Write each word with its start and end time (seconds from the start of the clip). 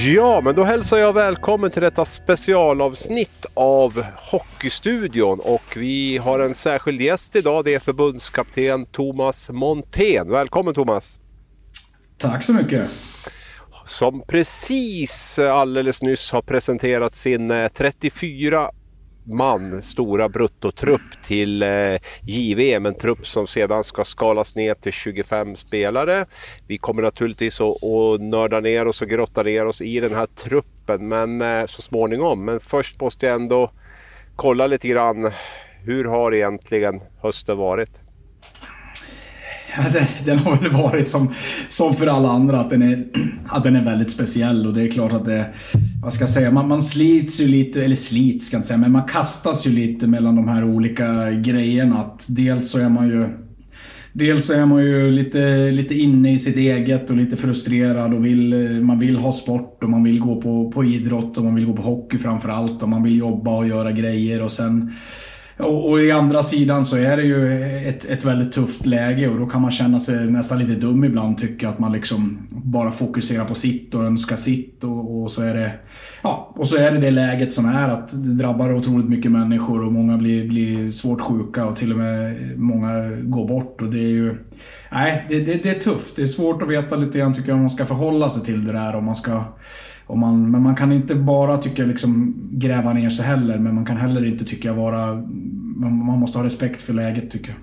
Ja, 0.00 0.40
men 0.40 0.54
då 0.54 0.64
hälsar 0.64 0.98
jag 0.98 1.12
välkommen 1.12 1.70
till 1.70 1.82
detta 1.82 2.04
specialavsnitt 2.04 3.46
av 3.54 4.04
Hockeystudion 4.16 5.40
och 5.40 5.76
vi 5.76 6.18
har 6.18 6.40
en 6.40 6.54
särskild 6.54 7.00
gäst 7.00 7.36
idag. 7.36 7.64
Det 7.64 7.74
är 7.74 7.78
förbundskapten 7.78 8.86
Thomas 8.86 9.50
Montén. 9.50 10.30
Välkommen 10.30 10.74
Thomas! 10.74 11.18
Tack 12.18 12.42
så 12.42 12.52
mycket! 12.52 12.90
Som 13.86 14.22
precis 14.28 15.38
alldeles 15.38 16.02
nyss 16.02 16.32
har 16.32 16.42
presenterat 16.42 17.14
sin 17.14 17.68
34 17.74 18.62
eh, 18.62 18.68
man 19.28 19.82
stora 19.82 20.28
bruttotrupp 20.28 21.22
till 21.22 21.62
eh, 21.62 21.96
JVM. 22.22 22.86
En 22.86 22.94
trupp 22.94 23.26
som 23.26 23.46
sedan 23.46 23.84
ska 23.84 24.04
skalas 24.04 24.54
ner 24.54 24.74
till 24.74 24.92
25 24.92 25.56
spelare. 25.56 26.26
Vi 26.66 26.78
kommer 26.78 27.02
naturligtvis 27.02 27.60
att, 27.60 27.84
att 27.84 28.20
nörda 28.20 28.60
ner 28.60 28.86
oss 28.86 29.02
och 29.02 29.08
grotta 29.08 29.42
ner 29.42 29.66
oss 29.66 29.80
i 29.80 30.00
den 30.00 30.14
här 30.14 30.26
truppen 30.26 31.08
men 31.08 31.42
eh, 31.42 31.66
så 31.66 31.82
småningom. 31.82 32.44
Men 32.44 32.60
först 32.60 33.00
måste 33.00 33.26
jag 33.26 33.34
ändå 33.34 33.70
kolla 34.36 34.66
lite 34.66 34.88
grann. 34.88 35.32
Hur 35.84 36.04
har 36.04 36.34
egentligen 36.34 37.00
hösten 37.20 37.58
varit? 37.58 38.07
Den, 39.76 40.06
den 40.24 40.38
har 40.38 40.56
väl 40.56 40.70
varit 40.70 41.08
som, 41.08 41.34
som 41.68 41.94
för 41.94 42.06
alla 42.06 42.28
andra, 42.28 42.60
att 42.60 42.70
den, 42.70 42.82
är, 42.82 43.04
att 43.46 43.62
den 43.62 43.76
är 43.76 43.84
väldigt 43.84 44.10
speciell. 44.10 44.66
Och 44.66 44.74
det 44.74 44.82
är 44.82 44.88
klart 44.88 45.12
att 45.12 45.24
det... 45.24 45.46
Vad 46.02 46.12
ska 46.12 46.22
jag 46.22 46.30
säga? 46.30 46.50
Man, 46.50 46.68
man 46.68 46.82
slits 46.82 47.40
ju 47.40 47.48
lite, 47.48 47.84
eller 47.84 47.96
slits 47.96 48.46
ska 48.46 48.54
jag 48.54 48.58
inte 48.58 48.68
säga, 48.68 48.78
men 48.78 48.92
man 48.92 49.08
kastas 49.08 49.66
ju 49.66 49.70
lite 49.70 50.06
mellan 50.06 50.36
de 50.36 50.48
här 50.48 50.64
olika 50.64 51.30
grejerna. 51.30 51.98
Att 51.98 52.26
dels 52.28 52.70
så 52.70 52.78
är 52.78 52.88
man 52.88 53.08
ju... 53.08 53.28
Dels 54.12 54.46
så 54.46 54.52
är 54.52 54.66
man 54.66 54.82
ju 54.82 55.10
lite, 55.10 55.70
lite 55.70 55.94
inne 55.94 56.32
i 56.32 56.38
sitt 56.38 56.56
eget 56.56 57.10
och 57.10 57.16
lite 57.16 57.36
frustrerad 57.36 58.14
och 58.14 58.26
vill, 58.26 58.54
man 58.82 58.98
vill 58.98 59.16
ha 59.16 59.32
sport 59.32 59.84
och 59.84 59.90
man 59.90 60.04
vill 60.04 60.20
gå 60.20 60.42
på, 60.42 60.72
på 60.72 60.84
idrott 60.84 61.38
och 61.38 61.44
man 61.44 61.54
vill 61.54 61.66
gå 61.66 61.72
på 61.72 61.82
hockey 61.82 62.18
framförallt 62.18 62.82
och 62.82 62.88
man 62.88 63.02
vill 63.02 63.16
jobba 63.16 63.56
och 63.56 63.68
göra 63.68 63.92
grejer 63.92 64.42
och 64.42 64.52
sen 64.52 64.92
och, 65.58 65.90
och, 65.90 66.00
i 66.00 66.10
andra 66.10 66.42
sidan 66.42 66.84
så 66.84 66.96
är 66.96 67.16
det 67.16 67.22
ju 67.22 67.62
ett, 67.88 68.04
ett 68.04 68.24
väldigt 68.24 68.52
tufft 68.52 68.86
läge 68.86 69.28
och 69.28 69.38
då 69.38 69.46
kan 69.46 69.62
man 69.62 69.70
känna 69.70 69.98
sig 69.98 70.30
nästan 70.30 70.58
lite 70.58 70.80
dum 70.80 71.04
ibland. 71.04 71.38
Tycka 71.38 71.68
att 71.68 71.78
man 71.78 71.92
liksom 71.92 72.46
bara 72.50 72.90
fokuserar 72.90 73.44
på 73.44 73.54
sitt 73.54 73.94
och 73.94 74.04
önskar 74.04 74.36
sitt. 74.36 74.84
Och, 74.84 75.22
och, 75.22 75.30
så 75.30 75.42
är 75.42 75.54
det 75.54 75.72
ja, 76.22 76.52
och 76.56 76.68
så 76.68 76.76
är 76.76 76.92
det 76.92 76.98
det 76.98 77.10
läget 77.10 77.52
som 77.52 77.66
är 77.66 77.88
att 77.88 78.08
det 78.08 78.34
drabbar 78.34 78.74
otroligt 78.74 79.08
mycket 79.08 79.30
människor 79.30 79.86
och 79.86 79.92
många 79.92 80.16
blir, 80.16 80.48
blir 80.48 80.90
svårt 80.90 81.20
sjuka 81.20 81.66
och 81.66 81.76
till 81.76 81.92
och 81.92 81.98
med 81.98 82.36
många 82.58 83.10
går 83.10 83.48
bort. 83.48 83.82
Och 83.82 83.88
det 83.88 83.98
är 83.98 84.08
ju... 84.08 84.34
Nej, 84.92 85.26
det, 85.28 85.40
det, 85.40 85.62
det 85.62 85.70
är 85.70 85.80
tufft. 85.80 86.16
Det 86.16 86.22
är 86.22 86.26
svårt 86.26 86.62
att 86.62 86.70
veta 86.70 86.96
lite 86.96 87.18
grann 87.18 87.34
tycker 87.34 87.48
jag 87.48 87.56
om 87.56 87.60
man 87.60 87.70
ska 87.70 87.84
förhålla 87.84 88.30
sig 88.30 88.44
till 88.44 88.64
det 88.64 88.72
där. 88.72 88.96
Om 88.96 89.04
man 89.04 89.14
ska 89.14 89.44
och 90.08 90.18
man, 90.18 90.50
men 90.50 90.62
man 90.62 90.76
kan 90.76 90.92
inte 90.92 91.14
bara 91.14 91.58
tycka 91.58 91.84
liksom 91.84 92.34
gräva 92.52 92.92
ner 92.92 93.10
sig 93.10 93.24
heller, 93.24 93.58
men 93.58 93.74
man 93.74 93.84
kan 93.84 93.96
heller 93.96 94.24
inte 94.24 94.44
tycka 94.44 94.72
vara... 94.72 95.14
Man 95.80 96.18
måste 96.18 96.38
ha 96.38 96.44
respekt 96.44 96.82
för 96.82 96.92
läget 96.92 97.30
tycker 97.30 97.48
jag. 97.48 97.58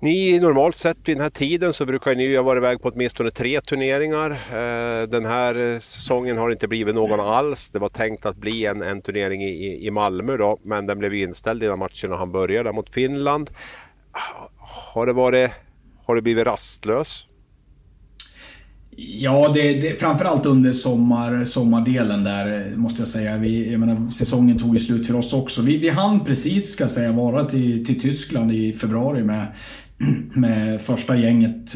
Ni 0.00 0.40
normalt 0.40 0.76
sett 0.76 1.08
vid 1.08 1.16
den 1.16 1.22
här 1.22 1.30
tiden 1.30 1.72
så 1.72 1.86
brukar 1.86 2.14
ni 2.14 2.22
ju 2.22 2.36
ha 2.36 2.42
varit 2.42 2.60
iväg 2.60 2.82
på 2.82 2.88
åtminstone 2.88 3.30
tre 3.30 3.60
turneringar. 3.60 4.30
Eh, 4.30 5.08
den 5.08 5.24
här 5.24 5.80
säsongen 5.80 6.38
har 6.38 6.48
det 6.48 6.52
inte 6.52 6.68
blivit 6.68 6.94
någon 6.94 7.20
alls. 7.20 7.70
Det 7.70 7.78
var 7.78 7.88
tänkt 7.88 8.26
att 8.26 8.36
bli 8.36 8.66
en, 8.66 8.82
en 8.82 9.02
turnering 9.02 9.42
i, 9.42 9.86
i 9.86 9.90
Malmö 9.90 10.36
då, 10.36 10.58
men 10.62 10.86
den 10.86 10.98
blev 10.98 11.14
inställd 11.14 11.62
innan 11.62 11.78
matchen 11.78 12.12
och 12.12 12.18
han 12.18 12.32
började 12.32 12.72
mot 12.72 12.94
Finland. 12.94 13.50
Ah, 14.12 14.48
har 14.58 15.06
det, 15.06 15.12
varit, 15.12 15.50
har 16.04 16.14
det 16.14 16.22
blivit 16.22 16.46
rastlös? 16.46 17.26
Ja, 18.96 19.50
det, 19.54 19.80
det, 19.80 20.00
framförallt 20.00 20.46
under 20.46 20.72
sommar, 20.72 21.44
sommardelen 21.44 22.24
där 22.24 22.76
måste 22.76 23.00
jag 23.00 23.08
säga. 23.08 23.36
Vi, 23.36 23.72
jag 23.72 23.80
menar, 23.80 24.10
säsongen 24.10 24.58
tog 24.58 24.74
ju 24.74 24.80
slut 24.80 25.06
för 25.06 25.16
oss 25.16 25.32
också. 25.32 25.62
Vi, 25.62 25.78
vi 25.78 25.88
hann 25.88 26.24
precis, 26.24 26.72
ska 26.72 26.84
jag 26.84 26.90
säga, 26.90 27.12
vara 27.12 27.44
till, 27.44 27.86
till 27.86 28.00
Tyskland 28.00 28.52
i 28.52 28.72
februari 28.72 29.24
med, 29.24 29.46
med 30.34 30.80
första 30.80 31.16
gänget 31.16 31.74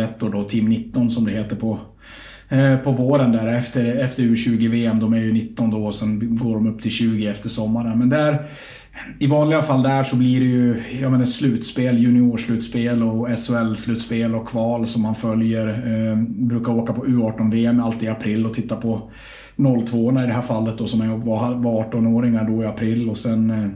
01 0.00 0.22
och 0.22 0.30
då 0.30 0.42
Team 0.42 0.64
19 0.64 1.10
som 1.10 1.24
det 1.24 1.32
heter 1.32 1.56
på, 1.56 1.78
eh, 2.48 2.76
på 2.76 2.92
våren 2.92 3.32
där 3.32 3.46
efter, 3.46 3.84
efter 3.84 4.22
U20-VM. 4.22 5.00
De 5.00 5.12
är 5.12 5.18
ju 5.20 5.32
19 5.32 5.70
då 5.70 5.86
och 5.86 5.94
sen 5.94 6.36
går 6.36 6.54
de 6.54 6.66
upp 6.66 6.82
till 6.82 6.90
20 6.90 7.26
efter 7.26 7.48
sommaren. 7.48 7.98
Men 7.98 8.08
där 8.08 8.48
i 9.18 9.26
vanliga 9.26 9.62
fall 9.62 9.82
där 9.82 10.02
så 10.02 10.16
blir 10.16 10.40
det 10.40 10.46
ju 10.46 10.82
jag 11.00 11.12
menar, 11.12 11.24
slutspel, 11.24 11.98
juniorslutspel 11.98 13.02
och 13.02 13.28
SHL-slutspel 13.28 14.34
och 14.34 14.48
kval 14.48 14.86
som 14.86 15.02
man 15.02 15.14
följer. 15.14 15.68
Eh, 15.68 16.16
brukar 16.28 16.72
åka 16.72 16.92
på 16.92 17.04
U18-VM 17.06 17.80
alltid 17.80 18.02
i 18.02 18.08
april 18.08 18.46
och 18.46 18.54
titta 18.54 18.76
på 18.76 19.10
02 19.86 20.10
i 20.10 20.14
det 20.14 20.32
här 20.32 20.42
fallet 20.42 20.78
då, 20.78 20.86
som 20.86 21.00
jag 21.00 21.18
var, 21.18 21.54
var 21.54 21.84
18-åringar 21.84 22.44
då 22.44 22.62
i 22.62 22.66
april. 22.66 23.08
Och 23.08 23.18
sen, 23.18 23.50
eh, 23.50 23.68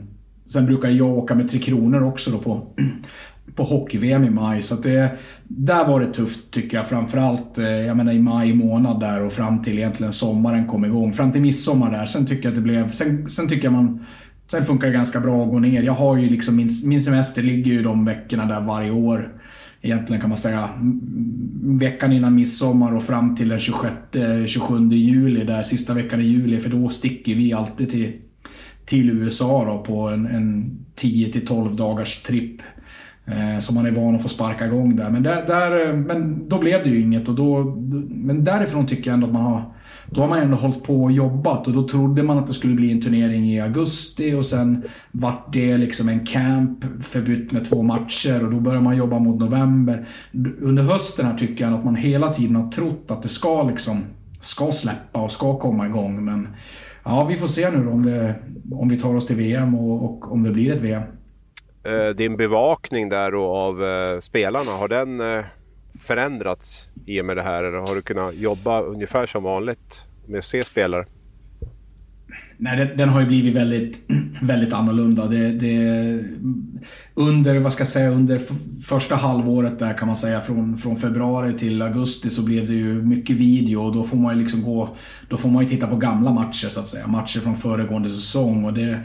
sen 0.45 0.65
brukar 0.65 0.89
jag 0.89 1.17
åka 1.17 1.35
med 1.35 1.49
Tre 1.49 1.59
Kronor 1.59 2.03
också 2.03 2.31
då 2.31 2.37
på, 2.37 2.67
på 3.55 3.63
hockey-VM 3.63 4.23
i 4.23 4.29
maj. 4.29 4.61
Så 4.61 4.75
det, 4.75 5.11
där 5.47 5.87
var 5.87 5.99
det 5.99 6.13
tufft 6.13 6.51
tycker 6.51 6.77
jag. 6.77 6.87
Framförallt 6.87 7.57
eh, 7.57 7.65
jag 7.65 7.97
menar, 7.97 8.11
i 8.11 8.19
maj 8.19 8.53
månad 8.53 8.99
där 8.99 9.23
och 9.23 9.33
fram 9.33 9.61
till 9.61 9.77
egentligen 9.77 10.13
sommaren 10.13 10.67
kom 10.67 10.85
igång. 10.85 11.13
Fram 11.13 11.31
till 11.31 11.41
midsommar 11.41 11.91
där. 11.91 12.05
Sen 12.05 12.25
tycker 12.25 12.43
jag 12.43 12.51
att 12.51 12.55
det 12.55 12.61
blev... 12.61 12.91
Sen, 12.91 13.29
sen 13.29 13.47
tycker 13.47 13.63
jag 13.63 13.73
man 13.73 14.05
Sen 14.51 14.65
funkar 14.65 14.87
det 14.87 14.93
ganska 14.93 15.19
bra 15.19 15.43
att 15.43 15.49
gå 15.49 15.59
ner. 15.59 15.83
Jag 15.83 15.93
har 15.93 16.17
ju 16.17 16.29
liksom 16.29 16.55
min, 16.55 16.69
min 16.85 17.01
semester 17.01 17.43
ligger 17.43 17.71
ju 17.71 17.83
de 17.83 18.05
veckorna 18.05 18.45
där 18.45 18.61
varje 18.61 18.91
år. 18.91 19.29
Egentligen 19.81 20.21
kan 20.21 20.29
man 20.29 20.37
säga 20.37 20.69
veckan 21.63 22.11
innan 22.11 22.35
midsommar 22.35 22.95
och 22.95 23.03
fram 23.03 23.35
till 23.35 23.49
den 23.49 23.59
26-27 23.59 24.93
juli, 24.93 25.43
där 25.43 25.63
sista 25.63 25.93
veckan 25.93 26.21
i 26.21 26.23
juli. 26.23 26.59
För 26.59 26.69
då 26.69 26.89
sticker 26.89 27.35
vi 27.35 27.53
alltid 27.53 27.89
till, 27.89 28.13
till 28.85 29.09
USA 29.09 29.65
då 29.65 29.83
på 29.83 30.07
en, 30.07 30.25
en 30.25 30.77
10-12 30.95 31.77
dagars 31.77 32.21
tripp. 32.21 32.61
Eh, 33.25 33.59
som 33.59 33.75
man 33.75 33.85
är 33.85 33.91
van 33.91 34.15
att 34.15 34.21
få 34.21 34.29
sparka 34.29 34.65
igång 34.65 34.95
där. 34.95 35.09
Men, 35.09 35.23
där, 35.23 35.47
där, 35.47 35.87
eh, 35.87 35.95
men 35.95 36.49
då 36.49 36.59
blev 36.59 36.83
det 36.83 36.89
ju 36.89 37.01
inget. 37.01 37.29
Och 37.29 37.35
då, 37.35 37.63
men 38.09 38.43
därifrån 38.43 38.87
tycker 38.87 39.09
jag 39.09 39.13
ändå 39.13 39.27
att 39.27 39.33
man 39.33 39.43
har 39.43 39.73
då 40.13 40.21
har 40.21 40.27
man 40.27 40.39
ändå 40.39 40.57
hållit 40.57 40.83
på 40.83 41.03
och 41.03 41.11
jobbat 41.11 41.67
och 41.67 41.73
då 41.73 41.87
trodde 41.87 42.23
man 42.23 42.37
att 42.37 42.47
det 42.47 42.53
skulle 42.53 42.73
bli 42.73 42.91
en 42.91 43.01
turnering 43.01 43.45
i 43.45 43.61
augusti 43.61 44.33
och 44.33 44.45
sen 44.45 44.83
vart 45.11 45.53
det 45.53 45.77
liksom 45.77 46.09
en 46.09 46.25
camp 46.25 46.85
förbytt 47.03 47.51
med 47.51 47.69
två 47.69 47.81
matcher 47.81 48.45
och 48.45 48.51
då 48.51 48.59
börjar 48.59 48.81
man 48.81 48.97
jobba 48.97 49.19
mot 49.19 49.39
november. 49.39 50.07
Under 50.61 50.83
hösten 50.83 51.25
här 51.25 51.37
tycker 51.37 51.63
jag 51.63 51.73
att 51.73 51.85
man 51.85 51.95
hela 51.95 52.33
tiden 52.33 52.55
har 52.55 52.71
trott 52.71 53.05
att 53.11 53.23
det 53.23 53.29
ska 53.29 53.63
liksom 53.63 54.03
ska 54.39 54.71
släppa 54.71 55.21
och 55.21 55.31
ska 55.31 55.59
komma 55.59 55.87
igång 55.87 56.25
men 56.25 56.47
ja, 57.03 57.23
vi 57.23 57.35
får 57.35 57.47
se 57.47 57.71
nu 57.71 57.87
om, 57.87 58.05
det, 58.05 58.35
om 58.71 58.89
vi 58.89 58.97
tar 58.97 59.15
oss 59.15 59.27
till 59.27 59.35
VM 59.35 59.75
och, 59.75 60.05
och 60.05 60.31
om 60.31 60.43
det 60.43 60.51
blir 60.51 60.71
ett 60.71 60.81
VM. 60.81 61.03
Eh, 61.83 62.15
din 62.15 62.37
bevakning 62.37 63.09
där 63.09 63.31
då 63.31 63.45
av 63.45 63.83
eh, 63.83 64.19
spelarna, 64.19 64.71
har 64.79 64.87
den 64.87 65.21
eh, 65.21 65.45
förändrats 66.03 66.89
i 67.05 67.21
och 67.21 67.25
med 67.25 67.37
det 67.37 67.43
här? 67.43 67.63
Eller 67.63 67.77
har 67.77 67.95
du 67.95 68.01
kunnat 68.01 68.35
jobba 68.35 68.81
ungefär 68.81 69.25
som 69.25 69.43
vanligt 69.43 70.05
med 70.27 70.37
att 70.37 70.45
se 70.45 70.63
spelare? 70.63 71.05
Nej, 72.57 72.77
den, 72.77 72.97
den, 72.97 73.09
har 73.09 73.21
ju 73.21 73.27
blivit 73.27 73.55
väldigt, 73.55 73.99
väldigt 74.41 74.73
annorlunda. 74.73 75.27
Det, 75.27 75.51
det, 75.51 76.23
under, 77.13 77.59
vad 77.59 77.73
ska 77.73 77.81
jag 77.81 77.87
säga, 77.87 78.09
under 78.09 78.41
första 78.83 79.15
halvåret 79.15 79.79
där 79.79 79.93
kan 79.97 80.07
man 80.07 80.15
säga 80.15 80.41
från, 80.41 80.77
från 80.77 80.97
februari 80.97 81.53
till 81.53 81.81
augusti 81.81 82.29
så 82.29 82.41
blev 82.41 82.67
det 82.67 82.73
ju 82.73 82.93
mycket 83.01 83.35
video 83.35 83.81
och 83.81 83.93
då 83.93 84.03
får 84.03 84.17
man 84.17 84.35
ju 84.35 84.41
liksom 84.41 84.63
gå, 84.63 84.95
då 85.29 85.37
får 85.37 85.49
man 85.49 85.63
ju 85.63 85.69
titta 85.69 85.87
på 85.87 85.95
gamla 85.95 86.31
matcher 86.31 86.69
så 86.69 86.79
att 86.79 86.87
säga. 86.87 87.07
Matcher 87.07 87.39
från 87.39 87.55
föregående 87.55 88.09
säsong 88.09 88.65
och 88.65 88.73
det, 88.73 88.99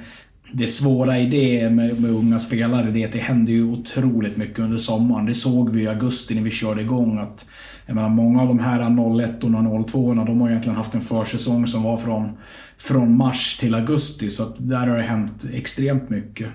det 0.53 0.69
svåra 0.69 1.19
i 1.19 1.27
det 1.27 1.71
med, 1.71 2.01
med, 2.01 2.11
unga 2.11 2.39
spelare 2.39 2.91
det 2.91 3.03
är 3.03 3.07
att 3.07 3.13
det 3.13 3.19
händer 3.19 3.53
ju 3.53 3.65
otroligt 3.65 4.37
mycket 4.37 4.59
under 4.59 4.79
sommaren. 4.79 5.27
Det 5.27 5.35
såg 5.35 5.71
vi 5.71 5.83
i 5.83 5.89
augusti 5.89 6.35
när 6.35 6.43
vi 6.43 6.51
körde 6.51 6.81
igång 6.81 7.19
att 7.19 7.47
jag 7.87 7.95
menar, 7.95 8.09
många 8.09 8.43
av 8.43 8.49
de 8.49 8.59
här 8.59 8.81
01 9.21 9.45
och 9.45 9.87
02 9.91 10.15
de 10.15 10.41
har 10.41 10.51
egentligen 10.51 10.77
haft 10.77 10.95
en 10.95 11.01
försäsong 11.01 11.67
som 11.67 11.83
var 11.83 11.97
från, 11.97 12.31
från 12.79 13.17
mars 13.17 13.57
till 13.57 13.75
augusti 13.75 14.31
så 14.31 14.43
att 14.43 14.55
där 14.59 14.87
har 14.87 14.97
det 14.97 15.03
hänt 15.03 15.45
extremt 15.53 16.11
mycket. 16.11 16.49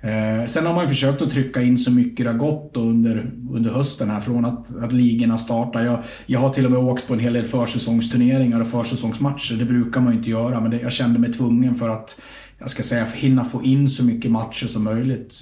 Eh, 0.00 0.46
sen 0.46 0.66
har 0.66 0.74
man 0.74 0.84
ju 0.84 0.88
försökt 0.88 1.22
att 1.22 1.30
trycka 1.30 1.62
in 1.62 1.78
så 1.78 1.90
mycket 1.90 2.26
det 2.26 2.32
har 2.32 2.38
gått 2.38 2.76
under, 2.76 3.30
under 3.50 3.70
hösten 3.70 4.10
här 4.10 4.20
från 4.20 4.44
att, 4.44 4.76
att 4.76 4.92
ligorna 4.92 5.38
startar. 5.38 5.84
Jag, 5.84 5.98
jag 6.26 6.40
har 6.40 6.50
till 6.50 6.64
och 6.64 6.70
med 6.70 6.80
åkt 6.80 7.08
på 7.08 7.14
en 7.14 7.20
hel 7.20 7.32
del 7.32 7.44
försäsongsturneringar 7.44 8.60
och 8.60 8.68
försäsongsmatcher. 8.68 9.54
Det 9.54 9.64
brukar 9.64 10.00
man 10.00 10.12
ju 10.12 10.18
inte 10.18 10.30
göra 10.30 10.60
men 10.60 10.70
det, 10.70 10.80
jag 10.80 10.92
kände 10.92 11.18
mig 11.18 11.32
tvungen 11.32 11.74
för 11.74 11.88
att 11.88 12.20
jag 12.58 12.70
ska 12.70 12.82
säga, 12.82 13.04
hinna 13.04 13.44
få 13.44 13.62
in 13.62 13.88
så 13.88 14.04
mycket 14.04 14.30
matcher 14.30 14.66
som 14.66 14.84
möjligt. 14.84 15.40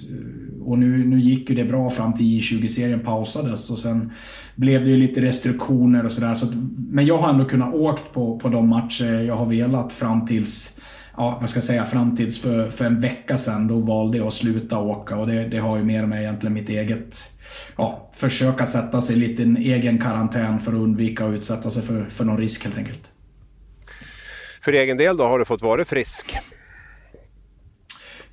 Och 0.61 0.79
nu, 0.79 1.05
nu 1.05 1.19
gick 1.19 1.49
ju 1.49 1.55
det 1.55 1.65
bra 1.65 1.89
fram 1.89 2.13
till 2.13 2.25
J20-serien 2.25 2.99
pausades 2.99 3.69
och 3.71 3.79
sen 3.79 4.11
blev 4.55 4.83
det 4.83 4.89
ju 4.89 4.97
lite 4.97 5.21
restriktioner 5.21 6.05
och 6.05 6.11
sådär. 6.11 6.35
Så 6.35 6.47
men 6.77 7.05
jag 7.05 7.17
har 7.17 7.29
ändå 7.29 7.45
kunnat 7.45 7.73
åkt 7.73 8.13
på, 8.13 8.39
på 8.39 8.49
de 8.49 8.69
matcher 8.69 9.21
jag 9.21 9.35
har 9.35 9.45
velat 9.45 9.93
fram 9.93 10.25
tills 10.25 10.79
ja, 11.17 11.37
vad 11.41 11.49
ska 11.49 11.57
jag 11.57 11.63
säga, 11.63 11.85
fram 11.85 12.15
tills 12.15 12.41
för, 12.41 12.69
för 12.69 12.85
en 12.85 12.99
vecka 12.99 13.37
sedan, 13.37 13.67
då 13.67 13.79
valde 13.79 14.17
jag 14.17 14.27
att 14.27 14.33
sluta 14.33 14.79
åka 14.79 15.17
och 15.17 15.27
det, 15.27 15.47
det 15.47 15.57
har 15.57 15.77
ju 15.77 15.83
mer 15.83 16.05
med 16.05 16.21
egentligen 16.21 16.53
mitt 16.53 16.69
eget, 16.69 17.23
ja, 17.77 18.11
försöka 18.15 18.65
sätta 18.65 19.01
sig 19.01 19.15
lite 19.15 19.41
i 19.41 19.45
en 19.45 19.57
egen 19.57 19.97
karantän 19.97 20.59
för 20.59 20.71
att 20.71 20.79
undvika 20.79 21.25
att 21.25 21.33
utsätta 21.33 21.69
sig 21.69 21.83
för, 21.83 22.05
för 22.05 22.25
någon 22.25 22.37
risk 22.37 22.63
helt 22.63 22.77
enkelt. 22.77 23.11
För 24.61 24.73
egen 24.73 24.97
del 24.97 25.17
då, 25.17 25.23
har 25.23 25.39
du 25.39 25.45
fått 25.45 25.61
vara 25.61 25.85
frisk? 25.85 26.35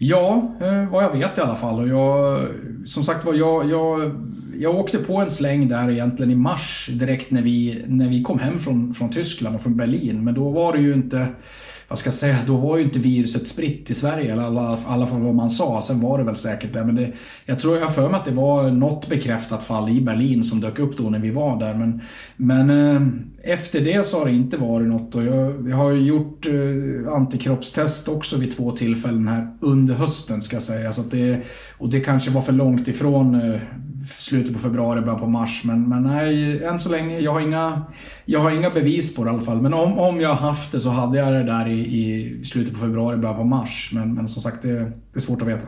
Ja, 0.04 0.52
eh, 0.60 0.90
vad 0.90 1.04
jag 1.04 1.12
vet 1.12 1.38
i 1.38 1.40
alla 1.40 1.56
fall. 1.56 1.80
Och 1.80 1.88
jag, 1.88 2.48
som 2.84 3.04
sagt 3.04 3.24
var, 3.24 3.34
jag, 3.34 3.70
jag, 3.70 4.10
jag 4.58 4.74
åkte 4.74 4.98
på 4.98 5.16
en 5.16 5.30
släng 5.30 5.68
där 5.68 5.90
egentligen 5.90 6.32
i 6.32 6.34
mars 6.34 6.88
direkt 6.92 7.30
när 7.30 7.42
vi, 7.42 7.84
när 7.86 8.08
vi 8.08 8.22
kom 8.22 8.38
hem 8.38 8.58
från, 8.58 8.94
från 8.94 9.10
Tyskland 9.10 9.56
och 9.56 9.62
från 9.62 9.76
Berlin. 9.76 10.24
Men 10.24 10.34
då 10.34 10.50
var 10.50 10.72
det 10.72 10.80
ju 10.80 10.94
inte 10.94 11.26
vad 11.92 11.98
ska 11.98 12.08
jag 12.08 12.14
säga, 12.14 12.38
då 12.46 12.56
var 12.56 12.76
ju 12.76 12.84
inte 12.84 12.98
viruset 12.98 13.48
spritt 13.48 13.90
i 13.90 13.94
Sverige, 13.94 14.32
eller 14.32 14.42
alla, 14.42 14.78
alla 14.86 15.06
fall 15.06 15.20
vad 15.20 15.34
man 15.34 15.50
sa. 15.50 15.82
Sen 15.82 16.00
var 16.00 16.18
det 16.18 16.24
väl 16.24 16.36
säkert 16.36 16.72
det. 16.72 16.84
Men 16.84 16.94
det, 16.94 17.12
jag 17.46 17.60
tror 17.60 17.78
jag 17.78 17.94
för 17.94 18.08
mig 18.08 18.20
att 18.20 18.24
det 18.24 18.32
var 18.32 18.70
något 18.70 19.08
bekräftat 19.08 19.62
fall 19.62 19.90
i 19.90 20.00
Berlin 20.00 20.44
som 20.44 20.60
dök 20.60 20.78
upp 20.78 20.98
då 20.98 21.10
när 21.10 21.18
vi 21.18 21.30
var 21.30 21.58
där. 21.58 21.74
Men, 21.74 22.00
men 22.36 22.70
eh, 22.70 23.02
efter 23.52 23.80
det 23.80 24.06
så 24.06 24.18
har 24.18 24.26
det 24.26 24.32
inte 24.32 24.56
varit 24.56 24.88
något. 24.88 25.14
Och 25.14 25.24
jag, 25.24 25.68
jag 25.68 25.76
har 25.76 25.90
ju 25.90 26.00
gjort 26.00 26.46
eh, 26.46 27.12
antikroppstest 27.12 28.08
också 28.08 28.36
vid 28.36 28.56
två 28.56 28.70
tillfällen 28.70 29.28
här 29.28 29.56
under 29.60 29.94
hösten 29.94 30.42
ska 30.42 30.56
jag 30.56 30.62
säga. 30.62 30.92
Så 30.92 31.00
att 31.00 31.10
det, 31.10 31.40
och 31.78 31.90
det 31.90 32.00
kanske 32.00 32.30
var 32.30 32.42
för 32.42 32.52
långt 32.52 32.88
ifrån 32.88 33.34
eh, 33.34 33.60
slutet 34.18 34.52
på 34.52 34.58
februari, 34.58 35.00
början 35.00 35.20
på 35.20 35.26
mars. 35.26 35.62
Men, 35.64 35.88
men 35.88 36.02
nej, 36.02 36.64
än 36.64 36.78
så 36.78 36.88
länge, 36.88 37.18
jag 37.18 37.32
har 37.32 37.40
inga, 37.40 37.82
jag 38.24 38.40
har 38.40 38.50
inga 38.50 38.70
bevis 38.70 39.16
på 39.16 39.24
det 39.24 39.30
i 39.30 39.34
alla 39.34 39.42
fall. 39.42 39.62
Men 39.62 39.74
om, 39.74 39.98
om 39.98 40.20
jag 40.20 40.34
haft 40.34 40.72
det 40.72 40.80
så 40.80 40.88
hade 40.88 41.18
jag 41.18 41.32
det 41.32 41.42
där 41.42 41.68
i, 41.68 41.80
i 41.80 42.44
slutet 42.44 42.72
på 42.74 42.80
februari, 42.80 43.16
början 43.16 43.36
på 43.36 43.44
mars. 43.44 43.90
Men, 43.94 44.14
men 44.14 44.28
som 44.28 44.42
sagt, 44.42 44.62
det, 44.62 44.78
det 44.78 45.16
är 45.16 45.20
svårt 45.20 45.42
att 45.42 45.48
veta. 45.48 45.66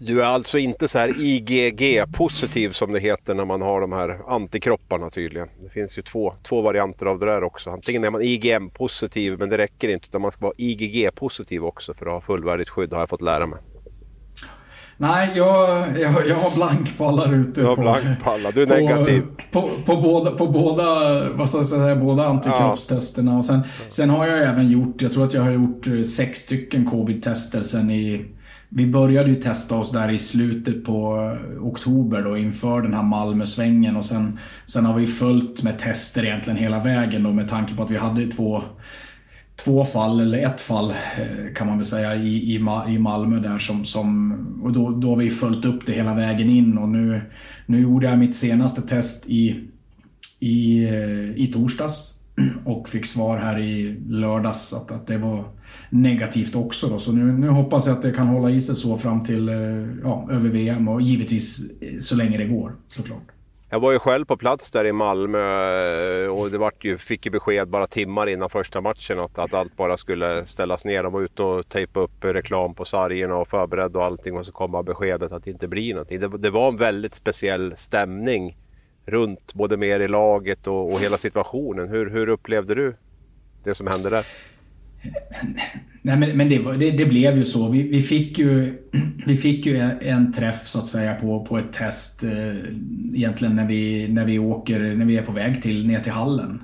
Du 0.00 0.22
är 0.22 0.26
alltså 0.26 0.58
inte 0.58 0.88
så 0.88 0.98
här 0.98 1.20
IgG-positiv 1.20 2.70
som 2.70 2.92
det 2.92 3.00
heter 3.00 3.34
när 3.34 3.44
man 3.44 3.62
har 3.62 3.80
de 3.80 3.92
här 3.92 4.20
antikropparna 4.28 5.10
tydligen. 5.10 5.48
Det 5.62 5.68
finns 5.68 5.98
ju 5.98 6.02
två, 6.02 6.34
två 6.42 6.62
varianter 6.62 7.06
av 7.06 7.18
det 7.18 7.26
där 7.26 7.44
också. 7.44 7.70
Antingen 7.70 8.04
är 8.04 8.10
man 8.10 8.22
IgM-positiv 8.22 9.38
men 9.38 9.48
det 9.48 9.58
räcker 9.58 9.88
inte 9.88 10.06
utan 10.08 10.20
man 10.20 10.32
ska 10.32 10.44
vara 10.44 10.54
IgG-positiv 10.58 11.64
också 11.64 11.94
för 11.94 12.06
att 12.06 12.12
ha 12.12 12.20
fullvärdigt 12.20 12.68
skydd 12.68 12.92
har 12.92 13.00
jag 13.00 13.08
fått 13.08 13.22
lära 13.22 13.46
mig. 13.46 13.58
Nej, 15.02 15.30
jag, 15.34 15.88
jag, 16.00 16.28
jag 16.28 16.36
har 16.36 16.54
blank 16.54 16.98
på 16.98 17.06
alla 17.06 17.26
rutor. 17.26 17.62
Du 17.62 17.68
har 17.68 17.76
blank 17.76 18.22
på 18.24 18.30
alla, 18.30 18.50
du 18.50 18.62
är 18.62 18.66
på, 18.66 18.74
negativ. 18.74 19.22
På, 19.50 19.70
på, 19.86 19.96
båda, 19.96 20.30
på 20.30 20.46
båda, 20.46 20.84
vad 21.32 21.48
ska 21.48 21.58
jag 21.58 21.66
säga, 21.66 21.96
båda 21.96 22.26
antikroppstesterna. 22.26 23.38
Och 23.38 23.44
sen, 23.44 23.60
sen 23.88 24.10
har 24.10 24.26
jag 24.26 24.42
även 24.42 24.70
gjort, 24.70 25.02
jag 25.02 25.12
tror 25.12 25.24
att 25.24 25.34
jag 25.34 25.42
har 25.42 25.50
gjort 25.50 25.86
eh, 25.86 26.02
sex 26.02 26.38
stycken 26.38 26.90
covid-tester 26.90 27.62
sen 27.62 27.90
i... 27.90 28.26
Vi 28.68 28.86
började 28.86 29.30
ju 29.30 29.34
testa 29.34 29.76
oss 29.76 29.90
där 29.90 30.10
i 30.10 30.18
slutet 30.18 30.84
på 30.84 31.16
eh, 31.16 31.66
oktober 31.66 32.22
då 32.22 32.36
inför 32.36 32.82
den 32.82 32.94
här 32.94 33.02
Malmösvängen 33.02 33.96
och 33.96 34.04
sen, 34.04 34.38
sen 34.66 34.84
har 34.84 34.94
vi 34.94 35.06
följt 35.06 35.62
med 35.62 35.78
tester 35.78 36.24
egentligen 36.24 36.58
hela 36.58 36.78
vägen 36.78 37.22
då 37.22 37.32
med 37.32 37.48
tanke 37.48 37.74
på 37.74 37.82
att 37.82 37.90
vi 37.90 37.96
hade 37.96 38.26
två 38.26 38.62
två 39.64 39.84
fall, 39.84 40.20
eller 40.20 40.46
ett 40.46 40.60
fall 40.60 40.90
eh, 40.90 41.54
kan 41.54 41.66
man 41.66 41.78
väl 41.78 41.86
säga, 41.86 42.16
i, 42.16 42.54
i, 42.54 42.54
i 42.88 42.98
Malmö 42.98 43.40
där 43.40 43.58
som, 43.58 43.84
som 43.84 44.32
och 44.62 44.72
då, 44.72 44.90
då 44.90 45.08
har 45.08 45.16
vi 45.16 45.30
följt 45.30 45.64
upp 45.64 45.86
det 45.86 45.92
hela 45.92 46.14
vägen 46.14 46.50
in 46.50 46.78
och 46.78 46.88
nu, 46.88 47.20
nu 47.66 47.80
gjorde 47.80 48.06
jag 48.06 48.18
mitt 48.18 48.36
senaste 48.36 48.82
test 48.82 49.24
i, 49.26 49.60
i, 50.40 50.84
eh, 50.84 51.42
i 51.42 51.50
torsdags 51.52 52.18
och 52.64 52.88
fick 52.88 53.06
svar 53.06 53.38
här 53.38 53.58
i 53.58 54.00
lördags 54.08 54.72
att, 54.72 54.92
att 54.92 55.06
det 55.06 55.18
var 55.18 55.44
negativt 55.90 56.54
också. 56.54 56.88
Då. 56.88 56.98
Så 56.98 57.12
nu, 57.12 57.32
nu 57.32 57.48
hoppas 57.48 57.86
jag 57.86 57.96
att 57.96 58.02
det 58.02 58.12
kan 58.12 58.26
hålla 58.26 58.50
i 58.50 58.60
sig 58.60 58.76
så 58.76 58.98
fram 58.98 59.24
till 59.24 59.48
eh, 59.48 59.54
ja, 60.02 60.28
över 60.30 60.48
VM 60.48 60.88
och 60.88 61.02
givetvis 61.02 61.72
så 62.00 62.16
länge 62.16 62.38
det 62.38 62.46
går 62.46 62.76
såklart. 62.88 63.31
Jag 63.72 63.80
var 63.80 63.92
ju 63.92 63.98
själv 63.98 64.24
på 64.24 64.36
plats 64.36 64.70
där 64.70 64.84
i 64.84 64.92
Malmö 64.92 65.38
eh, 66.24 66.28
och 66.28 66.50
det 66.50 66.58
vart 66.58 66.84
ju, 66.84 66.98
fick 66.98 67.26
ju 67.26 67.32
besked 67.32 67.68
bara 67.68 67.86
timmar 67.86 68.26
innan 68.26 68.50
första 68.50 68.80
matchen 68.80 69.18
att, 69.18 69.38
att 69.38 69.54
allt 69.54 69.76
bara 69.76 69.96
skulle 69.96 70.46
ställas 70.46 70.84
ner. 70.84 71.02
De 71.02 71.12
var 71.12 71.20
ute 71.20 71.42
och 71.42 71.68
tejpade 71.68 72.04
upp 72.04 72.24
reklam 72.24 72.74
på 72.74 72.84
sargerna 72.84 73.36
och 73.36 73.48
förberedde 73.48 73.98
och 73.98 74.04
allting 74.04 74.36
och 74.36 74.46
så 74.46 74.52
kom 74.52 74.84
beskedet 74.84 75.32
att 75.32 75.44
det 75.44 75.50
inte 75.50 75.68
blir 75.68 75.94
någonting. 75.94 76.20
Det, 76.20 76.28
det 76.38 76.50
var 76.50 76.68
en 76.68 76.76
väldigt 76.76 77.14
speciell 77.14 77.76
stämning 77.76 78.56
runt 79.06 79.54
både 79.54 79.76
med 79.76 79.88
er 79.88 80.00
i 80.00 80.08
laget 80.08 80.66
och, 80.66 80.92
och 80.92 81.00
hela 81.00 81.16
situationen. 81.16 81.88
Hur, 81.88 82.10
hur 82.10 82.28
upplevde 82.28 82.74
du 82.74 82.94
det 83.64 83.74
som 83.74 83.86
hände 83.86 84.10
där? 84.10 84.26
Nej 86.04 86.16
men, 86.16 86.36
men 86.36 86.48
det, 86.48 86.76
det, 86.76 86.90
det, 86.90 87.06
blev 87.06 87.36
ju 87.36 87.44
så. 87.44 87.68
Vi, 87.68 87.82
vi, 87.82 88.02
fick 88.02 88.38
ju, 88.38 88.78
vi 89.26 89.36
fick 89.36 89.66
ju 89.66 89.76
en 90.00 90.32
träff 90.32 90.68
så 90.68 90.78
att 90.78 90.86
säga 90.86 91.14
på, 91.14 91.44
på 91.44 91.58
ett 91.58 91.72
test 91.72 92.24
eh, 92.24 92.56
egentligen 93.14 93.56
när 93.56 93.66
vi, 93.66 94.08
när 94.08 94.24
vi 94.24 94.38
åker, 94.38 94.80
när 94.80 95.04
vi 95.04 95.16
är 95.16 95.22
på 95.22 95.32
väg 95.32 95.62
till, 95.62 95.86
ner 95.86 96.00
till 96.00 96.12
hallen. 96.12 96.62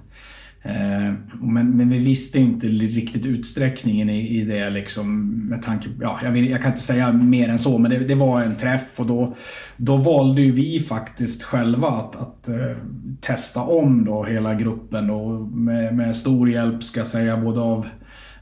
Eh, 0.62 1.12
men, 1.40 1.76
men 1.76 1.88
vi 1.88 1.98
visste 1.98 2.38
inte 2.38 2.66
riktigt 2.66 3.26
utsträckningen 3.26 4.10
i, 4.10 4.40
i 4.40 4.44
det 4.44 4.70
liksom 4.70 5.30
med 5.48 5.62
tanke 5.62 5.88
ja, 6.00 6.20
jag, 6.22 6.30
vill, 6.30 6.50
jag 6.50 6.60
kan 6.60 6.70
inte 6.70 6.82
säga 6.82 7.12
mer 7.12 7.48
än 7.48 7.58
så 7.58 7.78
men 7.78 7.90
det, 7.90 7.98
det, 7.98 8.14
var 8.14 8.42
en 8.42 8.56
träff 8.56 8.88
och 8.96 9.06
då, 9.06 9.36
då 9.76 9.96
valde 9.96 10.42
ju 10.42 10.52
vi 10.52 10.80
faktiskt 10.80 11.44
själva 11.44 11.88
att, 11.88 12.16
att 12.16 12.48
eh, 12.48 12.76
testa 13.20 13.62
om 13.62 14.04
då 14.04 14.24
hela 14.24 14.54
gruppen 14.54 15.10
och 15.10 15.40
med, 15.58 15.96
med 15.96 16.16
stor 16.16 16.50
hjälp 16.50 16.84
ska 16.84 17.00
jag 17.00 17.06
säga 17.06 17.36
både 17.36 17.60
av 17.60 17.86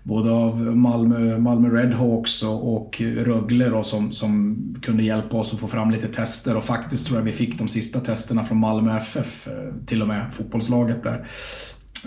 både 0.07 0.31
av 0.31 0.77
Malmö, 0.77 1.39
Malmö 1.39 1.69
Redhawks 1.69 2.43
och, 2.43 2.77
och 2.77 3.01
Rögle 3.01 3.69
då, 3.69 3.83
som, 3.83 4.13
som 4.13 4.57
kunde 4.83 5.03
hjälpa 5.03 5.37
oss 5.37 5.55
att 5.55 5.61
få 5.61 5.69
fram 5.69 5.91
lite 5.91 6.09
tester 6.09 6.57
och 6.57 6.65
faktiskt 6.65 7.07
tror 7.07 7.19
jag 7.19 7.25
vi 7.25 7.33
fick 7.33 7.59
de 7.59 7.69
sista 7.69 8.01
testerna 8.01 8.45
från 8.45 8.59
Malmö 8.59 8.97
FF, 8.97 9.49
eh, 9.49 9.75
till 9.87 10.03
och 10.03 10.09
med 10.09 10.35
fotbollslaget 10.35 11.03
där. 11.03 11.27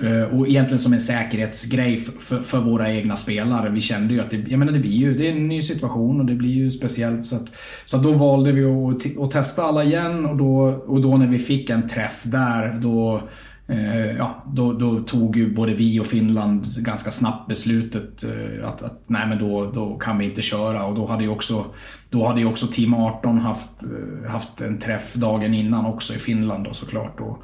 Eh, 0.04 0.40
och 0.40 0.48
egentligen 0.48 0.80
som 0.80 0.94
en 0.94 1.01
säkerhetsgrej 1.01 1.98
för, 1.98 2.40
för, 2.40 2.60
våra 2.60 2.94
egna 2.94 3.16
spelare. 3.16 3.69
Vi 3.69 3.81
kände 3.81 4.13
ju 4.13 4.19
att 4.19 4.31
det, 4.31 4.38
jag 4.48 4.60
menar, 4.60 4.72
det 4.72 4.80
blir 4.80 4.92
ju 4.92 5.18
det 5.18 5.28
är 5.28 5.31
en 5.31 5.48
ny 5.48 5.62
situation 5.62 6.19
och 6.19 6.25
det 6.25 6.36
blir 6.36 6.54
ju 6.54 6.72
speciellt. 6.72 7.25
Så, 7.25 7.36
att, 7.36 7.48
så 7.86 7.98
att 7.98 8.04
då 8.04 8.12
valde 8.12 8.51
vi 8.51 8.63
att, 8.66 9.24
att 9.24 9.31
testa 9.31 9.63
alla 9.63 9.84
igen 9.84 10.25
och 10.25 10.38
då, 10.38 10.84
och 10.88 11.01
då 11.01 11.18
när 11.18 11.28
vi 11.28 11.40
fick 11.40 11.69
en 11.69 11.90
träff 11.90 12.22
där 12.24 12.80
då 12.81 13.22
Eh, 13.69 14.18
ja, 14.18 14.44
då, 14.54 14.74
då, 14.74 15.00
tog 15.00 15.36
ju 15.36 15.54
både 15.54 15.74
vi 15.74 16.00
och 16.00 16.06
Finland 16.06 16.66
ganska 16.77 17.12
snabbt 17.12 17.48
beslutet 17.48 18.24
eh, 18.24 18.68
att, 18.68 18.83
att 18.83 19.04
nej 19.07 19.27
men 19.27 19.39
då, 19.39 19.72
då 19.72 19.98
kan 19.98 20.17
vi 20.17 20.25
inte 20.25 20.41
köra 20.41 20.86
och 20.86 20.96
då 20.96 21.05
hade 21.05 21.24
ju 21.24 21.29
också, 21.29 21.65
då 22.10 22.27
hade 22.27 22.39
ju 22.39 22.46
också 22.46 22.67
Team 22.67 22.94
18 22.94 23.38
haft, 23.38 23.84
eh, 23.84 24.32
haft 24.32 24.62
en 24.62 24.79
träff 24.79 25.13
dagen 25.13 25.53
innan 25.53 25.86
också 25.86 26.15
i 26.15 26.17
Finland 26.17 26.63
då 26.63 26.74
såklart. 26.74 27.20
Och, 27.20 27.44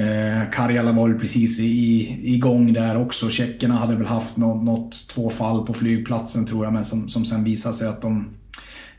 eh, 0.00 0.50
Karjala 0.52 0.92
var 0.92 1.08
ju 1.08 1.18
precis 1.18 1.60
i, 1.60 2.34
igång 2.34 2.72
där 2.72 2.96
också. 2.96 3.30
Tjeckerna 3.30 3.74
hade 3.74 3.96
väl 3.96 4.06
haft 4.06 4.36
något, 4.36 4.64
något, 4.64 5.08
två 5.08 5.30
fall 5.30 5.66
på 5.66 5.74
flygplatsen 5.74 6.46
tror 6.46 6.64
jag 6.64 6.72
men 6.72 6.84
som, 6.84 7.08
som 7.08 7.24
sen 7.24 7.44
visade 7.44 7.74
sig 7.74 7.88
att 7.88 8.02
de 8.02 8.28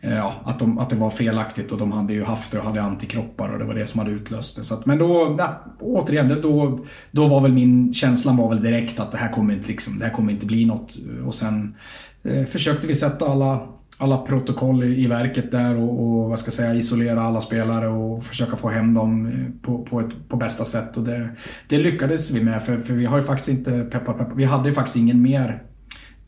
Eh, 0.05 0.15
ja, 0.15 0.33
att, 0.43 0.59
de, 0.59 0.77
att 0.77 0.89
det 0.89 0.95
var 0.95 1.09
felaktigt 1.09 1.71
och 1.71 1.77
de 1.77 1.91
hade 1.91 2.13
ju 2.13 2.23
haft 2.23 2.51
det 2.51 2.59
och 2.59 2.65
hade 2.65 2.81
antikroppar 2.81 3.49
och 3.49 3.59
det 3.59 3.65
var 3.65 3.73
det 3.73 3.87
som 3.87 3.99
hade 3.99 4.11
utlöst 4.11 4.55
det. 4.55 4.63
Så 4.63 4.73
att, 4.73 4.85
men 4.85 4.97
då, 4.97 5.35
ja, 5.37 5.63
återigen, 5.79 6.41
då, 6.41 6.79
då 7.11 7.27
var 7.27 7.41
väl 7.41 7.53
min 7.53 7.93
känslan 7.93 8.37
var 8.37 8.49
väl 8.49 8.63
direkt 8.63 8.99
att 8.99 9.11
det 9.11 9.17
här 9.17 9.31
kommer 9.31 9.53
inte, 9.53 9.67
liksom, 9.67 9.99
det 9.99 10.05
här 10.05 10.11
kommer 10.11 10.31
inte 10.31 10.45
bli 10.45 10.65
något. 10.65 10.97
Och 11.25 11.35
sen 11.35 11.75
eh, 12.23 12.45
försökte 12.45 12.87
vi 12.87 12.95
sätta 12.95 13.25
alla, 13.25 13.67
alla 13.97 14.17
protokoll 14.17 14.83
i, 14.83 15.03
i 15.03 15.07
verket 15.07 15.51
där 15.51 15.77
och, 15.77 16.01
och, 16.01 16.29
vad 16.29 16.39
ska 16.39 16.47
jag 16.47 16.53
säga, 16.53 16.73
isolera 16.73 17.23
alla 17.23 17.41
spelare 17.41 17.87
och 17.87 18.23
försöka 18.23 18.55
få 18.55 18.69
hem 18.69 18.93
dem 18.93 19.25
eh, 19.25 19.61
på, 19.61 19.83
på, 19.83 19.99
ett, 19.99 20.29
på 20.29 20.37
bästa 20.37 20.65
sätt. 20.65 20.97
Och 20.97 21.03
det, 21.03 21.29
det 21.67 21.77
lyckades 21.77 22.31
vi 22.31 22.43
med 22.43 22.63
för, 22.63 22.77
för 22.77 22.93
vi 22.93 23.05
har 23.05 23.17
ju 23.17 23.23
faktiskt 23.23 23.49
inte, 23.49 23.71
peppar, 23.71 24.13
peppar, 24.13 24.35
vi 24.35 24.43
hade 24.43 24.69
ju 24.69 24.75
faktiskt 24.75 24.97
ingen 24.97 25.21
mer 25.21 25.63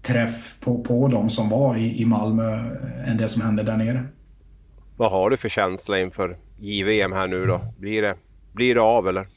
träff 0.08 0.56
på, 0.60 0.84
på 0.84 1.08
dem 1.08 1.30
som 1.30 1.50
var 1.50 1.76
i, 1.76 2.02
i 2.02 2.06
Malmö 2.06 2.60
än 3.06 3.18
det 3.18 3.28
som 3.28 3.42
hände 3.42 3.64
där 3.64 3.78
nere. 3.78 4.04
Vad 4.98 5.12
har 5.12 5.30
du 5.30 5.38
för 5.38 5.50
känsla 5.50 6.00
inför 6.00 6.38
JVM 6.60 7.12
här 7.12 7.28
nu 7.28 7.46
då? 7.46 7.62
Blir 7.78 8.02
det, 8.02 8.16
blir 8.54 8.76
det 8.76 8.82
av 8.82 9.08
eller? 9.08 9.28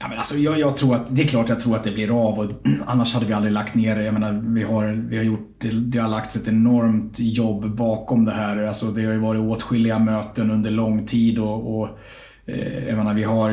Ja, 0.00 0.08
men 0.08 0.18
alltså, 0.18 0.36
jag, 0.36 0.58
jag, 0.58 0.76
tror 0.76 0.94
att, 0.94 1.16
det 1.16 1.22
är 1.22 1.26
klart 1.26 1.48
jag 1.48 1.60
tror 1.60 1.76
att 1.76 1.84
det 1.84 1.90
blir 1.90 2.28
av 2.28 2.38
och 2.38 2.50
annars 2.86 3.14
hade 3.14 3.26
vi 3.26 3.32
aldrig 3.32 3.52
lagt 3.52 3.74
ner 3.74 3.96
det. 3.96 4.04
Jag 4.04 4.14
menar, 4.14 4.32
vi 4.54 4.62
har, 4.62 4.86
vi 5.08 5.16
har 5.16 5.24
gjort, 5.24 5.56
det, 5.58 5.70
det 5.70 5.98
har 5.98 6.08
lagts 6.08 6.36
ett 6.36 6.48
enormt 6.48 7.18
jobb 7.18 7.76
bakom 7.76 8.24
det 8.24 8.32
här. 8.32 8.62
Alltså, 8.62 8.86
det 8.86 9.04
har 9.04 9.12
ju 9.12 9.18
varit 9.18 9.40
åtskilliga 9.40 9.98
möten 9.98 10.50
under 10.50 10.70
lång 10.70 11.06
tid 11.06 11.38
och, 11.38 11.80
och 11.80 11.88
eh, 12.46 12.88
jag 12.88 12.96
menar, 12.96 13.14
vi 13.14 13.22
har 13.22 13.50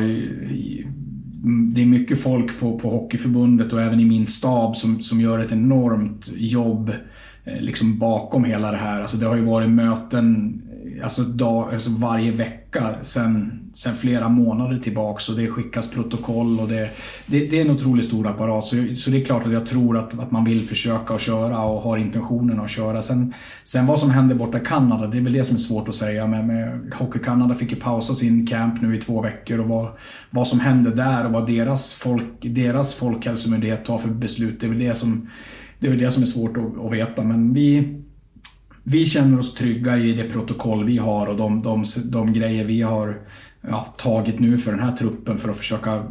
det 1.44 1.82
är 1.82 1.86
mycket 1.86 2.20
folk 2.20 2.60
på, 2.60 2.78
på 2.78 2.90
Hockeyförbundet 2.90 3.72
och 3.72 3.82
även 3.82 4.00
i 4.00 4.04
min 4.04 4.26
stab 4.26 4.76
som, 4.76 5.02
som 5.02 5.20
gör 5.20 5.38
ett 5.38 5.52
enormt 5.52 6.30
jobb 6.36 6.92
eh, 7.44 7.60
liksom 7.60 7.98
bakom 7.98 8.44
hela 8.44 8.70
det 8.70 8.76
här. 8.76 9.00
Alltså 9.00 9.16
det 9.16 9.26
har 9.26 9.36
ju 9.36 9.44
varit 9.44 9.70
möten 9.70 10.62
alltså 11.02 11.22
dag, 11.22 11.74
alltså 11.74 11.90
varje 11.90 12.32
vecka 12.32 12.94
sen, 13.00 13.60
sen 13.74 13.96
flera 13.96 14.28
månader 14.28 14.78
tillbaks 14.78 15.28
och 15.28 15.36
det 15.36 15.48
skickas 15.48 15.90
protokoll 15.90 16.60
och 16.60 16.68
det, 16.68 16.90
det, 17.26 17.46
det 17.50 17.60
är 17.60 17.64
en 17.64 17.70
otroligt 17.70 18.06
stor 18.06 18.26
apparat. 18.26 18.64
Så, 18.64 18.76
så 18.96 19.10
det 19.10 19.20
är 19.20 19.24
klart 19.24 19.46
att 19.46 19.52
jag 19.52 19.66
tror 19.66 19.98
att, 19.98 20.18
att 20.18 20.30
man 20.30 20.44
vill 20.44 20.66
försöka 20.66 21.14
att 21.14 21.20
köra 21.20 21.62
och 21.62 21.80
har 21.80 21.98
intentionen 21.98 22.60
att 22.60 22.70
köra. 22.70 23.02
Sen, 23.02 23.34
sen 23.64 23.86
vad 23.86 23.98
som 23.98 24.10
händer 24.10 24.34
borta 24.34 24.58
i 24.58 24.64
Kanada, 24.64 25.06
det 25.06 25.16
är 25.16 25.22
väl 25.22 25.32
det 25.32 25.44
som 25.44 25.56
är 25.56 25.60
svårt 25.60 25.88
att 25.88 25.94
säga. 25.94 26.26
Men, 26.26 26.46
med 26.46 26.92
Hockey 26.94 27.18
Kanada 27.18 27.54
fick 27.54 27.70
ju 27.70 27.76
pausa 27.76 28.14
sin 28.14 28.46
camp 28.46 28.82
nu 28.82 28.96
i 28.96 28.98
två 28.98 29.22
veckor 29.22 29.60
och 29.60 29.68
vad, 29.68 29.88
vad 30.30 30.48
som 30.48 30.60
händer 30.60 30.90
där 30.90 31.26
och 31.26 31.32
vad 31.32 31.46
deras, 31.46 31.94
folk, 31.94 32.24
deras 32.40 32.94
folkhälsomyndighet 32.94 33.84
tar 33.84 33.98
för 33.98 34.08
beslut, 34.08 34.60
det 34.60 34.66
är 34.66 34.70
väl 34.70 34.78
det 34.78 34.94
som, 34.94 35.30
det 35.78 35.86
är, 35.86 35.90
väl 35.90 36.00
det 36.00 36.10
som 36.10 36.22
är 36.22 36.26
svårt 36.26 36.56
att, 36.56 36.84
att 36.86 36.92
veta. 36.92 37.22
Men 37.22 37.54
vi 37.54 37.98
vi 38.84 39.06
känner 39.06 39.38
oss 39.38 39.54
trygga 39.54 39.98
i 39.98 40.12
det 40.12 40.24
protokoll 40.24 40.84
vi 40.84 40.98
har 40.98 41.26
och 41.26 41.36
de, 41.36 41.62
de, 41.62 41.84
de 42.12 42.32
grejer 42.32 42.64
vi 42.64 42.82
har 42.82 43.20
ja, 43.68 43.94
tagit 43.96 44.40
nu 44.40 44.58
för 44.58 44.72
den 44.72 44.80
här 44.80 44.96
truppen 44.96 45.38
för 45.38 45.48
att 45.48 45.56
försöka 45.56 46.02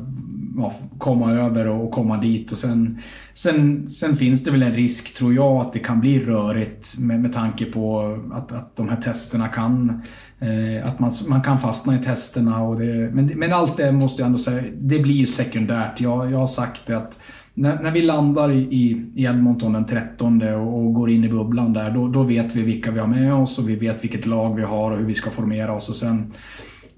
ja, 0.57 0.73
komma 0.97 1.31
över 1.31 1.67
och 1.67 1.91
komma 1.91 2.17
dit. 2.17 2.51
Och 2.51 2.57
sen, 2.57 2.99
sen, 3.33 3.89
sen 3.89 4.15
finns 4.15 4.43
det 4.43 4.51
väl 4.51 4.63
en 4.63 4.73
risk, 4.73 5.13
tror 5.13 5.33
jag, 5.33 5.57
att 5.57 5.73
det 5.73 5.79
kan 5.79 5.99
bli 5.99 6.25
rörigt 6.25 6.99
med, 6.99 7.21
med 7.21 7.33
tanke 7.33 7.65
på 7.65 8.17
att, 8.33 8.51
att 8.51 8.75
de 8.75 8.89
här 8.89 9.01
testerna 9.01 9.47
kan... 9.47 10.01
Eh, 10.39 10.87
att 10.87 10.99
man, 10.99 11.11
man 11.27 11.41
kan 11.41 11.59
fastna 11.59 11.95
i 11.95 12.03
testerna. 12.03 12.61
Och 12.61 12.79
det, 12.79 13.09
men, 13.13 13.25
men 13.25 13.53
allt 13.53 13.77
det 13.77 13.91
måste 13.91 14.21
jag 14.21 14.25
ändå 14.25 14.37
säga, 14.37 14.63
det 14.81 14.99
blir 14.99 15.15
ju 15.15 15.27
sekundärt. 15.27 16.01
Jag, 16.01 16.31
jag 16.31 16.37
har 16.37 16.47
sagt 16.47 16.81
det 16.87 16.97
att 16.97 17.19
när, 17.53 17.83
när 17.83 17.91
vi 17.91 18.01
landar 18.01 18.51
i, 18.51 18.57
i 18.57 19.23
Edmonton 19.23 19.73
den 19.73 19.85
13 19.85 20.41
och, 20.41 20.77
och 20.77 20.93
går 20.93 21.09
in 21.09 21.23
i 21.23 21.29
bubblan 21.29 21.73
där, 21.73 21.91
då, 21.91 22.07
då 22.07 22.23
vet 22.23 22.55
vi 22.55 22.61
vilka 22.61 22.91
vi 22.91 22.99
har 22.99 23.07
med 23.07 23.33
oss 23.33 23.59
och 23.59 23.69
vi 23.69 23.75
vet 23.75 24.03
vilket 24.03 24.25
lag 24.25 24.55
vi 24.55 24.63
har 24.63 24.91
och 24.91 24.97
hur 24.97 25.05
vi 25.05 25.13
ska 25.13 25.29
formera 25.29 25.73
oss. 25.73 25.89
Och 25.89 25.95
sen, 25.95 26.31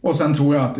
och 0.01 0.15
sen 0.15 0.33
tror 0.33 0.55
jag 0.55 0.65
att 0.65 0.79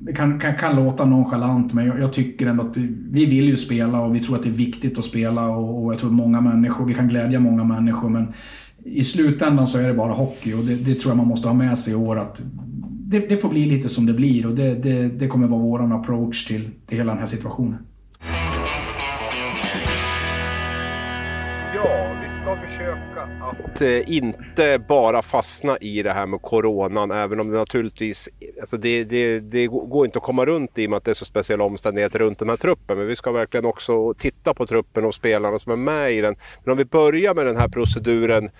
det 0.00 0.12
kan, 0.12 0.40
kan, 0.40 0.56
kan 0.56 0.76
låta 0.76 1.04
nonchalant, 1.04 1.72
men 1.72 1.86
jag, 1.86 2.00
jag, 2.00 2.12
tycker 2.12 2.46
ändå 2.46 2.62
att 2.62 2.76
vi 2.76 3.26
vill 3.26 3.48
ju 3.48 3.56
spela 3.56 4.00
och 4.00 4.14
vi 4.14 4.20
tror 4.20 4.36
att 4.36 4.42
det 4.42 4.48
är 4.48 4.52
viktigt 4.52 4.98
att 4.98 5.04
spela 5.04 5.48
och, 5.48 5.84
och 5.84 5.92
jag 5.92 5.98
tror 5.98 6.10
att 6.10 6.16
många 6.16 6.40
människor, 6.40 6.84
vi 6.84 6.94
kan 6.94 7.08
glädja 7.08 7.40
många 7.40 7.64
människor, 7.64 8.08
men 8.08 8.32
i 8.84 9.04
slutändan 9.04 9.66
så 9.66 9.78
är 9.78 9.88
det 9.88 9.94
bara 9.94 10.12
hockey 10.12 10.54
och 10.54 10.64
det, 10.64 10.74
det 10.74 10.94
tror 10.94 11.10
jag 11.10 11.16
man 11.16 11.26
måste 11.26 11.48
ha 11.48 11.54
med 11.54 11.78
sig 11.78 11.92
i 11.92 11.96
år 11.96 12.16
att 12.16 12.42
det, 12.90 13.18
det 13.18 13.36
får 13.36 13.48
bli 13.48 13.66
lite 13.66 13.88
som 13.88 14.06
det 14.06 14.12
blir 14.12 14.46
och 14.46 14.54
det, 14.54 14.74
det, 14.74 15.08
det 15.18 15.28
kommer 15.28 15.48
vara 15.48 15.60
vår 15.60 15.94
approach 15.94 16.46
till, 16.46 16.70
till 16.86 16.98
hela 16.98 17.12
den 17.12 17.20
här 17.20 17.26
situationen. 17.26 17.78
Ska 22.44 22.56
försöka 22.56 23.22
att 23.40 23.82
eh, 23.82 24.10
inte 24.16 24.78
bara 24.88 25.22
fastna 25.22 25.78
i 25.78 26.02
det 26.02 26.12
här 26.12 26.26
med 26.26 26.42
coronan, 26.42 27.10
även 27.10 27.40
om 27.40 27.50
det 27.50 27.58
naturligtvis, 27.58 28.28
alltså 28.60 28.76
det, 28.76 29.04
det, 29.04 29.40
det 29.40 29.66
går 29.66 30.06
inte 30.06 30.18
att 30.18 30.24
komma 30.24 30.44
runt 30.44 30.78
i 30.78 30.86
och 30.86 30.90
med 30.90 30.96
att 30.96 31.04
det 31.04 31.10
är 31.10 31.14
så 31.14 31.24
speciella 31.24 31.64
omständigheter 31.64 32.18
runt 32.18 32.38
den 32.38 32.48
här 32.48 32.56
truppen. 32.56 32.98
Men 32.98 33.06
vi 33.06 33.16
ska 33.16 33.32
verkligen 33.32 33.64
också 33.64 34.14
titta 34.14 34.54
på 34.54 34.66
truppen 34.66 35.04
och 35.04 35.14
spelarna 35.14 35.58
som 35.58 35.72
är 35.72 35.76
med 35.76 36.12
i 36.12 36.20
den. 36.20 36.36
Men 36.64 36.72
om 36.72 36.78
vi 36.78 36.84
börjar 36.84 37.34
med 37.34 37.46
den 37.46 37.56
här 37.56 37.68
proceduren 37.68 38.50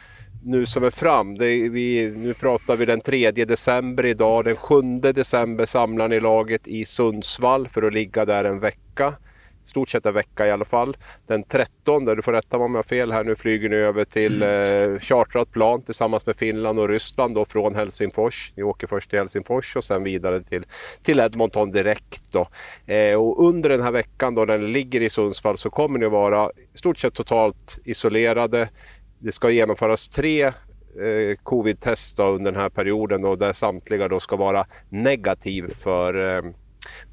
nu 0.45 0.67
som 0.67 0.85
är 0.85 0.91
fram. 0.91 1.35
Är 1.35 1.71
vi, 1.71 2.13
nu 2.17 2.35
pratar 2.35 2.77
vi 2.77 2.85
den 2.85 3.01
3 3.01 3.31
december 3.31 4.07
idag. 4.07 4.45
Den 4.45 4.57
7 4.57 4.83
december 5.01 5.67
samlar 5.67 6.09
ni 6.09 6.21
laget 6.21 6.69
i 6.69 6.85
Sundsvall 6.85 7.69
för 7.69 7.83
att 7.83 7.93
ligga 7.93 8.25
där 8.25 8.45
en 8.45 8.61
vecka 8.61 9.15
stort 9.69 9.89
sett 9.89 10.07
en 10.07 10.15
vecka 10.15 10.47
i 10.47 10.51
alla 10.51 10.65
fall. 10.65 10.97
Den 11.27 11.45
13, 11.45 12.05
du 12.05 12.23
får 12.23 12.33
rätta 12.33 12.59
mig 12.59 12.65
om 12.65 12.75
jag 12.75 12.79
har 12.79 12.83
fel 12.83 13.13
här, 13.13 13.25
nu 13.25 13.37
flyger 13.37 13.69
ni 13.69 13.77
över 13.77 14.05
till 14.05 14.43
eh, 14.43 15.01
chartrat 15.01 15.51
plan 15.51 15.83
tillsammans 15.83 16.27
med 16.27 16.37
Finland 16.37 16.79
och 16.79 16.89
Ryssland 16.89 17.35
då 17.35 17.45
från 17.45 17.75
Helsingfors. 17.75 18.53
Ni 18.57 18.63
åker 18.63 18.87
först 18.87 19.11
till 19.11 19.19
Helsingfors 19.19 19.77
och 19.77 19.85
sen 19.85 20.05
vidare 20.05 20.43
till, 20.43 20.67
till 21.03 21.21
Edmonton 21.21 21.71
direkt. 21.71 22.33
Då. 22.33 22.49
Eh, 22.93 23.15
och 23.15 23.49
under 23.49 23.69
den 23.69 23.83
här 23.83 23.93
veckan 23.93 24.35
då 24.35 24.45
när 24.45 24.59
ni 24.59 24.69
ligger 24.69 25.01
i 25.01 25.11
Sundsvall 25.11 25.59
så 25.59 25.71
kommer 25.71 25.99
ni 25.99 26.07
vara 26.07 26.51
i 26.75 26.79
stort 26.79 26.99
sett 26.99 27.15
totalt 27.15 27.79
isolerade. 27.85 28.69
Det 29.19 29.33
ska 29.33 29.51
genomföras 29.51 30.09
tre 30.09 30.45
eh, 30.45 31.37
covid-test 31.43 32.21
under 32.21 32.53
den 32.53 32.61
här 32.61 32.69
perioden 32.69 33.25
och 33.25 33.39
där 33.39 33.53
samtliga 33.53 34.09
då 34.09 34.21
ska 34.21 34.37
vara 34.37 34.67
negativ 34.89 35.75
för, 35.75 36.37
eh, 36.37 36.43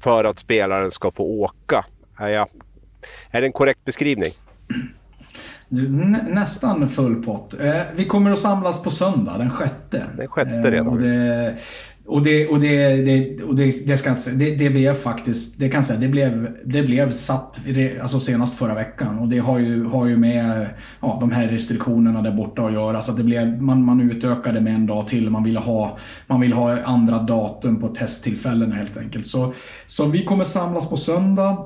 för 0.00 0.24
att 0.24 0.38
spelaren 0.38 0.90
ska 0.90 1.10
få 1.10 1.24
åka. 1.24 1.84
Ja, 2.28 2.48
är 3.30 3.40
det 3.40 3.46
en 3.46 3.52
korrekt 3.52 3.84
beskrivning? 3.84 4.32
nästan 6.28 6.88
full 6.88 7.22
pott. 7.22 7.54
Eh, 7.60 7.80
vi 7.96 8.04
kommer 8.04 8.30
att 8.30 8.38
samlas 8.38 8.82
på 8.82 8.90
söndag, 8.90 9.38
den 9.38 9.50
sjätte. 9.50 10.06
Den 10.16 10.28
sjätte 10.28 10.70
redan. 10.70 10.86
Eh, 10.86 10.92
och 10.92 11.00
det, 11.00 11.54
och 12.06 12.22
det, 12.22 12.48
och 12.48 12.60
det, 12.60 12.96
det, 12.96 13.42
och 13.42 13.56
det, 13.56 13.86
det, 13.86 13.96
ska, 13.96 14.14
det, 14.34 14.56
det 14.56 14.70
blev 14.70 14.94
faktiskt, 14.94 15.60
det 15.60 15.68
kan 15.68 15.82
säga, 15.82 16.00
det 16.00 16.08
blev, 16.08 16.56
det 16.64 16.82
blev 16.82 17.10
satt 17.10 17.60
alltså 18.02 18.20
senast 18.20 18.58
förra 18.58 18.74
veckan. 18.74 19.18
Och 19.18 19.28
det 19.28 19.38
har 19.38 19.58
ju, 19.58 19.84
har 19.84 20.06
ju 20.06 20.16
med 20.16 20.66
ja, 21.00 21.16
de 21.20 21.32
här 21.32 21.48
restriktionerna 21.48 22.22
där 22.22 22.32
borta 22.32 22.62
att 22.62 22.72
göra. 22.72 23.02
Så 23.02 23.10
att 23.10 23.16
det 23.16 23.24
blev, 23.24 23.62
man, 23.62 23.84
man 23.84 24.10
utökade 24.10 24.60
med 24.60 24.74
en 24.74 24.86
dag 24.86 25.08
till. 25.08 25.30
Man 25.30 25.44
ville 25.44 25.58
ha, 25.58 25.98
man 26.26 26.40
vill 26.40 26.52
ha 26.52 26.82
andra 26.82 27.18
datum 27.18 27.80
på 27.80 27.88
testtillfällen 27.88 28.72
helt 28.72 28.96
enkelt. 28.96 29.26
Så, 29.26 29.54
så 29.86 30.06
vi 30.06 30.24
kommer 30.24 30.44
samlas 30.44 30.90
på 30.90 30.96
söndag. 30.96 31.58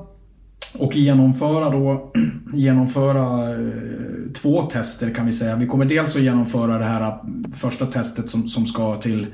Och 0.75 0.95
genomföra 0.95 1.69
då, 1.69 2.11
genomföra 2.53 3.51
eh, 3.51 4.31
två 4.41 4.61
tester 4.61 5.13
kan 5.13 5.25
vi 5.25 5.33
säga. 5.33 5.55
Vi 5.55 5.67
kommer 5.67 5.85
dels 5.85 6.15
att 6.15 6.21
genomföra 6.21 6.77
det 6.77 6.85
här 6.85 7.01
eh, 7.01 7.15
första 7.53 7.85
testet 7.85 8.29
som, 8.29 8.47
som 8.47 8.65
ska 8.65 8.95
till, 8.95 9.27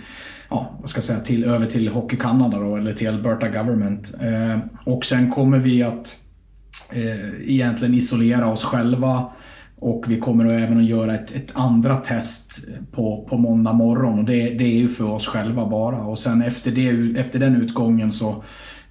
ja, 0.49 0.77
vad 0.81 0.89
ska 0.89 0.97
jag 0.97 1.03
säga, 1.03 1.19
till, 1.19 1.43
över 1.43 1.65
till 1.65 1.87
Hockey 1.87 2.17
Canada 2.17 2.59
då, 2.59 2.75
eller 2.75 2.93
till 2.93 3.07
Alberta 3.09 3.49
Government. 3.49 4.13
Eh, 4.21 4.59
och 4.85 5.05
sen 5.05 5.31
kommer 5.31 5.59
vi 5.59 5.83
att 5.83 6.17
eh, 6.91 7.49
egentligen 7.49 7.93
isolera 7.93 8.47
oss 8.47 8.63
själva 8.63 9.31
och 9.83 10.05
vi 10.07 10.19
kommer 10.19 10.45
även 10.45 10.77
att 10.77 10.85
göra 10.85 11.15
ett, 11.15 11.35
ett, 11.35 11.51
andra 11.53 11.95
test 11.95 12.67
på, 12.91 13.27
på 13.29 13.37
måndag 13.37 13.73
morgon 13.73 14.19
och 14.19 14.25
det, 14.25 14.49
det 14.49 14.63
är 14.63 14.79
ju 14.79 14.89
för 14.89 15.09
oss 15.09 15.27
själva 15.27 15.69
bara. 15.69 15.97
Och 15.97 16.19
sen 16.19 16.41
efter, 16.41 16.71
det, 16.71 17.19
efter 17.19 17.39
den 17.39 17.55
utgången 17.55 18.11
så 18.11 18.43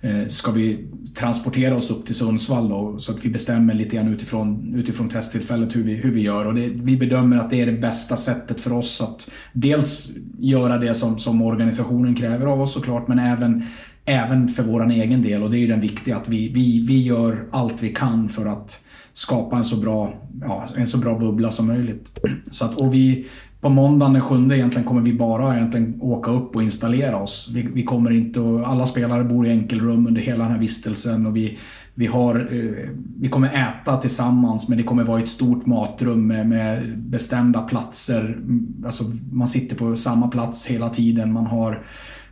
Eh, 0.04 0.28
ska 0.28 0.52
vi 0.52 0.88
transportera 1.14 1.76
oss 1.76 1.90
upp 1.90 2.06
till 2.06 2.14
Sundsvall 2.14 2.68
då, 2.68 2.98
så 2.98 3.12
att 3.12 3.24
vi 3.24 3.30
bestämmer 3.30 3.74
lite 3.74 3.96
grann 3.96 4.08
utifrån, 4.08 4.74
utifrån 4.76 5.08
testtillfället 5.08 5.76
hur 5.76 5.82
vi, 5.82 5.94
hur 5.94 6.12
vi 6.12 6.20
gör. 6.20 6.46
Och 6.46 6.54
det, 6.54 6.68
vi 6.68 6.96
bedömer 6.96 7.38
att 7.38 7.50
det 7.50 7.60
är 7.60 7.66
det 7.66 7.72
bästa 7.72 8.16
sättet 8.16 8.60
för 8.60 8.72
oss 8.72 9.00
att 9.00 9.30
dels 9.52 10.10
göra 10.38 10.78
det 10.78 10.94
som, 10.94 11.18
som 11.18 11.42
organisationen 11.42 12.14
kräver 12.14 12.46
av 12.46 12.60
oss 12.60 12.74
såklart, 12.74 13.08
men 13.08 13.18
även, 13.18 13.64
även 14.04 14.48
för 14.48 14.62
vår 14.62 14.90
egen 14.90 15.22
del. 15.22 15.42
Och 15.42 15.50
det 15.50 15.56
är 15.56 15.60
ju 15.60 15.66
den 15.66 15.80
viktiga, 15.80 16.16
att 16.16 16.28
vi, 16.28 16.48
vi, 16.48 16.86
vi 16.86 17.02
gör 17.02 17.48
allt 17.50 17.82
vi 17.82 17.88
kan 17.88 18.28
för 18.28 18.46
att 18.46 18.84
skapa 19.12 19.56
en 19.56 19.64
så 19.64 19.76
bra, 19.76 20.14
ja, 20.40 20.66
en 20.76 20.86
så 20.86 20.98
bra 20.98 21.18
bubbla 21.18 21.50
som 21.50 21.66
möjligt. 21.66 22.18
Så 22.50 22.64
att, 22.64 22.80
och 22.80 22.94
vi, 22.94 23.26
på 23.62 23.68
måndagen 23.68 24.12
den 24.12 24.22
sjunde 24.22 24.56
egentligen 24.56 24.88
kommer 24.88 25.00
vi 25.00 25.12
bara 25.12 25.56
egentligen 25.56 25.98
åka 26.00 26.30
upp 26.30 26.56
och 26.56 26.62
installera 26.62 27.16
oss. 27.16 27.50
Vi, 27.54 27.62
vi 27.74 27.82
kommer 27.82 28.10
inte 28.10 28.40
och, 28.40 28.68
alla 28.68 28.86
spelare 28.86 29.24
bor 29.24 29.46
i 29.46 29.50
enkelrum 29.50 30.06
under 30.06 30.20
hela 30.20 30.44
den 30.44 30.52
här 30.52 30.58
vistelsen 30.58 31.26
och 31.26 31.36
vi, 31.36 31.58
vi, 31.94 32.06
har, 32.06 32.48
eh, 32.52 32.88
vi 33.20 33.28
kommer 33.28 33.48
äta 33.48 33.96
tillsammans 33.96 34.68
men 34.68 34.78
det 34.78 34.84
kommer 34.84 35.04
vara 35.04 35.20
ett 35.20 35.28
stort 35.28 35.66
matrum 35.66 36.26
med, 36.26 36.48
med 36.48 36.98
bestämda 36.98 37.62
platser. 37.62 38.24
Mm, 38.24 38.82
alltså, 38.84 39.04
man 39.32 39.48
sitter 39.48 39.76
på 39.76 39.96
samma 39.96 40.28
plats 40.28 40.66
hela 40.66 40.88
tiden. 40.88 41.32
Man 41.32 41.46
har, 41.46 41.82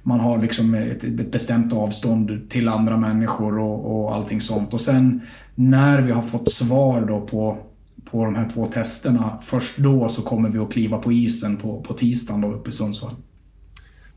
man 0.03 0.21
har 0.21 0.39
liksom 0.39 0.75
ett, 0.75 1.05
ett 1.05 1.33
bestämt 1.33 1.73
avstånd 1.73 2.41
till 2.49 2.69
andra 2.69 2.97
människor 2.97 3.59
och, 3.59 4.05
och 4.05 4.15
allting 4.15 4.41
sånt. 4.41 4.75
Och 4.75 4.81
sen 4.81 5.21
när 5.55 6.03
vi 6.03 6.13
har 6.13 6.23
fått 6.23 6.53
svar 6.53 7.05
då 7.09 7.21
på 7.21 7.59
på 8.05 8.25
de 8.25 8.35
här 8.35 8.49
två 8.49 8.67
testerna. 8.67 9.39
Först 9.43 9.79
då 9.79 10.09
så 10.09 10.23
kommer 10.23 10.49
vi 10.49 10.59
att 10.59 10.73
kliva 10.73 10.99
på 10.99 11.13
isen 11.13 11.57
på, 11.57 11.81
på 11.81 11.95
tisdagen 11.95 12.41
då 12.41 12.53
uppe 12.53 12.71
i 12.71 12.73
Sundsvall. 12.73 13.15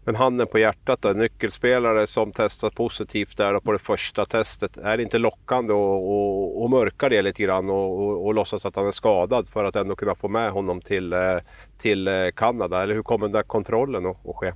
Men 0.05 0.15
handen 0.15 0.47
på 0.47 0.59
hjärtat 0.59 1.01
då, 1.01 1.09
nyckelspelare 1.09 2.07
som 2.07 2.31
testat 2.31 2.75
positivt 2.75 3.37
där 3.37 3.59
på 3.59 3.71
det 3.71 3.79
första 3.79 4.25
testet. 4.25 4.77
Är 4.77 4.97
det 4.97 5.03
inte 5.03 5.17
lockande 5.17 5.73
att 6.63 6.69
mörka 6.69 7.09
det 7.09 7.21
lite 7.21 7.43
grann 7.43 7.69
och, 7.69 7.99
och, 7.99 8.25
och 8.25 8.33
låtsas 8.33 8.65
att 8.65 8.75
han 8.75 8.87
är 8.87 8.91
skadad 8.91 9.47
för 9.47 9.63
att 9.63 9.75
ändå 9.75 9.95
kunna 9.95 10.15
få 10.15 10.27
med 10.27 10.51
honom 10.51 10.81
till, 10.81 11.13
eh, 11.13 11.37
till 11.77 12.07
eh, 12.07 12.13
Kanada? 12.35 12.83
Eller 12.83 12.95
hur 12.95 13.03
kommer 13.03 13.25
den 13.25 13.31
där 13.31 13.43
kontrollen 13.43 14.05
att, 14.05 14.27
att 14.27 14.35
ske? 14.35 14.53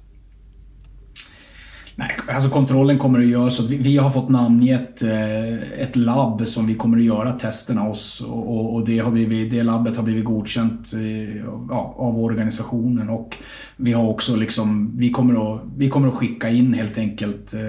Nej, 1.99 2.11
alltså 2.27 2.49
kontrollen 2.49 2.99
kommer 2.99 3.19
att 3.19 3.25
göras. 3.25 3.59
Vi, 3.59 3.77
vi 3.77 3.97
har 3.97 4.09
fått 4.09 4.29
namngett 4.29 5.01
eh, 5.01 5.81
ett 5.81 5.95
labb 5.95 6.47
som 6.47 6.67
vi 6.67 6.75
kommer 6.75 6.97
att 6.97 7.03
göra 7.03 7.31
testerna 7.31 7.81
hos. 7.81 8.21
Och, 8.21 8.73
och 8.73 8.85
det, 8.85 8.99
har 8.99 9.11
blivit, 9.11 9.51
det 9.51 9.63
labbet 9.63 9.97
har 9.97 10.03
blivit 10.03 10.25
godkänt 10.25 10.93
eh, 10.93 11.35
ja, 11.69 11.95
av 11.97 12.19
organisationen. 12.19 13.09
Och 13.09 13.37
vi 13.77 13.93
har 13.93 14.09
också 14.09 14.35
liksom, 14.35 14.97
vi 14.97 15.11
kommer 15.11 15.55
att, 15.55 15.61
vi 15.77 15.89
kommer 15.89 16.07
att 16.07 16.13
skicka 16.13 16.49
in 16.49 16.73
helt 16.73 16.97
enkelt 16.97 17.53
eh, 17.53 17.59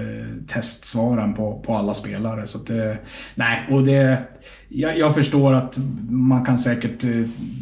testsvaren 0.47 1.33
på, 1.33 1.63
på 1.65 1.75
alla 1.75 1.93
spelare. 1.93 2.47
Så 2.47 2.57
att, 2.57 2.69
eh, 2.69 2.93
nej, 3.35 3.67
och 3.69 3.83
det... 3.83 4.23
Jag, 4.71 4.97
jag, 4.97 5.15
förstår 5.15 5.53
att 5.53 5.77
man 6.09 6.45
kan 6.45 6.59
säkert, 6.59 7.03
eh, 7.03 7.09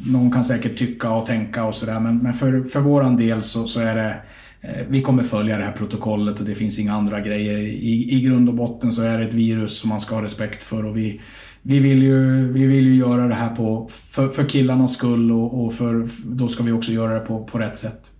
någon 0.06 0.32
kan 0.32 0.44
säkert 0.44 0.78
tycka 0.78 1.12
och 1.12 1.26
tänka 1.26 1.64
och 1.64 1.76
sådär 1.76 2.00
men, 2.00 2.18
men 2.18 2.34
för, 2.34 2.64
för 2.64 2.80
vår 2.80 3.18
del 3.18 3.44
så, 3.44 3.68
så 3.68 3.80
är 3.80 3.96
det 3.96 4.16
Eh, 4.62 4.86
vi 4.90 5.02
kommer 5.02 5.24
följa 5.24 5.58
det 5.58 5.64
här 5.64 5.72
protokollet 5.72 6.40
och 6.40 6.46
det 6.46 6.56
finns 6.56 6.80
inga 6.80 6.94
andra 6.94 7.20
grejer. 7.20 7.58
I, 7.58 8.16
I 8.16 8.22
grund 8.22 8.50
och 8.50 8.56
botten 8.56 8.92
så 8.92 9.02
är 9.02 9.20
det 9.20 9.26
ett 9.26 9.34
virus 9.34 9.80
som 9.80 9.90
man 9.90 10.00
ska 10.00 10.16
ha 10.16 10.22
respekt 10.22 10.64
för 10.64 10.86
och 10.86 10.98
vi, 10.98 11.22
vi, 11.62 11.80
vill, 11.80 12.04
ju, 12.04 12.52
vi 12.52 12.66
vill 12.66 12.88
ju 12.88 12.96
göra 12.96 13.28
det 13.28 13.36
här 13.36 13.56
på, 13.56 13.90
för, 13.92 14.28
för 14.28 14.50
killarnas 14.50 14.94
skull 14.94 15.32
och, 15.32 15.66
och 15.66 15.74
för, 15.74 16.08
då 16.26 16.48
ska 16.48 16.64
vi 16.64 16.72
också 16.72 16.92
göra 16.92 17.14
det 17.14 17.20
på, 17.20 17.44
på 17.44 17.58
rätt 17.58 17.78
sätt. 17.78 18.12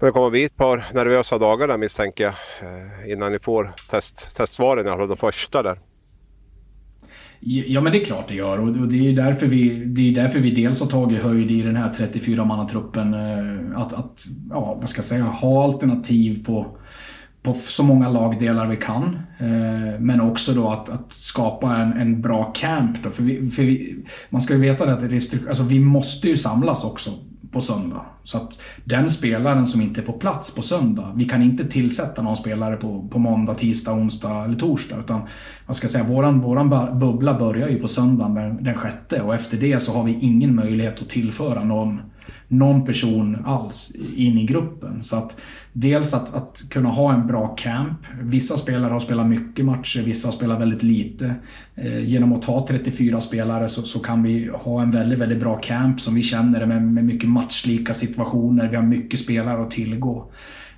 Det 0.00 0.10
kommer 0.10 0.30
bli 0.30 0.44
ett 0.44 0.56
par 0.56 0.86
nervösa 0.94 1.38
dagar 1.38 1.68
där 1.68 1.76
misstänker 1.76 2.24
jag 2.24 2.34
eh, 2.62 3.12
innan 3.12 3.32
ni 3.32 3.38
får 3.38 3.72
test, 3.90 4.36
testsvaren, 4.36 4.86
i 4.86 4.88
alla 4.88 4.98
fall 4.98 5.08
de 5.08 5.16
första 5.16 5.62
där. 5.62 5.78
Ja 7.44 7.80
men 7.80 7.92
det 7.92 8.00
är 8.00 8.04
klart 8.04 8.28
det 8.28 8.34
gör 8.34 8.58
och 8.60 8.88
det 8.88 9.08
är 9.08 9.12
därför 9.12 9.46
vi, 9.46 9.84
det 9.84 10.08
är 10.08 10.14
därför 10.14 10.38
vi 10.38 10.50
dels 10.50 10.80
har 10.80 10.86
tagit 10.86 11.22
höjd 11.22 11.50
i 11.50 11.62
den 11.62 11.76
här 11.76 11.92
34-mannatruppen. 11.92 13.14
Eh, 13.14 13.80
att, 13.80 13.92
att, 13.92 14.26
ja 14.50 14.78
vad 14.80 14.88
ska 14.88 14.98
jag 14.98 15.04
säga, 15.04 15.24
ha 15.24 15.64
alternativ 15.64 16.44
på, 16.44 16.76
på 17.42 17.54
så 17.54 17.82
många 17.82 18.08
lagdelar 18.08 18.66
vi 18.66 18.76
kan. 18.76 19.18
Eh, 19.38 20.00
men 20.00 20.20
också 20.20 20.52
då 20.52 20.68
att, 20.68 20.88
att 20.88 21.12
skapa 21.12 21.76
en, 21.76 21.92
en 21.92 22.20
bra 22.20 22.44
camp. 22.44 23.02
Då. 23.02 23.10
För, 23.10 23.22
vi, 23.22 23.50
för 23.50 23.62
vi, 23.62 24.04
man 24.30 24.40
ska 24.40 24.54
ju 24.54 24.60
veta 24.60 24.84
att 24.84 25.02
alltså, 25.02 25.62
vi 25.62 25.80
måste 25.80 26.28
ju 26.28 26.36
samlas 26.36 26.84
också 26.84 27.10
på 27.52 27.60
söndag. 27.60 28.00
Så 28.22 28.36
att 28.36 28.58
den 28.84 29.10
spelaren 29.10 29.66
som 29.66 29.80
inte 29.80 30.00
är 30.00 30.04
på 30.04 30.12
plats 30.12 30.54
på 30.54 30.62
söndag, 30.62 31.12
vi 31.16 31.24
kan 31.24 31.42
inte 31.42 31.64
tillsätta 31.64 32.22
någon 32.22 32.36
spelare 32.36 32.76
på, 32.76 33.08
på 33.10 33.18
måndag, 33.18 33.54
tisdag, 33.54 33.92
onsdag 33.92 34.44
eller 34.44 34.56
torsdag. 34.56 34.96
Utan 34.98 35.20
vad 35.66 35.76
ska 35.76 35.84
jag 35.84 35.90
säga, 35.90 36.04
våran, 36.04 36.40
våran 36.40 36.98
bubbla 36.98 37.38
börjar 37.38 37.68
ju 37.68 37.78
på 37.78 37.88
söndagen 37.88 38.34
den, 38.34 38.64
den 38.64 38.74
sjätte 38.74 39.22
och 39.22 39.34
efter 39.34 39.56
det 39.56 39.80
så 39.80 39.92
har 39.92 40.04
vi 40.04 40.18
ingen 40.20 40.54
möjlighet 40.54 41.02
att 41.02 41.08
tillföra 41.08 41.64
någon 41.64 42.00
någon 42.48 42.84
person 42.84 43.38
alls 43.44 43.96
in 44.16 44.38
i 44.38 44.44
gruppen. 44.44 45.02
Så 45.02 45.16
att 45.16 45.36
dels 45.72 46.14
att, 46.14 46.34
att 46.34 46.64
kunna 46.70 46.88
ha 46.88 47.14
en 47.14 47.26
bra 47.26 47.48
camp. 47.48 47.98
Vissa 48.22 48.56
spelare 48.56 48.92
har 48.92 49.00
spelat 49.00 49.26
mycket 49.26 49.64
matcher, 49.64 50.02
vissa 50.02 50.28
har 50.28 50.32
spelat 50.32 50.60
väldigt 50.60 50.82
lite. 50.82 51.34
Eh, 51.74 52.04
genom 52.04 52.32
att 52.32 52.44
ha 52.44 52.66
34 52.68 53.20
spelare 53.20 53.68
så, 53.68 53.82
så, 53.82 53.98
kan 53.98 54.22
vi 54.22 54.50
ha 54.54 54.82
en 54.82 54.90
väldigt, 54.90 55.18
väldigt 55.18 55.40
bra 55.40 55.56
camp 55.56 56.00
som 56.00 56.14
vi 56.14 56.22
känner 56.22 56.60
det 56.60 56.66
med, 56.66 56.82
med 56.82 57.04
mycket 57.04 57.28
matchlika 57.28 57.94
situationer. 57.94 58.68
Vi 58.68 58.76
har 58.76 58.82
mycket 58.82 59.20
spelare 59.20 59.62
att 59.62 59.70
tillgå. 59.70 60.30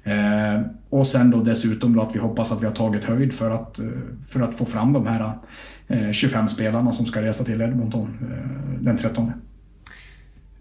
Eh, 0.05 0.61
och 0.91 1.07
sen 1.07 1.31
då 1.31 1.43
dessutom 1.43 1.97
då 1.97 2.03
att 2.03 2.15
vi 2.15 2.19
hoppas 2.19 2.53
att 2.53 2.63
vi 2.63 2.67
har 2.67 2.75
tagit 2.75 3.05
höjd 3.05 3.33
för 3.33 3.51
att, 3.51 3.79
eh, 3.79 3.87
för 4.27 4.41
att 4.41 4.55
få 4.55 4.65
fram 4.65 4.93
de 4.93 5.07
här 5.07 5.33
eh, 5.89 6.13
25 6.13 6.49
spelarna 6.49 6.93
som 6.93 7.07
ska 7.07 7.23
resa 7.23 7.45
till 7.45 7.61
Edmonton 7.61 8.09
eh, 8.21 8.81
den 8.81 8.97
13. 8.97 9.33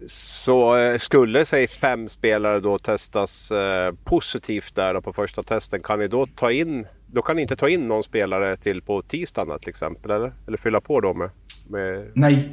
Så 0.08 0.76
eh, 0.76 0.98
skulle 0.98 1.44
säg 1.44 1.68
fem 1.68 2.08
spelare 2.08 2.60
då 2.60 2.78
testas 2.78 3.50
eh, 3.50 3.92
positivt 4.04 4.74
där 4.74 5.00
på 5.00 5.12
första 5.12 5.42
testen, 5.42 5.82
kan 5.82 5.98
ni 5.98 6.08
då 6.08 6.26
ta 6.26 6.52
in 6.52 6.86
då 7.06 7.22
kan 7.22 7.36
ni 7.36 7.42
inte 7.42 7.56
ta 7.56 7.68
in 7.68 7.88
någon 7.88 8.04
spelare 8.04 8.56
till 8.56 8.82
på 8.82 9.02
tisdagen 9.02 9.58
till 9.58 9.68
exempel 9.68 10.10
eller? 10.10 10.32
Eller 10.46 10.58
fylla 10.58 10.80
på 10.80 11.00
då 11.00 11.14
med? 11.14 11.30
med... 11.70 12.10
Nej. 12.14 12.48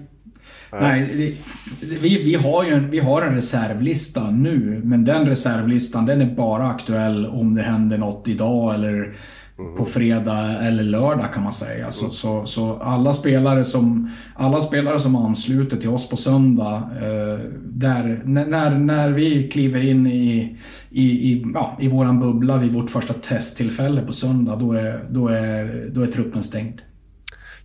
Nej, 0.72 1.36
vi, 1.82 2.24
vi, 2.24 2.36
har 2.36 2.64
ju 2.64 2.72
en, 2.72 2.90
vi 2.90 3.00
har 3.00 3.22
en 3.22 3.36
reservlista 3.36 4.30
nu, 4.30 4.82
men 4.84 5.06
den 5.06 5.28
reservlistan 5.28 6.06
den 6.06 6.22
är 6.22 6.36
bara 6.36 6.68
aktuell 6.68 7.26
om 7.26 7.56
det 7.56 7.62
händer 7.62 7.98
något 7.98 8.28
idag 8.28 8.76
eller 8.76 9.16
Mm. 9.62 9.76
på 9.76 9.86
fredag 9.86 10.68
eller 10.68 10.84
lördag 10.84 11.34
kan 11.34 11.44
man 11.44 11.52
säga. 11.52 11.92
Så, 11.92 12.10
så, 12.10 12.46
så, 12.46 12.78
alla, 12.82 13.14
spelare 13.14 13.66
som, 13.66 14.12
alla 14.36 14.60
spelare 14.60 15.00
som 15.00 15.16
ansluter 15.16 15.78
till 15.78 15.90
oss 15.90 16.10
på 16.10 16.18
söndag, 16.18 16.76
eh, 17.02 17.40
där, 17.64 18.22
när, 18.26 18.78
när 18.78 19.10
vi 19.10 19.50
kliver 19.50 19.82
in 19.82 20.08
i, 20.08 20.58
i, 20.90 21.04
i, 21.04 21.46
ja, 21.54 21.78
i 21.80 21.88
våran 21.88 22.20
bubbla 22.20 22.58
vid 22.58 22.74
vårt 22.74 22.90
första 22.90 23.14
testtillfälle 23.14 24.02
på 24.02 24.14
söndag, 24.14 24.56
då 24.56 24.74
är, 24.74 25.06
då 25.10 25.28
är, 25.28 25.90
då 25.92 26.02
är 26.02 26.08
truppen 26.08 26.44
stängd. 26.44 26.82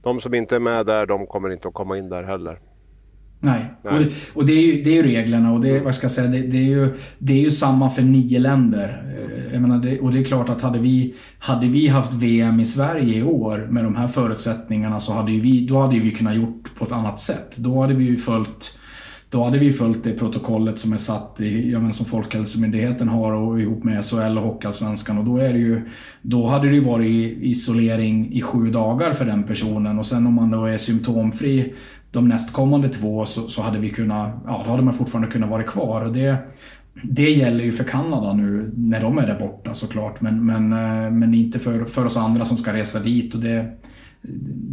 De 0.02 0.20
som 0.20 0.34
inte 0.34 0.56
är 0.56 0.60
med 0.60 0.86
där, 0.86 1.06
de 1.06 1.26
kommer 1.26 1.52
inte 1.52 1.68
att 1.68 1.74
komma 1.74 1.98
in 1.98 2.08
där 2.08 2.22
heller? 2.22 2.58
Nej, 3.40 3.74
Nej. 3.82 3.94
Och, 3.94 4.00
det, 4.00 4.10
och 4.34 4.46
det, 4.46 4.52
är 4.52 4.62
ju, 4.62 4.82
det 4.82 4.90
är 4.90 4.94
ju 4.94 5.02
reglerna 5.02 5.52
och 5.52 5.60
det, 5.60 5.80
vad 5.80 5.94
ska 5.94 6.04
jag 6.04 6.10
säga, 6.10 6.28
det, 6.28 6.40
det, 6.40 6.58
är 6.58 6.62
ju, 6.62 6.94
det 7.18 7.32
är 7.32 7.40
ju 7.40 7.50
samma 7.50 7.90
för 7.90 8.02
nio 8.02 8.38
länder. 8.38 9.02
Eh, 9.18 9.52
jag 9.52 9.62
menar, 9.62 9.78
det, 9.78 10.00
och 10.00 10.12
det 10.12 10.20
är 10.20 10.24
klart 10.24 10.48
att 10.48 10.62
hade 10.62 10.78
vi, 10.78 11.14
hade 11.38 11.66
vi 11.66 11.88
haft 11.88 12.12
VM 12.12 12.60
i 12.60 12.64
Sverige 12.64 13.18
i 13.18 13.22
år 13.22 13.66
med 13.70 13.84
de 13.84 13.96
här 13.96 14.08
förutsättningarna 14.08 15.00
så 15.00 15.12
hade 15.12 15.32
vi, 15.32 15.66
då 15.66 15.80
hade 15.80 15.98
vi 15.98 16.10
kunnat 16.10 16.36
gjort 16.36 16.74
på 16.78 16.84
ett 16.84 16.92
annat 16.92 17.20
sätt. 17.20 17.56
Då 17.56 17.80
hade 17.80 17.94
vi 17.94 18.04
ju 18.04 18.16
följt 18.16 18.78
då 19.30 19.44
hade 19.44 19.58
vi 19.58 19.72
följt 19.72 20.04
det 20.04 20.12
protokollet 20.12 20.78
som 20.78 20.92
är 20.92 20.96
satt 20.96 21.40
i, 21.40 21.70
jag 21.70 21.80
menar, 21.80 21.92
som 21.92 22.06
Folkhälsomyndigheten 22.06 23.08
har 23.08 23.32
och 23.32 23.60
ihop 23.60 23.84
med 23.84 24.04
SHL 24.04 24.38
och 24.38 24.44
Hockeyallsvenskan. 24.44 25.18
Och 25.18 25.24
då, 25.24 25.36
är 25.36 25.52
det 25.52 25.58
ju, 25.58 25.88
då 26.22 26.46
hade 26.46 26.68
det 26.68 26.74
ju 26.74 26.84
varit 26.84 27.38
isolering 27.40 28.32
i 28.32 28.42
sju 28.42 28.70
dagar 28.70 29.12
för 29.12 29.24
den 29.24 29.42
personen 29.42 29.98
och 29.98 30.06
sen 30.06 30.26
om 30.26 30.34
man 30.34 30.50
då 30.50 30.64
är 30.64 30.78
symptomfri 30.78 31.74
de 32.10 32.28
nästkommande 32.28 32.88
två 32.88 33.26
så, 33.26 33.48
så 33.48 33.62
hade 33.62 33.78
vi 33.78 33.90
kunnat, 33.90 34.34
ja 34.46 34.62
då 34.64 34.70
hade 34.70 34.82
man 34.82 34.94
fortfarande 34.94 35.30
kunnat 35.30 35.50
vara 35.50 35.62
kvar. 35.62 36.04
Och 36.04 36.12
det, 36.12 36.36
det 37.02 37.30
gäller 37.30 37.64
ju 37.64 37.72
för 37.72 37.84
Kanada 37.84 38.32
nu 38.32 38.72
när 38.76 39.02
de 39.02 39.18
är 39.18 39.26
där 39.26 39.38
borta 39.38 39.74
såklart. 39.74 40.20
Men, 40.20 40.46
men, 40.46 40.72
eh, 40.72 41.10
men 41.10 41.34
inte 41.34 41.58
för, 41.58 41.84
för 41.84 42.04
oss 42.04 42.16
andra 42.16 42.44
som 42.44 42.56
ska 42.56 42.72
resa 42.72 43.00
dit. 43.00 43.34
Och 43.34 43.40
det, 43.40 43.72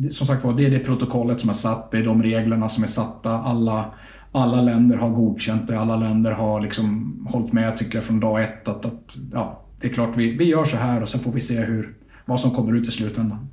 som 0.10 0.28
sagt 0.28 0.44
var, 0.44 0.54
det 0.54 0.66
är 0.66 0.70
det 0.70 0.80
protokollet 0.80 1.42
som 1.42 1.50
är 1.50 1.54
satt, 1.54 1.92
det 1.92 1.98
är 1.98 2.06
de 2.06 2.24
reglerna 2.24 2.70
som 2.70 2.84
är 2.84 2.88
satta. 2.88 3.32
Alla, 3.32 3.94
alla 4.32 4.62
länder 4.62 4.98
har 4.98 5.10
godkänt 5.10 5.68
det, 5.68 5.80
alla 5.80 5.96
länder 5.96 6.32
har 6.32 6.62
liksom 6.62 7.18
hållit 7.30 7.54
med 7.54 7.78
tycker 7.78 7.98
jag 7.98 8.04
från 8.04 8.20
dag 8.20 8.44
ett 8.44 8.68
att, 8.68 8.86
att 8.86 9.18
ja, 9.34 9.64
det 9.82 9.88
är 9.88 9.94
klart 9.94 10.18
vi, 10.18 10.38
vi 10.38 10.46
gör 10.46 10.66
så 10.66 10.78
här 10.78 11.02
och 11.02 11.10
sen 11.10 11.22
får 11.22 11.32
vi 11.32 11.42
se 11.42 11.60
hur, 11.60 11.96
vad 12.26 12.40
som 12.40 12.52
kommer 12.52 12.76
ut 12.76 12.88
i 12.88 12.92
slutändan. 12.92 13.48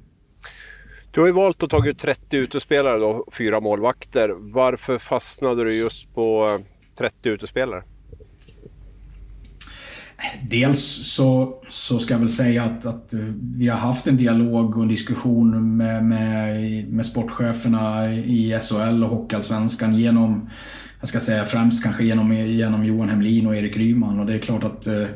Du 1.13 1.21
har 1.21 1.27
ju 1.27 1.33
valt 1.33 1.63
att 1.63 1.71
ta 1.71 1.87
ut 1.87 1.99
30 1.99 2.37
utespelare 2.37 2.99
då, 2.99 3.27
fyra 3.33 3.61
målvakter. 3.61 4.35
Varför 4.39 4.99
fastnade 4.99 5.65
du 5.65 5.77
just 5.77 6.15
på 6.15 6.59
eh, 6.59 6.67
30 6.99 7.29
utespelare? 7.29 7.83
Dels 10.43 11.13
så, 11.15 11.55
så 11.69 11.99
ska 11.99 12.15
jag 12.15 12.19
väl 12.19 12.29
säga 12.29 12.63
att, 12.63 12.87
att 12.87 13.13
eh, 13.13 13.21
vi 13.57 13.69
har 13.69 13.79
haft 13.79 14.07
en 14.07 14.17
dialog 14.17 14.77
och 14.77 14.83
en 14.83 14.89
diskussion 14.89 15.77
med, 15.77 16.05
med, 16.05 16.89
med 16.89 17.07
sportcheferna 17.07 18.15
i 18.15 18.59
SHL 18.63 19.05
och 19.05 19.11
Hockeyallsvenskan 19.11 19.95
genom, 19.95 20.51
jag 21.01 21.09
ska 21.09 21.21
säga 21.21 21.45
främst 21.45 21.85
kanske 21.85 22.05
genom, 22.05 22.33
genom 22.33 22.85
Johan 22.85 23.09
Hemlin 23.09 23.47
och 23.47 23.57
Erik 23.57 23.77
Ryman. 23.77 24.21
Och 24.21 24.27
det 24.27 24.35
är 24.35 24.39
klart 24.39 24.65
att 24.65 24.87
eh, 24.87 25.07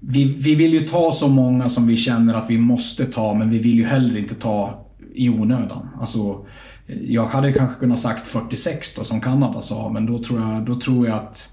vi, 0.00 0.24
vi 0.24 0.54
vill 0.54 0.74
ju 0.74 0.80
ta 0.80 1.12
så 1.12 1.28
många 1.28 1.68
som 1.68 1.86
vi 1.86 1.96
känner 1.96 2.34
att 2.34 2.50
vi 2.50 2.58
måste 2.58 3.06
ta, 3.06 3.34
men 3.34 3.50
vi 3.50 3.58
vill 3.58 3.78
ju 3.78 3.84
heller 3.84 4.18
inte 4.18 4.34
ta 4.34 4.81
i 5.14 5.28
onödan. 5.28 5.88
Alltså, 6.00 6.46
jag 6.86 7.26
hade 7.26 7.52
kanske 7.52 7.80
kunnat 7.80 7.98
sagt 7.98 8.28
46 8.28 8.94
då, 8.94 9.04
som 9.04 9.20
Kanada 9.20 9.60
sa, 9.60 9.88
men 9.88 10.06
då 10.06 10.24
tror 10.24 10.40
jag, 10.40 10.64
då 10.66 10.80
tror 10.80 11.06
jag 11.06 11.16
att 11.16 11.48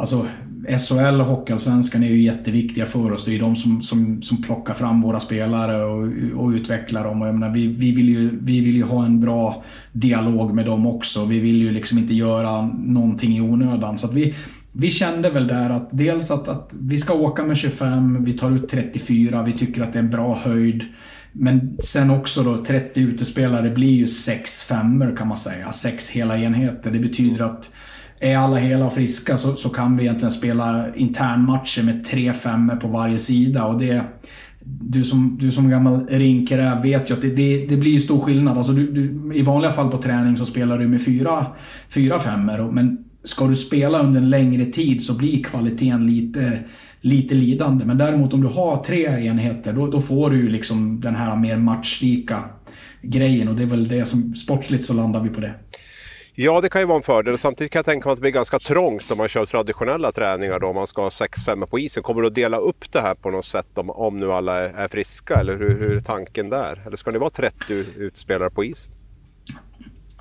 Alltså, 0.00 0.26
SHL 0.68 1.20
och 1.20 1.26
Hockeyallsvenskan 1.26 2.02
är 2.02 2.08
ju 2.08 2.22
jätteviktiga 2.22 2.86
för 2.86 3.12
oss. 3.12 3.24
Det 3.24 3.30
är 3.30 3.32
ju 3.32 3.38
de 3.38 3.56
som, 3.56 3.82
som, 3.82 4.22
som 4.22 4.42
plockar 4.42 4.74
fram 4.74 5.02
våra 5.02 5.20
spelare 5.20 5.84
och, 5.84 6.08
och 6.36 6.48
utvecklar 6.48 7.04
dem. 7.04 7.22
Och 7.22 7.28
jag 7.28 7.34
menar, 7.34 7.54
vi, 7.54 7.66
vi, 7.66 7.92
vill 7.92 8.08
ju, 8.08 8.38
vi 8.42 8.60
vill 8.60 8.76
ju 8.76 8.82
ha 8.82 9.04
en 9.04 9.20
bra 9.20 9.64
dialog 9.92 10.54
med 10.54 10.66
dem 10.66 10.86
också. 10.86 11.24
Vi 11.24 11.38
vill 11.38 11.62
ju 11.62 11.70
liksom 11.70 11.98
inte 11.98 12.14
göra 12.14 12.66
någonting 12.84 13.36
i 13.36 13.40
onödan. 13.40 13.98
Så 13.98 14.06
att 14.06 14.14
vi, 14.14 14.34
vi 14.72 14.90
kände 14.90 15.30
väl 15.30 15.46
där 15.46 15.70
att 15.70 15.88
dels 15.90 16.30
att, 16.30 16.48
att 16.48 16.74
vi 16.80 16.98
ska 16.98 17.14
åka 17.14 17.44
med 17.44 17.56
25, 17.56 18.24
vi 18.24 18.32
tar 18.32 18.50
ut 18.50 18.68
34, 18.68 19.42
vi 19.42 19.52
tycker 19.52 19.82
att 19.82 19.92
det 19.92 19.98
är 19.98 20.02
en 20.02 20.10
bra 20.10 20.34
höjd. 20.34 20.84
Men 21.32 21.76
sen 21.80 22.10
också 22.10 22.42
då 22.42 22.64
30 22.64 23.00
utespelare 23.00 23.70
blir 23.70 23.94
ju 23.94 24.06
6 24.06 24.64
femmor 24.64 25.16
kan 25.16 25.28
man 25.28 25.36
säga. 25.36 25.72
6 25.72 26.10
hela 26.10 26.38
enheter. 26.38 26.90
Det 26.90 26.98
betyder 26.98 27.44
att 27.44 27.70
är 28.20 28.36
alla 28.36 28.56
hela 28.56 28.86
och 28.86 28.92
friska 28.92 29.38
så, 29.38 29.56
så 29.56 29.68
kan 29.68 29.96
vi 29.96 30.02
egentligen 30.02 30.32
spela 30.32 30.94
internmatcher 30.94 31.82
med 31.82 32.04
tre 32.04 32.32
femmor 32.32 32.76
på 32.76 32.88
varje 32.88 33.18
sida. 33.18 33.64
Och 33.64 33.80
det, 33.80 34.02
du 34.64 35.04
som, 35.04 35.38
du 35.40 35.52
som 35.52 35.70
gammal 35.70 36.06
rinkräv 36.08 36.82
vet 36.82 37.10
ju 37.10 37.14
att 37.14 37.22
det, 37.22 37.30
det, 37.30 37.66
det 37.66 37.76
blir 37.76 37.98
stor 37.98 38.20
skillnad. 38.20 38.58
Alltså 38.58 38.72
du, 38.72 38.92
du, 38.92 39.34
I 39.34 39.42
vanliga 39.42 39.70
fall 39.70 39.90
på 39.90 40.02
träning 40.02 40.36
så 40.36 40.46
spelar 40.46 40.78
du 40.78 40.88
med 40.88 41.04
fyra, 41.04 41.46
fyra 41.88 42.18
femmor. 42.18 42.70
Men 42.72 43.04
ska 43.24 43.46
du 43.46 43.56
spela 43.56 44.02
under 44.02 44.20
en 44.20 44.30
längre 44.30 44.64
tid 44.64 45.02
så 45.02 45.18
blir 45.18 45.42
kvaliteten 45.42 46.06
lite 46.06 46.58
lite 47.00 47.34
lidande. 47.34 47.84
Men 47.84 47.98
däremot 47.98 48.34
om 48.34 48.40
du 48.40 48.48
har 48.48 48.84
tre 48.84 49.26
enheter 49.26 49.72
då, 49.72 49.86
då 49.86 50.00
får 50.00 50.30
du 50.30 50.36
ju 50.36 50.48
liksom 50.48 51.00
den 51.00 51.14
här 51.14 51.36
mer 51.36 51.56
matchlika 51.56 52.44
grejen 53.02 53.48
och 53.48 53.54
det 53.54 53.62
är 53.62 53.66
väl 53.66 53.88
det 53.88 54.04
som 54.04 54.34
sportsligt 54.34 54.84
så 54.84 54.92
landar 54.92 55.20
vi 55.20 55.28
på 55.28 55.40
det. 55.40 55.54
Ja, 56.34 56.60
det 56.60 56.68
kan 56.68 56.80
ju 56.80 56.86
vara 56.86 56.96
en 56.96 57.02
fördel. 57.02 57.38
Samtidigt 57.38 57.72
kan 57.72 57.78
jag 57.78 57.86
tänka 57.86 58.08
mig 58.08 58.12
att 58.12 58.18
det 58.18 58.20
blir 58.20 58.30
ganska 58.30 58.58
trångt 58.58 59.10
om 59.10 59.18
man 59.18 59.28
kör 59.28 59.46
traditionella 59.46 60.12
träningar 60.12 60.58
då, 60.58 60.66
om 60.66 60.74
man 60.74 60.86
ska 60.86 61.02
ha 61.02 61.08
6-5 61.08 61.66
på 61.66 61.78
isen. 61.78 62.02
Kommer 62.02 62.22
du 62.22 62.26
att 62.28 62.34
dela 62.34 62.56
upp 62.56 62.92
det 62.92 63.00
här 63.00 63.14
på 63.14 63.30
något 63.30 63.44
sätt 63.44 63.78
om, 63.78 63.90
om 63.90 64.20
nu 64.20 64.32
alla 64.32 64.60
är, 64.60 64.68
är 64.68 64.88
friska? 64.88 65.34
Eller 65.34 65.58
hur, 65.58 65.78
hur 65.78 65.96
är 65.96 66.00
tanken 66.00 66.48
där? 66.48 66.82
Eller 66.86 66.96
ska 66.96 67.10
det 67.10 67.18
vara 67.18 67.30
30 67.30 67.84
utspelare 67.96 68.50
på 68.50 68.64
isen? 68.64 68.94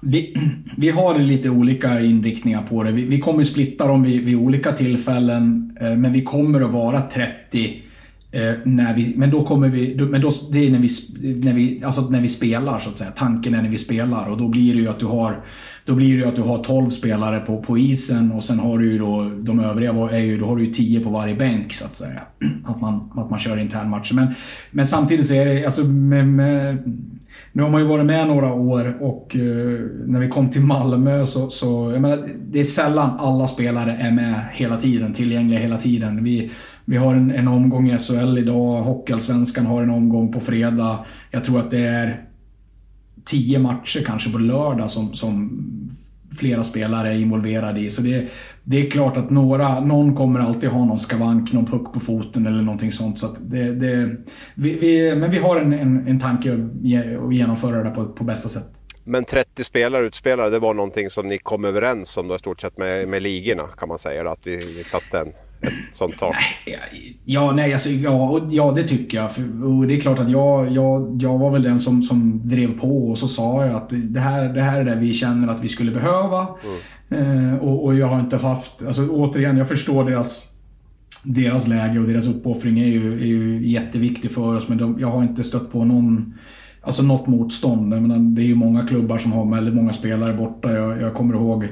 Vi, 0.02 0.36
vi 0.78 0.90
har 0.90 1.20
lite 1.20 1.50
olika 1.50 2.02
inriktningar 2.02 2.62
på 2.62 2.84
det. 2.84 2.92
Vi, 2.92 3.06
vi 3.06 3.20
kommer 3.20 3.44
splitta 3.44 3.88
dem 3.88 4.04
vid, 4.04 4.26
vid 4.26 4.36
olika 4.36 4.72
tillfällen, 4.72 5.78
eh, 5.82 5.96
men 5.96 6.14
vi 6.14 6.22
kommer 6.22 6.62
att 6.62 6.72
vara 6.72 7.02
30 7.02 7.84
Eh, 8.32 8.54
när 8.64 8.94
vi, 8.94 9.14
men 9.18 9.32
då 9.32 9.46
kommer 9.46 9.70
vi, 9.70 9.94
då, 9.94 10.06
men 10.06 10.22
då, 10.22 10.32
det 10.52 10.68
är 10.68 10.72
när 10.72 10.80
vi, 10.80 10.90
när, 11.44 11.54
vi, 11.54 11.84
alltså 11.84 12.02
när 12.02 12.22
vi 12.22 12.30
spelar 12.30 12.80
så 12.80 12.90
att 12.90 12.98
säga. 12.98 13.12
Tanken 13.12 13.54
är 13.54 13.62
när 13.62 13.70
vi 13.70 13.78
spelar 13.78 14.30
och 14.30 14.38
då 14.38 14.48
blir 14.48 14.74
det 14.74 14.80
ju 14.80 14.90
att 14.90 15.00
du 15.00 15.06
har 15.06 15.44
då 15.86 15.96
blir 15.96 16.10
det 16.10 16.16
ju 16.16 16.26
att 16.26 16.36
du 16.36 16.42
har 16.42 16.58
12 16.58 16.90
spelare 16.90 17.40
på, 17.40 17.62
på 17.62 17.78
isen 17.78 18.32
och 18.32 18.44
sen 18.44 18.60
har 18.60 18.78
du 18.78 18.92
ju 18.92 18.98
då 18.98 19.32
de 19.40 19.60
övriga, 19.60 19.92
är 19.92 20.20
ju, 20.20 20.38
då 20.38 20.46
har 20.46 20.56
du 20.56 20.66
ju 20.66 20.74
10 20.74 21.00
på 21.00 21.10
varje 21.10 21.36
bänk 21.36 21.74
så 21.74 21.86
att 21.86 21.96
säga. 21.96 22.22
Att 22.66 22.82
man, 22.82 23.12
att 23.16 23.30
man 23.30 23.40
kör 23.40 23.58
internmatcher. 23.58 24.14
Men, 24.14 24.28
men 24.72 24.86
samtidigt 24.88 25.28
så 25.28 25.34
är 25.34 25.46
det, 25.46 25.66
alltså 25.66 25.84
med, 25.84 26.28
med, 26.28 26.78
nu 27.52 27.64
har 27.64 27.70
man 27.70 27.82
ju 27.82 27.88
varit 27.88 28.06
med 28.06 28.28
några 28.28 28.54
år 28.54 28.98
och 29.02 29.36
uh, 29.40 29.80
när 30.06 30.20
vi 30.20 30.28
kom 30.28 30.50
till 30.50 30.62
Malmö 30.62 31.26
så, 31.26 31.50
så 31.50 31.92
jag 31.92 32.02
menar, 32.02 32.28
det 32.52 32.60
är 32.60 32.64
sällan 32.64 33.20
alla 33.20 33.48
spelare 33.48 33.98
är 34.00 34.12
med 34.12 34.46
hela 34.54 34.78
tiden, 34.78 35.14
tillgängliga 35.14 35.60
hela 35.60 35.78
tiden. 35.78 36.24
Vi, 36.24 36.52
vi 36.86 36.98
har 36.98 37.16
en, 37.16 37.32
en 37.32 37.48
omgång 37.48 37.92
i 37.92 37.98
SHL 37.98 38.38
idag, 38.38 38.82
Hockeyallsvenskan 38.82 39.66
har 39.66 39.84
en 39.84 39.90
omgång 39.90 40.32
på 40.32 40.40
fredag. 40.40 41.06
Jag 41.32 41.44
tror 41.44 41.60
att 41.60 41.72
det 41.72 41.88
är 41.88 42.26
tio 43.26 43.60
matcher 43.60 44.04
kanske 44.06 44.32
på 44.32 44.38
lördag 44.38 44.92
som, 44.92 45.14
som 45.14 45.60
flera 46.38 46.64
spelare 46.64 47.10
är 47.10 47.16
involverade 47.16 47.80
i. 47.80 47.90
Så 47.90 48.02
det, 48.02 48.28
det 48.64 48.86
är 48.86 48.92
klart 48.92 49.18
att 49.18 49.30
några, 49.30 49.80
någon 49.80 50.16
kommer 50.16 50.40
alltid 50.40 50.70
ha 50.70 50.86
någon 50.86 51.00
skavank, 51.00 51.54
någon 51.54 51.66
puck 51.66 51.94
på 51.94 52.00
foten 52.00 52.46
eller 52.46 52.62
någonting 52.62 52.92
sånt. 52.92 53.20
Så 53.20 53.28
det, 53.40 53.72
det, 53.72 54.16
vi, 54.56 54.78
vi, 54.78 55.16
men 55.16 55.32
vi 55.32 55.38
har 55.38 55.58
en, 55.58 55.74
en, 55.74 56.08
en 56.08 56.20
tanke 56.20 56.54
att 56.54 57.34
genomföra 57.34 57.84
det 57.84 57.90
på, 57.90 58.06
på 58.06 58.24
bästa 58.24 58.50
sätt. 58.50 58.70
Men 59.04 59.26
30 59.26 59.64
spelare 59.64 60.06
utspelare, 60.06 60.50
det 60.50 60.60
var 60.60 60.74
någonting 60.74 61.10
som 61.10 61.28
ni 61.28 61.38
kom 61.38 61.66
överens 61.66 62.18
om 62.18 62.28
då 62.28 62.36
i 62.36 62.40
stort 62.40 62.62
sett 62.62 62.78
med, 62.78 63.08
med 63.08 63.22
ligorna 63.22 63.68
kan 63.78 63.88
man 63.88 63.98
säga? 63.98 64.32
Att 64.32 64.48
vi, 64.48 64.56
vi 64.56 64.84
satte 64.84 65.20
en 65.20 65.34
ett 65.62 65.74
sånt 65.92 66.20
tak? 66.20 66.36
Ja, 67.26 67.52
nej, 67.52 67.74
alltså, 67.74 67.90
ja, 67.90 68.48
ja, 68.52 68.72
det 68.76 68.84
tycker 68.84 69.18
jag. 69.18 69.32
För, 69.32 69.66
och 69.66 69.88
det 69.88 69.96
är 69.96 70.00
klart 70.00 70.20
att 70.20 70.30
jag, 70.30 70.72
jag, 70.72 71.18
jag 71.22 71.38
var 71.38 71.52
väl 71.52 71.62
den 71.62 71.80
som, 71.80 72.04
som 72.04 72.42
drev 72.44 72.80
på 72.80 73.10
och 73.10 73.18
så 73.18 73.28
sa 73.28 73.66
jag 73.66 73.76
att 73.76 73.90
det 73.90 74.20
här, 74.20 74.54
det 74.54 74.62
här 74.62 74.80
är 74.80 74.86
det 74.86 74.96
vi 74.96 75.14
känner 75.14 75.48
att 75.48 75.64
vi 75.64 75.68
skulle 75.68 75.92
behöva. 75.92 76.48
Mm. 77.10 77.50
Eh, 77.50 77.56
och, 77.56 77.86
och, 77.86 77.96
jag 77.96 78.08
har 78.08 78.20
inte 78.20 78.38
haft, 78.38 78.86
alltså 78.88 79.10
återigen, 79.10 79.58
jag 79.58 79.68
förstår 79.68 80.10
deras 80.10 80.56
deras 81.24 81.68
läge 81.68 82.00
och 82.00 82.08
deras 82.08 82.28
uppoffring 82.28 82.80
är 82.80 82.88
ju, 82.88 83.22
är 83.22 83.26
ju 83.26 83.68
jätteviktig 83.68 84.32
för 84.32 84.58
oss 84.58 84.68
men 84.68 84.78
de, 84.78 85.00
jag 85.00 85.08
har 85.08 85.24
inte 85.24 85.44
stött 85.44 85.72
på 85.72 85.86
någon 85.86 86.34
Alltså 86.82 87.04
något 87.04 87.28
motstånd. 87.28 87.94
Jag 87.94 88.02
menar, 88.02 88.18
det 88.18 88.42
är 88.42 88.46
ju 88.46 88.56
många 88.56 88.88
klubbar 88.88 89.18
som 89.18 89.32
har 89.32 89.56
väldigt 89.56 89.74
många 89.74 89.94
spelare 89.94 90.34
borta. 90.34 90.74
Jag, 90.74 91.02
jag 91.02 91.14
kommer 91.14 91.34
ihåg 91.34 91.68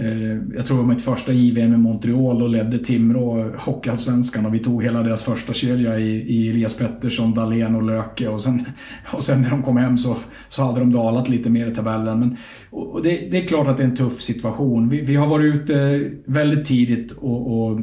Eh, 0.00 0.56
jag 0.56 0.66
tror 0.66 0.76
det 0.76 0.82
var 0.82 0.94
mitt 0.94 1.02
första 1.02 1.32
JVM 1.32 1.74
i 1.74 1.76
Montreal 1.76 2.42
och 2.42 2.48
ledde 2.48 2.78
Timrå 2.78 3.50
Hockeyallsvenskan 3.58 4.46
och 4.46 4.54
vi 4.54 4.58
tog 4.58 4.82
hela 4.82 5.02
deras 5.02 5.24
första 5.24 5.52
kedja 5.52 5.98
i, 5.98 6.10
i 6.10 6.50
Elias 6.50 6.76
Pettersson, 6.76 7.34
Dahlén 7.34 7.74
och 7.74 7.82
Löke 7.82 8.28
och 8.28 8.42
sen, 8.42 8.64
och 9.12 9.22
sen 9.22 9.42
när 9.42 9.50
de 9.50 9.62
kom 9.62 9.76
hem 9.76 9.98
så, 9.98 10.16
så 10.48 10.62
hade 10.62 10.80
de 10.80 10.92
dalat 10.92 11.28
lite 11.28 11.50
mer 11.50 11.66
i 11.66 11.74
tabellen. 11.74 12.20
Men, 12.20 12.36
och 12.70 13.02
det, 13.02 13.28
det 13.30 13.42
är 13.42 13.46
klart 13.46 13.68
att 13.68 13.76
det 13.76 13.82
är 13.82 13.88
en 13.88 13.96
tuff 13.96 14.20
situation. 14.20 14.88
Vi, 14.88 15.00
vi 15.00 15.16
har 15.16 15.26
varit 15.26 15.54
ute 15.54 16.10
väldigt 16.24 16.64
tidigt 16.64 17.12
och, 17.12 17.70
och 17.70 17.80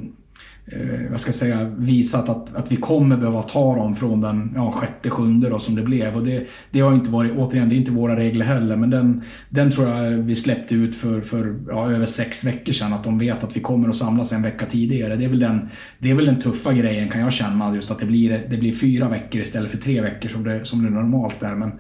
eh, 0.66 1.12
vad 1.12 1.20
ska 1.20 1.28
jag 1.28 1.36
säga, 1.36 1.64
visat 1.78 2.30
att, 2.30 2.56
att 2.56 2.72
vi 2.72 2.76
kommer 2.76 3.18
behöva 3.18 3.42
ta 3.42 3.76
dem 3.76 3.96
från 3.96 4.22
den 4.22 4.52
ja, 4.56 4.72
sjätte, 4.72 5.10
sjunde 5.10 5.50
då, 5.50 5.60
som 5.60 5.76
det 5.76 5.82
blev. 5.82 6.16
Och 6.16 6.24
det, 6.24 6.48
det 6.72 6.80
har 6.80 6.94
inte 6.94 7.10
varit, 7.10 7.32
återigen, 7.38 7.70
det 7.70 7.76
är 7.76 7.78
inte 7.78 7.92
våra 7.92 8.16
regler 8.16 8.46
heller, 8.46 8.76
men 8.76 8.90
den, 8.90 9.22
den 9.50 9.72
tror 9.72 9.90
jag 9.90 10.12
vi 10.12 10.36
släppte 10.36 10.76
ut 10.76 10.96
för, 10.96 11.22
för 11.22 11.56
ja, 11.68 11.92
över 11.92 12.06
sex 12.06 12.46
veckor 12.46 12.74
sedan. 12.74 12.94
Att 12.94 13.04
de 13.04 13.20
vet 13.20 13.44
att 13.44 13.56
vi 13.56 13.60
kommer 13.60 13.90
att 13.90 13.96
samlas 13.96 14.32
en 14.32 14.42
vecka 14.42 14.66
tidigare. 14.66 15.16
Det 15.16 15.26
är 15.26 15.30
väl 15.30 15.40
den, 15.40 15.70
det 16.00 16.10
är 16.12 16.16
väl 16.16 16.26
den 16.26 16.42
tuffa 16.42 16.74
grejen 16.74 17.10
kan 17.10 17.22
jag 17.22 17.34
känna, 17.34 17.76
just 17.76 17.92
att 17.92 18.00
det 18.00 18.06
blir, 18.06 18.48
det 18.50 18.58
blir 18.58 18.74
fyra 18.74 19.10
veckor 19.10 19.42
istället 19.42 19.72
för 19.72 19.78
tre 19.78 20.02
veckor 20.02 20.30
som 20.30 20.44
det, 20.44 20.66
som 20.66 20.84
det 20.84 20.90
normalt 20.90 21.44
är. 21.44 21.56
Men 21.56 21.72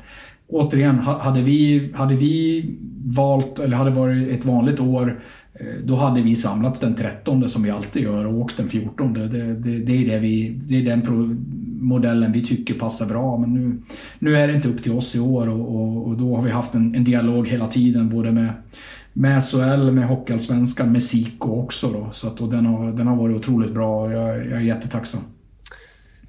återigen, 0.48 1.00
hade 1.00 1.41
vi, 1.41 1.91
hade 1.96 2.15
vi 2.15 2.65
valt, 3.06 3.60
eller 3.60 3.78
hade 3.78 3.89
det 3.89 3.96
varit 3.96 4.30
ett 4.30 4.46
vanligt 4.46 4.80
år 4.80 5.19
Eh, 5.59 5.65
då 5.83 5.95
hade 5.95 6.21
vi 6.21 6.35
samlats 6.35 6.79
den 6.79 6.95
13 6.95 7.49
som 7.49 7.63
vi 7.63 7.69
alltid 7.69 8.03
gör 8.03 8.25
och 8.25 8.39
åkt 8.39 8.57
den 8.57 8.69
14. 8.69 9.13
Det, 9.13 9.27
det, 9.27 9.53
det, 9.79 9.93
är, 9.93 10.07
det, 10.07 10.19
vi, 10.19 10.61
det 10.65 10.75
är 10.75 10.85
den 10.85 11.01
modellen 11.81 12.31
vi 12.31 12.45
tycker 12.45 12.73
passar 12.73 13.05
bra. 13.05 13.37
Men 13.37 13.53
nu, 13.53 13.81
nu 14.19 14.35
är 14.35 14.47
det 14.47 14.53
inte 14.53 14.67
upp 14.67 14.83
till 14.83 14.91
oss 14.91 15.15
i 15.15 15.19
år 15.19 15.49
och, 15.49 15.75
och, 15.75 16.07
och 16.07 16.17
då 16.17 16.35
har 16.35 16.43
vi 16.43 16.51
haft 16.51 16.73
en, 16.73 16.95
en, 16.95 17.03
dialog 17.03 17.47
hela 17.47 17.67
tiden 17.67 18.09
både 18.09 18.31
med, 18.31 18.49
med 19.13 19.43
SHL, 19.43 19.91
med 19.91 20.07
Hockeyallsvenskan, 20.07 20.91
med 20.91 21.03
Siko 21.03 21.61
också. 21.61 21.91
Då, 21.91 22.09
så 22.11 22.27
att, 22.27 22.41
och 22.41 22.49
den, 22.49 22.65
har, 22.65 22.91
den 22.91 23.07
har 23.07 23.15
varit 23.15 23.35
otroligt 23.35 23.73
bra 23.73 24.01
och 24.01 24.11
jag, 24.11 24.37
jag 24.37 24.57
är 24.57 24.61
jättetacksam. 24.61 25.21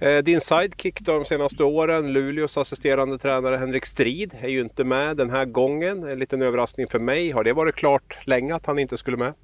Eh, 0.00 0.18
din 0.18 0.40
sidekick 0.40 1.00
de 1.00 1.24
senaste 1.24 1.64
åren, 1.64 2.12
Luleås 2.12 2.58
assisterande 2.58 3.18
tränare 3.18 3.56
Henrik 3.56 3.86
Strid, 3.86 4.34
är 4.40 4.48
ju 4.48 4.60
inte 4.60 4.84
med 4.84 5.16
den 5.16 5.30
här 5.30 5.44
gången. 5.44 6.04
En 6.04 6.18
liten 6.18 6.42
överraskning 6.42 6.86
för 6.90 6.98
mig. 6.98 7.30
Har 7.30 7.44
det 7.44 7.52
varit 7.52 7.74
klart 7.74 8.18
länge 8.26 8.54
att 8.54 8.66
han 8.66 8.78
inte 8.78 8.96
skulle 8.96 9.16
med? 9.16 9.34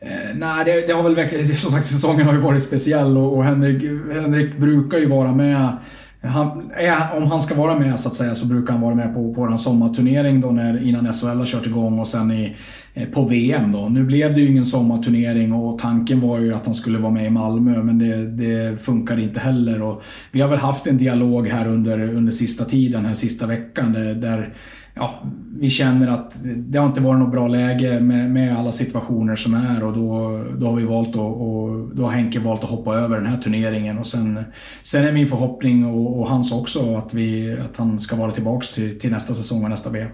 Eh, 0.00 0.08
nej, 0.34 0.64
det, 0.64 0.86
det, 0.86 0.92
har 0.92 1.02
väl 1.02 1.14
verkligen... 1.14 1.56
Som 1.56 1.70
sagt, 1.70 1.86
säsongen 1.86 2.26
har 2.26 2.32
ju 2.32 2.40
varit 2.40 2.62
speciell 2.62 3.16
och, 3.16 3.36
och 3.36 3.44
Henrik, 3.44 3.82
Henrik 4.12 4.56
brukar 4.56 4.98
ju 4.98 5.06
vara 5.06 5.32
med 5.32 5.76
han, 6.22 6.70
om 7.16 7.30
han 7.30 7.42
ska 7.42 7.54
vara 7.54 7.78
med 7.78 8.00
så 8.00 8.08
att 8.08 8.14
säga 8.14 8.34
så 8.34 8.46
brukar 8.46 8.72
han 8.72 8.82
vara 8.82 8.94
med 8.94 9.14
på, 9.14 9.34
på 9.34 9.42
en 9.42 9.58
sommarturnering 9.58 10.40
då 10.40 10.50
när, 10.50 10.82
innan 10.82 11.12
SHL 11.12 11.26
har 11.26 11.46
kört 11.46 11.66
igång 11.66 11.98
och 11.98 12.08
sen 12.08 12.30
i, 12.30 12.56
Eh, 12.94 13.08
på 13.08 13.24
VM 13.24 13.72
då. 13.72 13.88
Nu 13.88 14.04
blev 14.04 14.34
det 14.34 14.40
ju 14.40 14.48
ingen 14.48 14.66
sommarturnering 14.66 15.52
och 15.52 15.78
tanken 15.78 16.20
var 16.20 16.38
ju 16.38 16.54
att 16.54 16.66
han 16.66 16.74
skulle 16.74 16.98
vara 16.98 17.12
med 17.12 17.26
i 17.26 17.30
Malmö 17.30 17.82
men 17.82 17.98
det, 17.98 18.26
det 18.26 18.82
funkar 18.82 19.18
inte 19.18 19.40
heller. 19.40 19.82
Och 19.82 20.02
vi 20.32 20.40
har 20.40 20.48
väl 20.48 20.58
haft 20.58 20.86
en 20.86 20.98
dialog 20.98 21.48
här 21.48 21.68
under, 21.68 22.14
under 22.14 22.32
sista 22.32 22.64
tiden, 22.64 23.04
här 23.04 23.14
sista 23.14 23.46
veckan 23.46 23.92
där, 23.92 24.14
där 24.14 24.54
ja, 24.94 25.22
vi 25.58 25.70
känner 25.70 26.08
att 26.08 26.40
det 26.56 26.78
har 26.78 26.86
inte 26.86 27.00
varit 27.00 27.18
något 27.18 27.30
bra 27.30 27.48
läge 27.48 28.00
med, 28.00 28.30
med 28.30 28.56
alla 28.56 28.72
situationer 28.72 29.36
som 29.36 29.54
är 29.54 29.84
och 29.84 29.92
då, 29.92 30.44
då 30.58 30.66
har 30.66 30.76
vi 30.76 30.84
valt 30.84 31.08
att, 31.08 31.16
och 31.16 31.88
då 31.94 32.02
har 32.02 32.10
Henke 32.10 32.40
valt 32.40 32.64
att 32.64 32.70
hoppa 32.70 32.94
över 32.94 33.16
den 33.16 33.26
här 33.26 33.38
turneringen 33.38 33.98
och 33.98 34.06
sen, 34.06 34.44
sen 34.82 35.04
är 35.04 35.12
min 35.12 35.28
förhoppning 35.28 35.86
och, 35.86 36.20
och 36.20 36.28
hans 36.28 36.52
också 36.52 36.96
att, 36.96 37.14
vi, 37.14 37.56
att 37.64 37.76
han 37.76 38.00
ska 38.00 38.16
vara 38.16 38.32
tillbaks 38.32 38.74
till, 38.74 38.98
till 38.98 39.10
nästa 39.10 39.34
säsong 39.34 39.64
och 39.64 39.70
nästa 39.70 39.90
VM. 39.90 40.10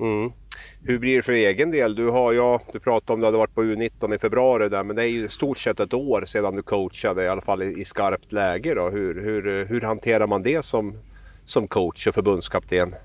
Mm. 0.00 0.30
Hur 0.88 0.98
blir 0.98 1.16
det 1.16 1.22
för 1.22 1.32
egen 1.32 1.70
del? 1.70 1.94
Du, 1.94 2.10
har, 2.10 2.32
ja, 2.32 2.62
du 2.72 2.80
pratade 2.80 3.12
om 3.12 3.18
att 3.18 3.22
du 3.22 3.26
hade 3.26 3.38
varit 3.38 3.54
på 3.54 3.62
U19 3.62 4.14
i 4.14 4.18
februari 4.18 4.68
där, 4.68 4.84
men 4.84 4.96
det 4.96 5.02
är 5.02 5.06
ju 5.06 5.28
stort 5.28 5.58
sett 5.58 5.80
ett 5.80 5.94
år 5.94 6.24
sedan 6.26 6.56
du 6.56 6.62
coachade, 6.62 7.24
i 7.24 7.28
alla 7.28 7.40
fall 7.40 7.62
i, 7.62 7.80
i 7.80 7.84
skarpt 7.84 8.32
läge. 8.32 8.74
Då. 8.74 8.90
Hur, 8.90 9.22
hur, 9.24 9.64
hur 9.64 9.80
hanterar 9.80 10.26
man 10.26 10.42
det 10.42 10.64
som, 10.64 10.94
som 11.44 11.68
coach 11.68 12.06
och 12.06 12.14
förbundskapten? 12.14 12.94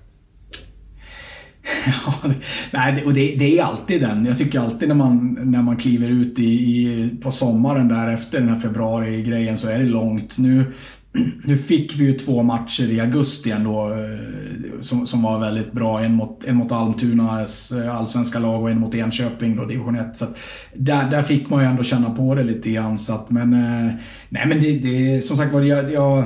Ja, 1.86 2.32
nej, 2.72 3.04
och 3.06 3.14
det, 3.14 3.36
det, 3.40 3.60
är 3.60 3.64
alltid 3.64 4.02
den. 4.02 4.26
Jag 4.26 4.38
tycker 4.38 4.60
alltid 4.60 4.88
när 4.88 4.96
man, 4.96 5.40
när 5.44 5.62
man 5.62 5.78
kliver 5.78 6.10
ut 6.10 6.40
i, 6.40 6.44
i, 6.44 7.10
på 7.22 7.32
sommaren 7.32 7.88
där 7.88 8.14
efter 8.14 8.40
den 8.40 8.50
här 8.50 8.60
februari-grejen 8.60 9.58
så 9.58 9.70
är 9.70 9.80
det 9.80 9.86
långt. 9.86 10.38
Nu, 10.38 10.66
nu 11.44 11.58
fick 11.58 11.96
vi 12.00 12.06
ju 12.06 12.14
två 12.14 12.44
matcher 12.44 12.92
i 12.92 13.00
augusti 13.00 13.52
ändå 13.52 13.90
eh, 13.90 14.80
som, 14.80 15.08
som 15.08 15.24
var 15.24 15.40
väldigt 15.40 15.72
bra. 15.72 16.00
En 16.00 16.14
mot, 16.14 16.44
en 16.46 16.56
mot 16.56 16.72
Almtunas 16.72 17.72
eh, 17.72 17.96
allsvenska 17.98 18.40
lag 18.40 18.62
och 18.62 18.72
en 18.72 18.80
mot 18.80 18.96
Enköping, 18.96 19.56
då, 19.56 19.66
division 19.66 19.96
1. 19.96 20.18
Så 20.18 20.26
där, 20.74 21.10
där 21.12 21.22
fick 21.22 21.50
man 21.50 21.64
ju 21.64 21.70
ändå 21.70 21.84
känna 21.84 22.10
på 22.10 22.36
det 22.36 22.44
lite 22.44 22.70
grann. 22.70 22.98
Så 22.98 23.14
att, 23.14 23.32
men 23.32 23.54
eh, 23.54 23.94
nej, 24.30 24.48
men 24.48 24.62
det, 24.62 24.80
det, 24.80 25.22
som 25.22 25.38
sagt 25.38 25.54
var, 25.54 25.62
jag, 25.62 25.92
jag, 25.92 26.24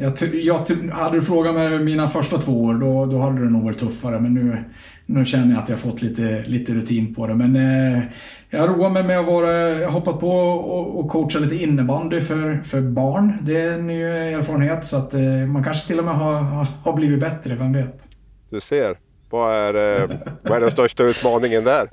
jag, 0.00 0.12
jag, 0.32 0.66
hade 0.92 1.16
du 1.16 1.22
frågat 1.22 1.54
mig 1.54 1.78
mina 1.78 2.08
första 2.08 2.38
två 2.38 2.62
år, 2.62 2.74
då, 2.74 3.06
då 3.06 3.18
hade 3.18 3.44
det 3.44 3.50
nog 3.50 3.62
varit 3.62 3.78
tuffare. 3.78 4.20
Men 4.20 4.34
nu, 4.34 4.64
nu 5.06 5.24
känner 5.24 5.54
jag 5.54 5.62
att 5.62 5.68
jag 5.68 5.78
fått 5.78 6.02
lite, 6.02 6.44
lite 6.46 6.74
rutin 6.74 7.14
på 7.14 7.26
det. 7.26 7.34
Men 7.34 7.56
eh, 7.56 8.02
jag 8.54 8.68
roar 8.68 8.90
mig 8.90 9.02
med 9.02 9.18
att 9.18 9.26
vara, 9.26 9.68
jag 9.68 9.90
hoppat 9.90 10.20
på 10.20 10.30
och, 10.30 10.98
och 10.98 11.10
coacha 11.10 11.38
lite 11.38 11.56
innebandy 11.56 12.20
för, 12.20 12.60
för 12.64 12.80
barn. 12.80 13.38
Det 13.40 13.60
är 13.60 13.72
en 13.72 13.86
ny 13.86 14.02
erfarenhet 14.02 14.86
så 14.86 14.96
att 14.96 15.14
eh, 15.14 15.20
man 15.46 15.64
kanske 15.64 15.86
till 15.86 15.98
och 15.98 16.04
med 16.04 16.14
har, 16.14 16.66
har 16.84 16.92
blivit 16.92 17.20
bättre, 17.20 17.54
vem 17.54 17.72
vet? 17.72 18.08
Du 18.50 18.60
ser. 18.60 18.96
Vad 19.30 19.54
är, 19.54 20.00
eh, 20.00 20.10
vad 20.42 20.56
är 20.56 20.60
den 20.60 20.70
största 20.70 21.02
utmaningen 21.02 21.64
där? 21.64 21.88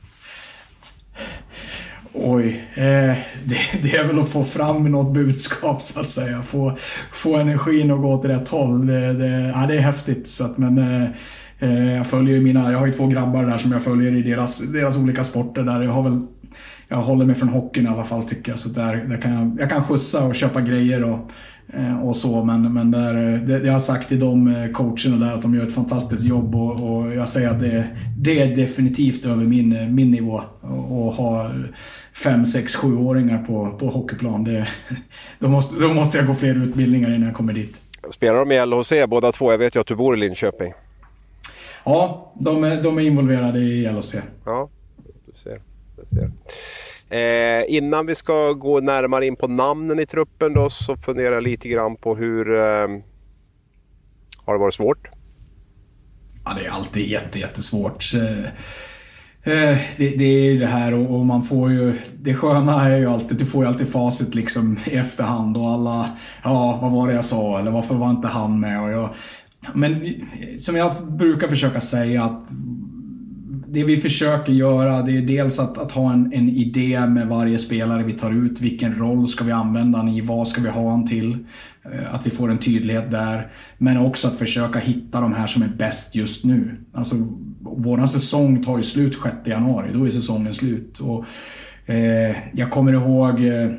Oj, 2.13 2.63
eh, 2.73 3.17
det, 3.43 3.81
det, 3.81 3.95
är 3.95 4.07
väl 4.07 4.19
att 4.19 4.29
få 4.29 4.43
fram 4.43 4.91
något 4.91 5.13
budskap 5.13 5.81
så 5.81 5.99
att 5.99 6.09
säga. 6.09 6.41
Få, 6.41 6.77
få 7.11 7.35
energin 7.35 7.91
att 7.91 8.01
gå 8.01 8.13
åt 8.13 8.25
rätt 8.25 8.47
håll. 8.47 8.87
Det, 8.87 9.13
det, 9.13 9.53
ja, 9.55 9.65
det 9.67 9.75
är 9.75 9.81
häftigt. 9.81 10.27
Så 10.27 10.43
att, 10.43 10.57
men, 10.57 10.77
eh, 10.77 11.09
eh 11.59 11.95
jag 11.95 12.07
följer 12.07 12.39
mina, 12.39 12.71
jag 12.71 12.79
har 12.79 12.87
ju 12.87 12.93
två 12.93 13.07
grabbar 13.07 13.43
där 13.43 13.57
som 13.57 13.71
jag 13.71 13.83
följer 13.83 14.11
i 14.11 14.21
deras, 14.21 14.59
deras 14.59 14.97
olika 14.97 15.23
sporter. 15.23 15.63
Där 15.63 15.81
jag 15.81 15.91
har 15.91 16.03
väl 16.03 16.21
jag 16.91 16.97
håller 16.97 17.25
mig 17.25 17.35
från 17.35 17.49
hockeyn 17.49 17.85
i 17.85 17.89
alla 17.89 18.03
fall 18.03 18.23
tycker 18.23 18.51
jag. 18.51 18.59
Så 18.59 18.69
där, 18.69 18.95
där 18.95 19.17
kan 19.17 19.31
jag, 19.31 19.57
jag 19.59 19.69
kan 19.69 19.83
skjutsa 19.83 20.25
och 20.25 20.35
köpa 20.35 20.61
grejer 20.61 21.03
och, 21.03 21.19
eh, 21.73 22.05
och 22.05 22.15
så. 22.17 22.43
Men, 22.43 22.73
men 22.73 22.91
där, 22.91 23.13
det, 23.37 23.65
jag 23.65 23.73
har 23.73 23.79
sagt 23.79 24.07
till 24.07 24.19
de 24.19 24.47
eh, 24.47 24.71
coacherna 24.71 25.25
där 25.25 25.33
att 25.33 25.41
de 25.41 25.55
gör 25.55 25.67
ett 25.67 25.73
fantastiskt 25.73 26.23
jobb 26.23 26.55
och, 26.55 26.71
och 26.71 27.15
jag 27.15 27.29
säger 27.29 27.49
att 27.49 27.59
det, 27.59 27.87
det 28.17 28.41
är 28.41 28.55
definitivt 28.55 29.25
över 29.25 29.45
min, 29.45 29.95
min 29.95 30.11
nivå. 30.11 30.37
att 30.39 31.15
ha 31.15 31.51
fem, 32.13 32.45
sex, 32.45 32.75
sjuåringar 32.75 33.43
på, 33.43 33.77
på 33.79 33.87
hockeyplan. 33.87 34.43
Det, 34.43 34.67
då, 35.39 35.47
måste, 35.47 35.75
då 35.81 35.93
måste 35.93 36.17
jag 36.17 36.27
gå 36.27 36.33
fler 36.33 36.55
utbildningar 36.55 37.09
innan 37.09 37.27
jag 37.27 37.35
kommer 37.35 37.53
dit. 37.53 37.81
Spelar 38.09 38.39
de 38.39 38.51
i 38.51 38.65
LHC 38.65 39.09
båda 39.09 39.31
två? 39.31 39.51
Jag 39.51 39.57
vet 39.57 39.75
ju 39.75 39.79
att 39.79 39.87
du 39.87 39.95
bor 39.95 40.17
i 40.17 40.19
Linköping. 40.19 40.73
Ja, 41.85 42.33
de 42.39 42.63
är, 42.63 42.83
de 42.83 42.97
är 42.97 43.01
involverade 43.01 43.59
i 43.59 43.91
LHC. 43.91 44.15
Ja, 44.45 44.69
du 45.25 45.39
ser. 45.43 45.61
Du 45.95 46.15
ser. 46.15 46.31
Eh, 47.11 47.63
innan 47.67 48.05
vi 48.05 48.15
ska 48.15 48.53
gå 48.53 48.79
närmare 48.79 49.27
in 49.27 49.35
på 49.35 49.47
namnen 49.47 49.99
i 49.99 50.05
truppen 50.05 50.53
då 50.53 50.69
så 50.69 50.97
funderar 50.97 51.33
jag 51.33 51.43
lite 51.43 51.69
grann 51.69 51.95
på 51.95 52.15
hur... 52.15 52.55
Eh, 52.55 52.87
har 54.45 54.53
det 54.53 54.59
varit 54.59 54.73
svårt? 54.73 55.07
Ja, 56.45 56.53
det 56.53 56.65
är 56.65 56.69
alltid 56.69 57.07
jätte, 57.07 57.39
jättesvårt. 57.39 58.13
Eh, 58.13 58.45
eh 59.53 59.77
det, 59.97 60.09
det, 60.17 60.23
är 60.23 60.59
det 60.59 60.65
här 60.65 60.93
och, 60.93 61.15
och, 61.15 61.25
man 61.25 61.43
får 61.43 61.71
ju... 61.71 61.93
Det 62.21 62.33
sköna 62.33 62.89
är 62.89 62.97
ju 62.97 63.05
alltid, 63.05 63.37
du 63.37 63.45
får 63.45 63.63
ju 63.63 63.67
alltid 63.67 63.87
facit 63.87 64.35
liksom 64.35 64.77
i 64.85 64.95
efterhand 64.95 65.57
och 65.57 65.67
alla... 65.67 66.09
Ja, 66.43 66.79
vad 66.81 66.91
var 66.91 67.07
det 67.07 67.13
jag 67.13 67.25
sa? 67.25 67.59
Eller 67.59 67.71
varför 67.71 67.95
var 67.95 68.09
inte 68.09 68.27
han 68.27 68.59
med? 68.59 68.81
Och 68.81 68.91
jag, 68.91 69.09
men 69.73 70.13
som 70.59 70.75
jag 70.75 71.11
brukar 71.11 71.47
försöka 71.47 71.81
säga 71.81 72.23
att 72.23 72.49
det 73.73 73.83
vi 73.83 73.97
försöker 73.97 74.53
göra 74.53 75.01
det 75.01 75.17
är 75.17 75.21
dels 75.21 75.59
att, 75.59 75.77
att 75.77 75.91
ha 75.91 76.13
en, 76.13 76.33
en, 76.33 76.49
idé 76.49 77.07
med 77.07 77.27
varje 77.27 77.57
spelare 77.57 78.03
vi 78.03 78.13
tar 78.13 78.45
ut. 78.45 78.61
Vilken 78.61 78.95
roll 78.95 79.27
ska 79.27 79.43
vi 79.43 79.51
använda 79.51 79.97
han 79.97 80.07
i? 80.07 80.21
Vad 80.21 80.47
ska 80.47 80.61
vi 80.61 80.69
ha 80.69 80.89
han 80.89 81.07
till? 81.07 81.37
Eh, 81.83 82.13
att 82.13 82.25
vi 82.25 82.29
får 82.29 82.51
en 82.51 82.57
tydlighet 82.57 83.11
där. 83.11 83.51
Men 83.77 83.97
också 83.97 84.27
att 84.27 84.37
försöka 84.37 84.79
hitta 84.79 85.21
de 85.21 85.33
här 85.33 85.47
som 85.47 85.63
är 85.63 85.67
bäst 85.67 86.15
just 86.15 86.45
nu. 86.45 86.77
Alltså, 86.93 87.15
vår 87.61 88.07
säsong 88.07 88.63
tar 88.63 88.77
ju 88.77 88.83
slut 88.83 89.17
6 89.23 89.35
januari. 89.45 89.89
Då 89.93 90.05
är 90.05 90.09
säsongen 90.09 90.53
slut. 90.53 90.99
Och, 90.99 91.25
eh, 91.93 92.35
jag 92.53 92.71
kommer 92.71 92.93
ihåg 92.93 93.39
Eh, 93.39 93.71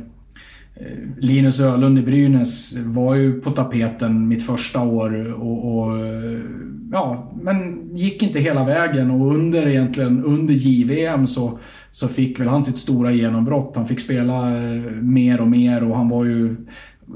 Eh, 0.83 0.99
Linus 1.19 1.61
Ölund 1.61 1.99
i 1.99 2.03
Brynäs 2.03 2.77
var 2.87 3.15
ju 3.15 3.41
på 3.41 3.51
tapeten 3.51 4.29
mitt 4.29 4.47
första 4.47 4.83
år 4.83 5.33
och, 5.33 5.77
och, 5.77 5.99
eh, 5.99 6.41
ja, 6.93 7.33
men 7.43 7.89
gick 7.97 8.23
inte 8.23 8.41
hela 8.41 8.65
vägen 8.65 9.11
och 9.11 9.35
under 9.35 9.69
egentligen 9.69 10.25
under 10.25 10.55
JVM 10.55 11.27
så, 11.27 11.59
så 11.91 12.09
fick 12.09 12.41
väl 12.41 12.49
han 12.49 12.65
sitt 12.65 12.79
stora 12.79 13.13
genombrott. 13.13 13.77
Han 13.77 13.87
fick 13.87 14.01
spela 14.01 14.49
eh, 14.49 14.83
mer 15.01 15.41
och 15.41 15.49
mer 15.49 15.91
och 15.91 15.97
han 15.97 16.09
var 16.09 16.25
ju 16.25 16.57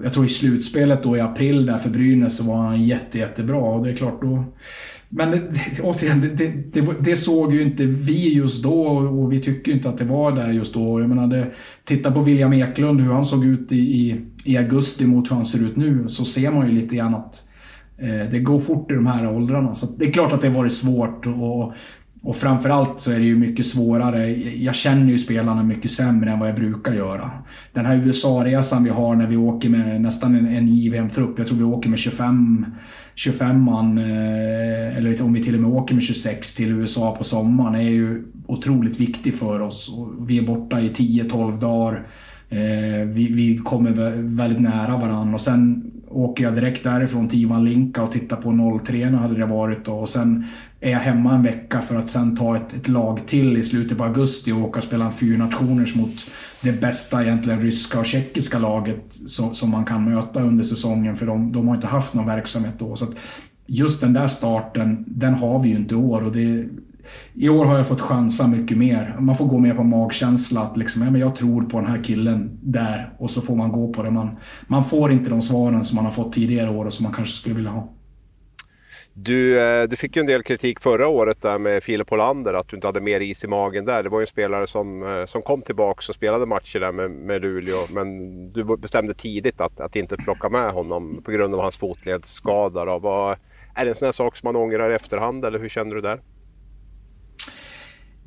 jag 0.02 0.12
tror 0.12 0.26
i 0.26 0.28
slutspelet 0.28 1.02
då 1.02 1.16
i 1.16 1.20
april 1.20 1.66
där 1.66 1.78
för 1.78 1.90
Brynäs 1.90 2.36
så 2.36 2.44
var 2.44 2.56
han 2.56 2.82
jätte, 2.82 3.18
jättebra 3.18 3.58
och 3.58 3.84
det 3.84 3.90
är 3.90 3.94
klart 3.94 4.22
då 4.22 4.44
men 5.08 5.48
återigen, 5.82 6.20
det, 6.20 6.72
det, 6.72 6.86
det, 7.00 7.16
såg 7.16 7.54
ju 7.54 7.62
inte 7.62 7.86
vi 7.86 8.34
just 8.34 8.62
då 8.62 8.86
och 8.86 9.32
vi 9.32 9.40
tycker 9.40 9.72
inte 9.72 9.88
att 9.88 9.98
det 9.98 10.04
var 10.04 10.32
där 10.32 10.52
just 10.52 10.74
då. 10.74 11.00
Jag 11.00 11.08
menar, 11.08 11.54
titta 11.84 12.12
på 12.12 12.20
William 12.20 12.52
Eklund, 12.52 13.00
hur 13.00 13.12
han 13.12 13.24
såg 13.24 13.44
ut 13.44 13.72
i, 13.72 13.76
i, 13.76 14.20
i, 14.44 14.56
augusti 14.56 15.06
mot 15.06 15.30
hur 15.30 15.36
han 15.36 15.46
ser 15.46 15.58
ut 15.58 15.76
nu, 15.76 16.08
så 16.08 16.24
ser 16.24 16.50
man 16.50 16.66
ju 16.66 16.72
lite 16.72 16.96
grann 16.96 17.14
att 17.14 17.48
eh, 17.98 18.30
det 18.30 18.38
går 18.38 18.60
fort 18.60 18.90
i 18.90 18.94
de 18.94 19.06
här 19.06 19.32
åldrarna. 19.32 19.74
Så 19.74 19.86
det 19.98 20.04
är 20.04 20.12
klart 20.12 20.32
att 20.32 20.40
det 20.40 20.48
har 20.48 20.54
varit 20.54 20.72
svårt 20.72 21.26
och, 21.26 21.72
och 22.22 22.36
framförallt 22.36 23.00
så 23.00 23.12
är 23.12 23.18
det 23.18 23.24
ju 23.24 23.36
mycket 23.36 23.66
svårare. 23.66 24.30
Jag 24.56 24.74
känner 24.74 25.12
ju 25.12 25.18
spelarna 25.18 25.62
mycket 25.62 25.90
sämre 25.90 26.30
än 26.30 26.38
vad 26.38 26.48
jag 26.48 26.56
brukar 26.56 26.92
göra. 26.92 27.30
Den 27.72 27.86
här 27.86 27.96
USA-resan 27.96 28.84
vi 28.84 28.90
har 28.90 29.16
när 29.16 29.26
vi 29.26 29.36
åker 29.36 29.68
med 29.68 30.00
nästan 30.00 30.34
en, 30.34 30.46
en 30.46 30.68
JVM-trupp, 30.68 31.38
jag 31.38 31.46
tror 31.46 31.58
vi 31.58 31.64
åker 31.64 31.90
med 31.90 31.98
25 31.98 32.66
25an, 33.16 33.98
eh, 33.98 34.96
eller 34.96 35.22
om 35.22 35.32
vi 35.32 35.42
till 35.42 35.54
och 35.54 35.60
med 35.60 35.70
åker 35.70 35.94
med 35.94 36.04
26 36.04 36.54
till 36.54 36.72
USA 36.72 37.16
på 37.18 37.24
sommaren, 37.24 37.74
är 37.74 37.90
ju 37.90 38.24
otroligt 38.46 39.00
viktig 39.00 39.34
för 39.34 39.60
oss. 39.60 39.90
Vi 40.20 40.38
är 40.38 40.42
borta 40.42 40.80
i 40.80 40.88
10-12 40.88 41.60
dagar. 41.60 42.06
Eh, 42.48 43.06
vi, 43.06 43.32
vi 43.32 43.60
kommer 43.64 43.90
väldigt 44.22 44.60
nära 44.60 44.96
varandra 44.96 45.34
och 45.34 45.40
sen 45.40 45.92
åker 46.08 46.44
jag 46.44 46.54
direkt 46.54 46.84
därifrån 46.84 47.28
till 47.28 47.42
Ivan 47.42 47.64
Linka 47.64 48.02
och 48.02 48.12
tittar 48.12 48.36
på 48.36 48.80
03 48.84 49.10
nu 49.10 49.16
hade 49.16 49.38
det 49.38 49.46
varit 49.46 49.84
då. 49.84 49.92
Och 49.92 50.08
sen 50.08 50.44
är 50.80 50.90
jag 50.90 50.98
hemma 50.98 51.34
en 51.34 51.42
vecka 51.42 51.82
för 51.82 51.96
att 51.96 52.08
sen 52.08 52.36
ta 52.36 52.56
ett, 52.56 52.74
ett 52.74 52.88
lag 52.88 53.20
till 53.26 53.56
i 53.56 53.64
slutet 53.64 53.98
på 53.98 54.04
augusti 54.04 54.52
och 54.52 54.60
åka 54.60 54.78
och 54.78 54.84
spela 54.84 55.04
en 55.04 55.12
fyra 55.12 55.38
nationers 55.38 55.94
mot 55.94 56.26
det 56.66 56.80
bästa 56.80 57.22
egentligen 57.24 57.60
ryska 57.60 57.98
och 57.98 58.06
tjeckiska 58.06 58.58
laget 58.58 59.04
som, 59.08 59.54
som 59.54 59.70
man 59.70 59.84
kan 59.84 60.04
möta 60.04 60.42
under 60.42 60.64
säsongen 60.64 61.16
för 61.16 61.26
de, 61.26 61.52
de 61.52 61.68
har 61.68 61.74
inte 61.74 61.86
haft 61.86 62.14
någon 62.14 62.26
verksamhet 62.26 62.74
då. 62.78 62.96
Så 62.96 63.06
just 63.66 64.00
den 64.00 64.12
där 64.12 64.28
starten, 64.28 65.04
den 65.06 65.34
har 65.34 65.62
vi 65.62 65.68
ju 65.68 65.76
inte 65.76 65.94
i 65.94 65.98
år 65.98 66.24
och 66.24 66.32
det 66.32 66.68
i 67.34 67.48
år 67.48 67.64
har 67.64 67.76
jag 67.76 67.88
fått 67.88 68.00
chansa 68.00 68.46
mycket 68.46 68.78
mer. 68.78 69.16
Man 69.20 69.36
får 69.36 69.46
gå 69.46 69.58
mer 69.58 69.74
på 69.74 69.82
magkänsla. 69.82 70.60
Att 70.60 70.76
liksom, 70.76 71.02
ja, 71.02 71.10
men 71.10 71.20
jag 71.20 71.36
tror 71.36 71.62
på 71.62 71.80
den 71.80 71.90
här 71.90 72.04
killen 72.04 72.58
där 72.62 73.12
och 73.18 73.30
så 73.30 73.40
får 73.40 73.56
man 73.56 73.72
gå 73.72 73.92
på 73.92 74.02
det. 74.02 74.10
Man, 74.10 74.36
man 74.66 74.84
får 74.84 75.12
inte 75.12 75.30
de 75.30 75.42
svaren 75.42 75.84
som 75.84 75.96
man 75.96 76.04
har 76.04 76.12
fått 76.12 76.32
tidigare 76.32 76.70
år 76.70 76.84
och 76.84 76.92
som 76.92 77.02
man 77.02 77.12
kanske 77.12 77.36
skulle 77.36 77.54
vilja 77.54 77.70
ha. 77.70 77.95
Du, 79.18 79.60
eh, 79.60 79.88
du 79.88 79.96
fick 79.96 80.16
ju 80.16 80.20
en 80.20 80.26
del 80.26 80.42
kritik 80.42 80.80
förra 80.80 81.08
året 81.08 81.42
där 81.42 81.58
med 81.58 81.82
Filip 81.82 82.10
Hollander 82.10 82.54
att 82.54 82.68
du 82.68 82.76
inte 82.76 82.88
hade 82.88 83.00
mer 83.00 83.20
is 83.20 83.44
i 83.44 83.48
magen 83.48 83.84
där. 83.84 84.02
Det 84.02 84.08
var 84.08 84.18
ju 84.18 84.22
en 84.22 84.26
spelare 84.26 84.66
som, 84.66 85.02
eh, 85.02 85.24
som 85.24 85.42
kom 85.42 85.62
tillbaka 85.62 85.98
och 86.08 86.14
spelade 86.14 86.46
matcher 86.46 86.80
där 86.80 86.92
med, 86.92 87.10
med 87.10 87.42
Luleå. 87.42 87.76
Men 87.94 88.46
du 88.46 88.76
bestämde 88.76 89.14
tidigt 89.14 89.60
att, 89.60 89.80
att 89.80 89.96
inte 89.96 90.16
plocka 90.16 90.48
med 90.48 90.72
honom 90.72 91.22
på 91.24 91.30
grund 91.30 91.54
av 91.54 91.60
hans 91.60 91.76
fotledsskada. 91.76 92.98
Vad, 92.98 93.38
är 93.74 93.84
det 93.84 93.90
en 93.90 93.94
sån 93.94 94.06
här 94.06 94.12
sak 94.12 94.36
som 94.36 94.46
man 94.46 94.56
ångrar 94.56 94.90
i 94.90 94.94
efterhand 94.94 95.44
eller 95.44 95.58
hur 95.58 95.68
känner 95.68 95.94
du 95.94 96.00
där? 96.00 96.20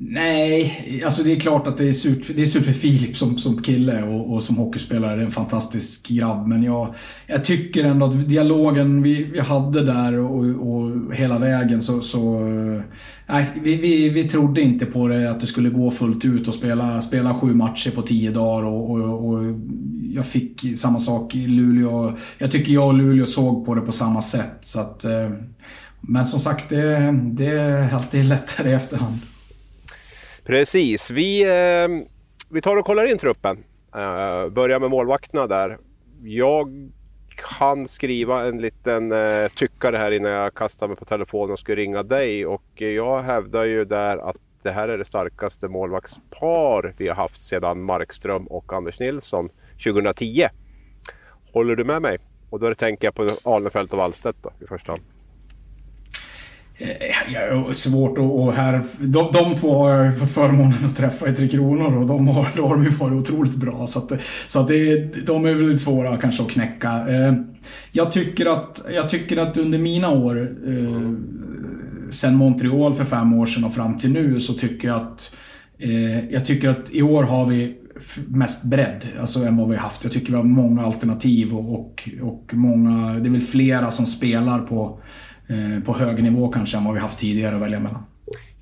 Nej, 0.02 1.02
alltså 1.04 1.22
det 1.22 1.32
är 1.32 1.40
klart 1.40 1.66
att 1.66 1.78
det 1.78 1.88
är 1.88 1.92
surt, 1.92 2.30
det 2.36 2.42
är 2.42 2.46
surt 2.46 2.64
för 2.64 2.72
Filip 2.72 3.16
som, 3.16 3.38
som 3.38 3.62
kille 3.62 4.02
och, 4.02 4.34
och 4.34 4.42
som 4.42 4.56
hockeyspelare. 4.56 5.16
Det 5.16 5.22
är 5.22 5.26
en 5.26 5.30
fantastisk 5.30 6.08
grabb. 6.08 6.46
Men 6.46 6.62
jag, 6.62 6.94
jag 7.26 7.44
tycker 7.44 7.84
ändå 7.84 8.06
att 8.06 8.28
dialogen 8.28 9.02
vi, 9.02 9.24
vi 9.24 9.40
hade 9.40 9.84
där 9.84 10.18
och, 10.18 10.44
och 10.44 11.14
hela 11.14 11.38
vägen 11.38 11.82
så... 11.82 12.00
så 12.00 12.46
eh, 12.46 12.82
nej, 13.26 13.46
vi, 13.62 13.76
vi, 13.76 14.08
vi 14.08 14.28
trodde 14.28 14.60
inte 14.60 14.86
på 14.86 15.08
det, 15.08 15.30
att 15.30 15.40
det 15.40 15.46
skulle 15.46 15.70
gå 15.70 15.90
fullt 15.90 16.24
ut 16.24 16.48
och 16.48 16.54
spela, 16.54 17.00
spela 17.00 17.34
sju 17.34 17.54
matcher 17.54 17.90
på 17.90 18.02
tio 18.02 18.30
dagar. 18.30 18.64
Och, 18.64 18.90
och, 18.90 19.28
och 19.28 19.54
jag 20.10 20.26
fick 20.26 20.78
samma 20.78 20.98
sak 20.98 21.34
i 21.34 21.46
Luleå. 21.46 22.12
Jag 22.38 22.50
tycker 22.50 22.72
jag 22.72 22.86
och 22.86 22.94
Luleå 22.94 23.26
såg 23.26 23.66
på 23.66 23.74
det 23.74 23.80
på 23.80 23.92
samma 23.92 24.22
sätt. 24.22 24.58
Så 24.60 24.80
att, 24.80 25.04
eh, 25.04 25.30
men 26.00 26.24
som 26.24 26.40
sagt, 26.40 26.68
det, 26.68 27.14
det 27.32 27.46
är 27.46 27.94
alltid 27.94 28.24
lättare 28.28 28.70
i 28.70 28.72
efterhand. 28.72 29.18
Precis, 30.50 31.10
vi, 31.10 31.42
eh, 31.42 32.06
vi 32.48 32.60
tar 32.60 32.76
och 32.76 32.84
kollar 32.84 33.10
in 33.10 33.18
truppen. 33.18 33.64
Eh, 33.94 34.48
börjar 34.48 34.80
med 34.80 34.90
målvakterna 34.90 35.46
där. 35.46 35.78
Jag 36.22 36.90
kan 37.58 37.88
skriva 37.88 38.46
en 38.46 38.60
liten 38.60 39.12
eh, 39.12 39.48
tyckare 39.54 39.96
här 39.96 40.10
innan 40.10 40.32
jag 40.32 40.54
kastar 40.54 40.88
mig 40.88 40.96
på 40.96 41.04
telefonen 41.04 41.52
och 41.52 41.58
ska 41.58 41.74
ringa 41.74 42.02
dig. 42.02 42.46
Och 42.46 42.62
jag 42.74 43.22
hävdar 43.22 43.64
ju 43.64 43.84
där 43.84 44.16
att 44.30 44.36
det 44.62 44.70
här 44.70 44.88
är 44.88 44.98
det 44.98 45.04
starkaste 45.04 45.68
målvaktspar 45.68 46.94
vi 46.96 47.08
har 47.08 47.14
haft 47.14 47.42
sedan 47.42 47.82
Markström 47.82 48.46
och 48.46 48.72
Anders 48.72 49.00
Nilsson 49.00 49.48
2010. 49.84 50.48
Håller 51.52 51.76
du 51.76 51.84
med 51.84 52.02
mig? 52.02 52.18
Och 52.50 52.60
då 52.60 52.74
tänker 52.74 53.06
jag 53.06 53.14
på 53.14 53.26
Alnefelt 53.44 53.92
och 53.92 53.98
Wallstedt 53.98 54.38
då, 54.42 54.50
i 54.60 54.66
första 54.66 54.92
hand. 54.92 55.02
Eh, 56.80 57.32
ja, 57.32 57.74
svårt 57.74 58.18
att... 58.18 58.24
Och 58.24 58.52
här, 58.52 58.82
de, 58.98 59.32
de 59.32 59.54
två 59.54 59.74
har 59.74 59.90
jag 59.90 60.06
ju 60.06 60.12
fått 60.12 60.30
förmånen 60.30 60.84
att 60.84 60.96
träffa 60.96 61.28
i 61.28 61.32
Tre 61.32 61.48
Kronor 61.48 61.96
och 61.96 62.06
de 62.06 62.28
har, 62.28 62.48
då 62.56 62.66
har 62.66 62.74
de 62.76 62.84
ju 62.84 62.90
varit 62.90 63.14
otroligt 63.14 63.56
bra. 63.56 63.86
Så, 63.86 63.98
att, 63.98 64.12
så 64.46 64.60
att 64.60 64.68
det, 64.68 64.96
de 65.26 65.46
är 65.46 65.54
väldigt 65.54 65.80
svåra 65.80 66.16
kanske 66.16 66.42
att 66.42 66.50
knäcka. 66.50 66.88
Eh, 67.08 67.34
jag, 67.92 68.12
tycker 68.12 68.46
att, 68.46 68.84
jag 68.90 69.08
tycker 69.08 69.36
att 69.36 69.56
under 69.56 69.78
mina 69.78 70.10
år, 70.10 70.56
eh, 70.66 71.12
sen 72.10 72.34
Montreal 72.34 72.94
för 72.94 73.04
fem 73.04 73.34
år 73.34 73.46
sedan 73.46 73.64
och 73.64 73.74
fram 73.74 73.98
till 73.98 74.12
nu, 74.12 74.40
så 74.40 74.54
tycker 74.54 74.88
jag 74.88 74.96
att 74.96 75.36
jag 76.30 76.46
tycker 76.46 76.68
att 76.68 76.90
i 76.90 77.02
år 77.02 77.22
har 77.22 77.46
vi 77.46 77.76
mest 78.28 78.64
bredd 78.64 79.06
alltså, 79.20 79.44
än 79.44 79.56
vad 79.56 79.68
vi 79.68 79.76
har 79.76 79.82
haft. 79.82 80.04
Jag 80.04 80.12
tycker 80.12 80.30
vi 80.30 80.36
har 80.36 80.44
många 80.44 80.82
alternativ 80.82 81.54
och, 81.54 81.74
och, 81.74 82.08
och 82.22 82.54
många, 82.54 83.14
det 83.18 83.28
är 83.28 83.30
väl 83.30 83.40
flera 83.40 83.90
som 83.90 84.06
spelar 84.06 84.58
på 84.58 85.00
Eh, 85.50 85.84
på 85.84 85.92
hög 85.92 86.22
nivå 86.22 86.48
kanske 86.48 86.76
än 86.76 86.84
vad 86.84 86.94
vi 86.94 87.00
haft 87.00 87.18
tidigare 87.18 87.56
att 87.56 87.62
välja 87.62 87.80
mellan. 87.80 88.04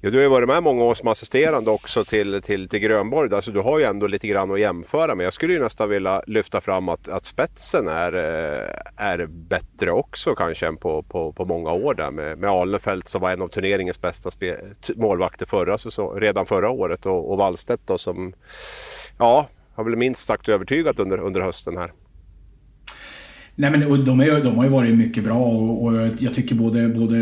Ja, 0.01 0.11
du 0.11 0.16
har 0.16 0.22
ju 0.22 0.29
varit 0.29 0.48
med 0.48 0.62
många 0.62 0.85
år 0.85 0.94
som 0.94 1.09
assisterande 1.09 1.70
också 1.70 2.05
till, 2.05 2.42
till, 2.42 2.68
till 2.68 2.79
Grönborg. 2.79 3.35
Alltså, 3.35 3.51
du 3.51 3.61
har 3.61 3.79
ju 3.79 3.85
ändå 3.85 4.07
lite 4.07 4.29
grann 4.29 4.51
att 4.51 4.61
jämföra 4.61 5.14
med. 5.14 5.27
Jag 5.27 5.33
skulle 5.33 5.53
ju 5.53 5.62
nästan 5.62 5.88
vilja 5.88 6.22
lyfta 6.27 6.61
fram 6.61 6.88
att, 6.88 7.09
att 7.09 7.24
spetsen 7.24 7.88
är, 7.88 8.14
eh, 8.14 9.05
är 9.07 9.27
bättre 9.27 9.92
också 9.92 10.35
kanske 10.35 10.66
än 10.66 10.77
på, 10.77 11.03
på, 11.03 11.33
på 11.33 11.44
många 11.44 11.72
år 11.72 11.94
där 11.94 12.11
med, 12.11 12.38
med 12.38 12.51
Alnefelt 12.51 13.09
som 13.09 13.20
var 13.20 13.31
en 13.31 13.42
av 13.42 13.48
turneringens 13.48 14.01
bästa 14.01 14.31
målvakter 14.96 15.46
förra 15.46 15.79
så, 15.79 16.14
redan 16.14 16.46
förra 16.46 16.70
året 16.70 17.07
och, 17.07 17.31
och 17.31 17.38
Wallstedt 17.38 17.83
då 17.87 17.98
som 17.98 18.33
ja, 19.18 19.48
har 19.74 19.85
väl 19.85 19.96
minst 19.96 20.27
sagt 20.27 20.48
övertygat 20.48 20.98
under, 20.98 21.18
under 21.18 21.40
hösten 21.40 21.77
här. 21.77 21.92
Nej 23.60 23.70
men 23.70 24.04
de, 24.04 24.20
är, 24.20 24.44
de 24.44 24.56
har 24.56 24.64
ju 24.64 24.70
varit 24.70 24.94
mycket 24.94 25.24
bra 25.24 25.38
och, 25.38 25.84
och 25.84 25.94
jag 26.18 26.34
tycker 26.34 26.54
både, 26.54 26.88
både 26.88 27.18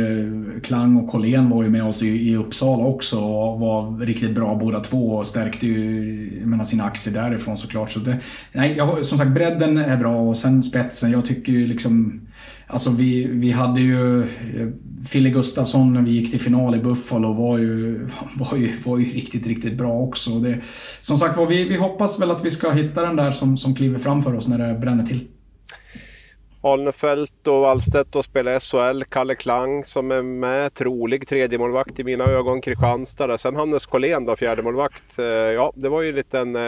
Klang 0.63 0.97
och 0.97 1.09
Collén 1.09 1.51
var 1.51 1.63
ju 1.63 1.71
med 1.71 1.85
oss 1.85 2.03
i, 2.03 2.31
i 2.31 2.37
Uppsala 2.37 2.85
också 2.85 3.19
och 3.19 3.61
var 3.61 3.99
riktigt 3.99 4.35
bra 4.35 4.55
båda 4.55 4.81
två 4.81 5.09
och 5.09 5.27
stärkte 5.27 5.67
ju 5.67 6.43
menar, 6.45 6.65
sina 6.65 6.85
aktier 6.85 7.15
därifrån 7.15 7.59
såklart. 7.59 7.91
Så 7.91 7.99
det, 7.99 8.17
nej, 8.53 8.75
jag, 8.77 9.05
som 9.05 9.19
sagt 9.19 9.31
bredden 9.31 9.79
är 9.79 9.97
bra 9.97 10.21
och 10.21 10.37
sen 10.37 10.63
spetsen. 10.63 11.11
Jag 11.11 11.25
tycker 11.25 11.53
ju 11.53 11.67
liksom 11.67 12.21
Alltså 12.67 12.91
vi, 12.91 13.27
vi 13.27 13.51
hade 13.51 13.81
ju 13.81 14.23
eh, 14.23 14.69
Fille 15.07 15.31
Gustafsson 15.31 15.93
när 15.93 16.03
vi 16.03 16.11
gick 16.11 16.31
till 16.31 16.41
final 16.41 16.75
i 16.75 16.79
Buffalo 16.79 17.33
var 17.33 17.59
ju, 17.59 18.07
var 18.35 18.59
ju, 18.59 18.73
var 18.85 18.99
ju 18.99 19.05
riktigt, 19.05 19.47
riktigt 19.47 19.79
bra 19.79 19.93
också. 19.93 20.31
Det, 20.31 20.59
som 21.01 21.19
sagt 21.19 21.37
var, 21.37 21.47
vi, 21.47 21.65
vi 21.65 21.77
hoppas 21.77 22.21
väl 22.21 22.31
att 22.31 22.45
vi 22.45 22.51
ska 22.51 22.71
hitta 22.71 23.03
den 23.03 23.17
där 23.17 23.33
som, 23.33 23.57
som 23.57 23.75
kliver 23.75 23.99
framför 23.99 24.35
oss 24.35 24.49
när 24.49 24.59
det 24.59 24.79
bränner 24.79 25.07
till. 25.07 25.21
Alnefelt 26.73 27.47
och 27.47 27.61
Wallstedt 27.61 28.17
och 28.17 28.25
spelar 28.25 28.61
SHL. 28.61 29.05
Kalle 29.05 29.35
Klang 29.35 29.85
som 29.85 30.11
är 30.11 30.23
med, 30.23 30.75
trolig 30.75 31.29
tredjemålvakt 31.29 31.99
i 31.99 32.05
mina 32.05 32.25
ögon. 32.25 32.61
Kristianstad 32.61 33.27
där. 33.27 33.37
Sen 33.37 33.57
Hannes 33.57 33.87
Collén 33.87 34.27
då, 34.27 34.37
fjärdemålvakt. 34.37 35.19
Eh, 35.19 35.25
ja, 35.25 35.73
det 35.77 35.89
var 35.89 36.03
ju 36.03 36.09
en 36.09 36.15
liten 36.15 36.57
eh, 36.57 36.63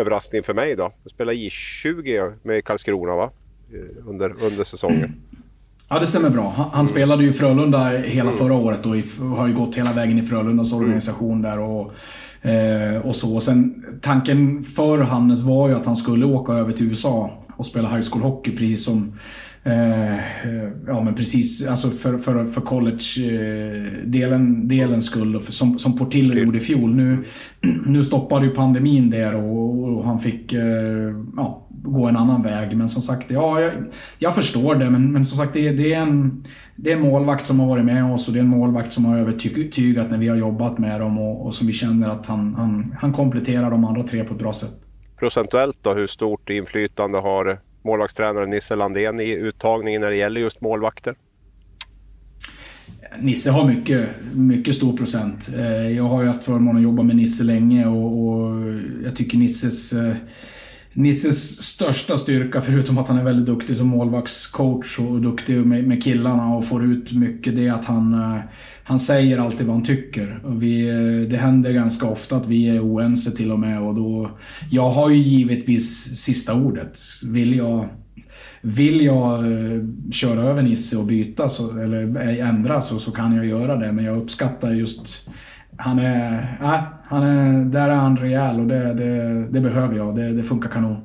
överraskning 0.00 0.42
för 0.42 0.54
mig 0.54 0.76
då. 0.76 0.92
Jag 1.02 1.12
spelade 1.12 1.38
J20 1.38 2.34
med 2.42 2.64
Karlskrona 2.64 3.16
va? 3.16 3.30
Eh, 3.72 4.08
under, 4.08 4.34
under 4.42 4.64
säsongen. 4.64 5.14
Ja, 5.88 5.98
det 5.98 6.06
stämmer 6.06 6.30
bra. 6.30 6.52
Han, 6.56 6.70
han 6.72 6.86
spelade 6.86 7.24
ju 7.24 7.32
Frölunda 7.32 7.88
hela 7.88 8.30
mm. 8.30 8.36
förra 8.36 8.54
året 8.54 8.86
och 8.86 8.92
har 9.36 9.48
ju 9.48 9.54
gått 9.54 9.76
hela 9.76 9.92
vägen 9.92 10.18
i 10.18 10.22
Frölundas 10.22 10.72
mm. 10.72 10.84
organisation 10.84 11.42
där. 11.42 11.60
Och, 11.60 11.92
eh, 12.50 13.06
och 13.06 13.16
så. 13.16 13.34
Och 13.34 13.42
sen, 13.42 13.84
tanken 14.02 14.64
för 14.64 14.98
Hannes 14.98 15.42
var 15.42 15.68
ju 15.68 15.74
att 15.74 15.86
han 15.86 15.96
skulle 15.96 16.24
åka 16.24 16.52
över 16.52 16.72
till 16.72 16.88
USA 16.88 17.39
och 17.60 17.66
spela 17.66 17.88
high 17.88 18.10
school 18.10 18.22
hockey 18.22 18.56
precis 18.56 18.84
som 18.84 19.12
Eh, 19.62 20.16
ja 20.86 21.02
men 21.02 21.14
precis, 21.14 21.68
alltså 21.68 21.90
för, 21.90 22.18
för, 22.18 22.44
för 22.44 22.60
college-delen 22.60 24.68
delen 24.68 25.02
skull, 25.02 25.40
som, 25.40 25.78
som 25.78 25.98
Portillo 25.98 26.34
gjorde 26.34 26.58
i 26.58 26.60
fjol. 26.60 26.94
Nu, 26.94 27.24
nu 27.86 28.04
stoppade 28.04 28.46
ju 28.46 28.52
pandemin 28.52 29.10
där 29.10 29.34
och, 29.34 29.88
och 29.88 30.04
han 30.04 30.20
fick 30.20 30.52
eh, 30.52 31.14
ja, 31.36 31.66
gå 31.70 32.06
en 32.06 32.16
annan 32.16 32.42
väg. 32.42 32.76
Men 32.76 32.88
som 32.88 33.02
sagt, 33.02 33.30
ja, 33.30 33.60
jag, 33.60 33.72
jag 34.18 34.34
förstår 34.34 34.74
det. 34.74 34.90
Men, 34.90 35.12
men 35.12 35.24
som 35.24 35.38
sagt, 35.38 35.54
det, 35.54 35.70
det, 35.70 35.92
är 35.92 36.00
en, 36.00 36.44
det 36.76 36.92
är 36.92 36.96
en 36.96 37.02
målvakt 37.02 37.46
som 37.46 37.60
har 37.60 37.66
varit 37.66 37.84
med 37.84 38.12
oss 38.12 38.28
och 38.28 38.34
det 38.34 38.40
är 38.40 38.44
en 38.44 38.48
målvakt 38.48 38.92
som 38.92 39.04
har 39.04 39.18
övertygat 39.18 40.10
när 40.10 40.18
vi 40.18 40.28
har 40.28 40.36
jobbat 40.36 40.78
med 40.78 41.00
dem 41.00 41.18
och, 41.18 41.46
och 41.46 41.54
som 41.54 41.66
vi 41.66 41.72
känner 41.72 42.08
att 42.08 42.26
han, 42.26 42.54
han, 42.54 42.94
han 42.98 43.12
kompletterar 43.12 43.70
de 43.70 43.84
andra 43.84 44.02
tre 44.02 44.24
på 44.24 44.34
ett 44.34 44.40
bra 44.40 44.52
sätt. 44.52 44.89
Procentuellt 45.20 45.78
då, 45.82 45.94
hur 45.94 46.06
stort 46.06 46.50
inflytande 46.50 47.18
har 47.18 47.60
målvaktstränaren 47.82 48.50
Nisse 48.50 48.76
Landén 48.76 49.20
i 49.20 49.30
uttagningen 49.30 50.00
när 50.00 50.10
det 50.10 50.16
gäller 50.16 50.40
just 50.40 50.60
målvakter? 50.60 51.14
Nisse 53.18 53.50
har 53.50 53.68
mycket, 53.68 54.08
mycket 54.34 54.74
stor 54.74 54.96
procent. 54.96 55.50
Eh, 55.58 55.96
jag 55.96 56.04
har 56.04 56.22
ju 56.22 56.28
haft 56.28 56.44
förmånen 56.44 56.76
att 56.76 56.82
jobba 56.82 57.02
med 57.02 57.16
Nisse 57.16 57.44
länge 57.44 57.86
och, 57.86 58.28
och 58.28 58.64
jag 59.04 59.16
tycker 59.16 59.38
Nisses 59.38 59.92
eh, 59.92 60.14
Nisses 60.92 61.62
största 61.62 62.16
styrka, 62.16 62.60
förutom 62.60 62.98
att 62.98 63.08
han 63.08 63.18
är 63.18 63.24
väldigt 63.24 63.46
duktig 63.46 63.76
som 63.76 63.86
målvaktscoach 63.86 64.98
och 64.98 65.20
duktig 65.20 65.66
med, 65.66 65.84
med 65.84 66.02
killarna 66.02 66.54
och 66.54 66.64
får 66.64 66.84
ut 66.84 67.12
mycket, 67.12 67.56
det 67.56 67.66
är 67.66 67.72
att 67.72 67.84
han, 67.84 68.14
eh, 68.14 68.40
han 68.90 68.98
säger 68.98 69.38
alltid 69.38 69.66
vad 69.66 69.76
han 69.76 69.84
tycker. 69.84 70.40
Och 70.44 70.62
vi, 70.62 70.88
eh, 70.88 71.28
det 71.30 71.36
händer 71.36 71.72
ganska 71.72 72.06
ofta 72.06 72.36
att 72.36 72.46
vi 72.46 72.76
är 72.76 72.80
oense 72.80 73.30
till 73.30 73.52
och 73.52 73.58
med. 73.58 73.82
Och 73.82 73.94
då, 73.94 74.38
jag 74.70 74.90
har 74.90 75.10
ju 75.10 75.16
givetvis 75.16 76.16
sista 76.16 76.54
ordet. 76.54 76.98
Vill 77.32 77.56
jag, 77.56 77.88
vill 78.60 79.04
jag 79.04 79.38
eh, 79.38 79.80
köra 80.12 80.42
över 80.42 80.62
Nisse 80.62 80.96
och 80.96 81.04
byta 81.04 81.48
så, 81.48 81.78
eller 81.78 82.28
eh, 82.28 82.48
ändra 82.48 82.82
så, 82.82 82.98
så 82.98 83.12
kan 83.12 83.36
jag 83.36 83.46
göra 83.46 83.76
det. 83.76 83.92
Men 83.92 84.04
jag 84.04 84.16
uppskattar 84.16 84.70
just... 84.70 85.30
Han 85.76 85.98
är... 85.98 86.58
Äh, 86.62 86.80
han 87.04 87.22
är 87.22 87.64
där 87.64 87.88
är 87.88 87.94
han 87.94 88.16
rejäl 88.16 88.60
och 88.60 88.66
det, 88.66 88.94
det, 88.94 89.46
det 89.50 89.60
behöver 89.60 89.96
jag. 89.96 90.16
Det, 90.16 90.32
det 90.32 90.42
funkar 90.42 90.70
kanon. 90.70 90.96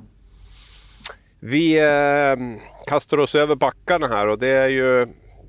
Vi 1.40 1.78
eh, 1.80 2.60
kastar 2.88 3.18
oss 3.18 3.36
över 3.36 3.56
backarna 3.56 4.08
här 4.08 4.28
och 4.28 4.40
det 4.40 4.50
är 4.50 4.70
ju 4.70 5.08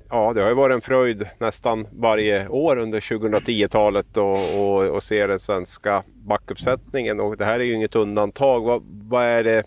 ja, 0.09 0.33
det 0.33 0.41
har 0.41 0.49
ju 0.49 0.55
varit 0.55 0.75
en 0.75 0.81
fröjd 0.81 1.25
nästan 1.39 1.87
varje 1.91 2.47
år 2.47 2.77
under 2.77 2.99
2010-talet 2.99 4.17
och, 4.17 4.37
och, 4.59 4.83
och 4.83 5.03
se 5.03 5.27
den 5.27 5.39
svenska 5.39 6.03
backuppsättningen 6.13 7.19
och 7.19 7.37
det 7.37 7.45
här 7.45 7.59
är 7.59 7.63
ju 7.63 7.75
inget 7.75 7.95
undantag. 7.95 8.61
Vad, 8.61 8.83
vad, 8.83 9.23
är 9.23 9.43
det, 9.43 9.63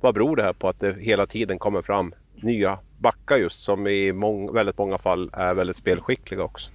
vad 0.00 0.14
beror 0.14 0.36
det 0.36 0.42
här 0.42 0.52
på 0.52 0.68
att 0.68 0.80
det 0.80 0.96
hela 1.00 1.26
tiden 1.26 1.58
kommer 1.58 1.82
fram 1.82 2.14
nya 2.42 2.78
backar 2.98 3.36
just 3.36 3.62
som 3.62 3.86
i 3.86 4.12
mång, 4.12 4.54
väldigt 4.54 4.78
många 4.78 4.98
fall 4.98 5.30
är 5.32 5.54
väldigt 5.54 5.76
spelskickliga 5.76 6.42
också? 6.42 6.70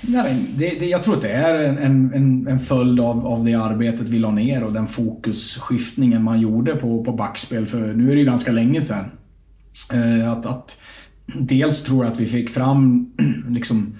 Nej, 0.00 0.46
det, 0.56 0.80
det, 0.80 0.86
jag 0.86 1.02
tror 1.02 1.14
att 1.14 1.22
det 1.22 1.28
är 1.28 1.54
en, 1.54 1.78
en, 2.14 2.46
en 2.48 2.58
följd 2.58 3.00
av, 3.00 3.26
av 3.26 3.44
det 3.44 3.54
arbetet 3.54 4.08
vi 4.08 4.18
la 4.18 4.30
ner 4.30 4.64
och 4.64 4.72
den 4.72 4.86
fokusskiftningen 4.86 6.22
man 6.22 6.40
gjorde 6.40 6.76
på, 6.76 7.04
på 7.04 7.12
backspel. 7.12 7.66
För 7.66 7.78
nu 7.78 8.10
är 8.10 8.14
det 8.14 8.20
ju 8.20 8.26
ganska 8.26 8.52
länge 8.52 8.82
sedan. 8.82 9.04
Eh, 9.92 10.32
att, 10.32 10.46
att 10.46 10.80
dels 11.26 11.82
tror 11.82 12.04
jag 12.04 12.12
att 12.12 12.20
vi 12.20 12.26
fick 12.26 12.50
fram 12.50 13.10
liksom 13.48 13.94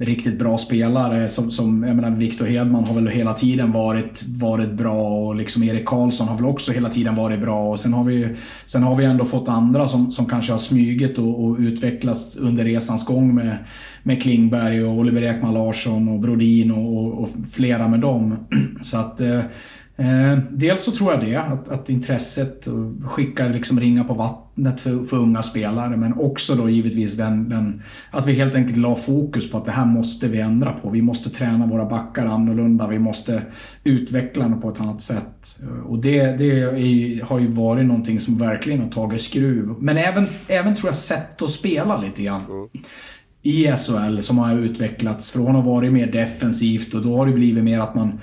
riktigt 0.00 0.38
bra 0.38 0.58
spelare 0.58 1.28
som, 1.28 1.50
som 1.50 1.82
jag 1.82 1.96
menar 1.96 2.10
Victor 2.10 2.46
Hedman 2.46 2.84
har 2.84 2.94
väl 2.94 3.08
hela 3.08 3.34
tiden 3.34 3.72
varit, 3.72 4.24
varit 4.40 4.72
bra 4.72 5.08
och 5.08 5.36
liksom 5.36 5.62
Erik 5.62 5.86
Karlsson 5.86 6.28
har 6.28 6.36
väl 6.36 6.46
också 6.46 6.72
hela 6.72 6.88
tiden 6.88 7.14
varit 7.14 7.40
bra 7.40 7.68
och 7.68 7.80
sen 7.80 7.92
har 7.92 8.04
vi, 8.04 8.28
sen 8.66 8.82
har 8.82 8.96
vi 8.96 9.04
ändå 9.04 9.24
fått 9.24 9.48
andra 9.48 9.88
som, 9.88 10.12
som 10.12 10.26
kanske 10.26 10.52
har 10.52 10.58
smugit 10.58 11.18
och, 11.18 11.44
och 11.44 11.56
utvecklats 11.58 12.36
under 12.36 12.64
resans 12.64 13.04
gång 13.04 13.34
med, 13.34 13.56
med 14.02 14.22
Klingberg 14.22 14.84
och 14.84 14.98
Oliver 14.98 15.22
Ekman 15.22 15.54
Larsson 15.54 16.08
och 16.08 16.20
Brodin 16.20 16.70
och, 16.70 17.22
och 17.22 17.28
flera 17.52 17.88
med 17.88 18.00
dem. 18.00 18.36
Så 18.82 18.98
att 18.98 19.20
eh, 19.20 19.40
Eh, 19.96 20.38
dels 20.50 20.82
så 20.82 20.92
tror 20.92 21.12
jag 21.12 21.20
det, 21.20 21.36
att, 21.36 21.68
att 21.68 21.90
intresset 21.90 22.68
skickar 23.04 23.50
liksom 23.50 23.80
ringa 23.80 24.04
på 24.04 24.14
vattnet 24.14 24.80
för, 24.80 25.04
för 25.04 25.16
unga 25.16 25.42
spelare. 25.42 25.96
Men 25.96 26.14
också 26.20 26.54
då 26.54 26.68
givetvis 26.68 27.16
den, 27.16 27.48
den, 27.48 27.82
att 28.10 28.26
vi 28.26 28.32
helt 28.32 28.54
enkelt 28.54 28.76
la 28.76 28.94
fokus 28.94 29.50
på 29.50 29.58
att 29.58 29.64
det 29.64 29.70
här 29.70 29.86
måste 29.86 30.28
vi 30.28 30.40
ändra 30.40 30.72
på. 30.72 30.90
Vi 30.90 31.02
måste 31.02 31.30
träna 31.30 31.66
våra 31.66 31.84
backar 31.84 32.26
annorlunda. 32.26 32.86
Vi 32.86 32.98
måste 32.98 33.42
utveckla 33.84 34.48
dem 34.48 34.60
på 34.60 34.70
ett 34.70 34.80
annat 34.80 35.02
sätt. 35.02 35.60
Och 35.86 35.98
det, 35.98 36.22
det 36.22 36.60
är, 36.60 37.24
har 37.24 37.38
ju 37.38 37.48
varit 37.48 37.86
någonting 37.86 38.20
som 38.20 38.38
verkligen 38.38 38.80
har 38.80 38.90
tagit 38.90 39.20
skruv. 39.20 39.74
Men 39.78 39.96
även, 39.96 40.26
även 40.48 40.74
tror 40.74 40.88
jag 40.88 40.94
sätt 40.94 41.42
att 41.42 41.50
spela 41.50 42.00
lite 42.00 42.22
grann. 42.22 42.42
Mm 42.50 42.68
i 43.46 43.72
SHL 43.76 44.20
som 44.20 44.38
har 44.38 44.58
utvecklats 44.58 45.32
från 45.32 45.56
att 45.56 45.64
vara 45.64 45.90
mer 45.90 46.06
defensivt 46.06 46.94
och 46.94 47.02
då 47.02 47.16
har 47.16 47.26
det 47.26 47.32
blivit 47.32 47.64
mer 47.64 47.80
att 47.80 47.94
man 47.94 48.20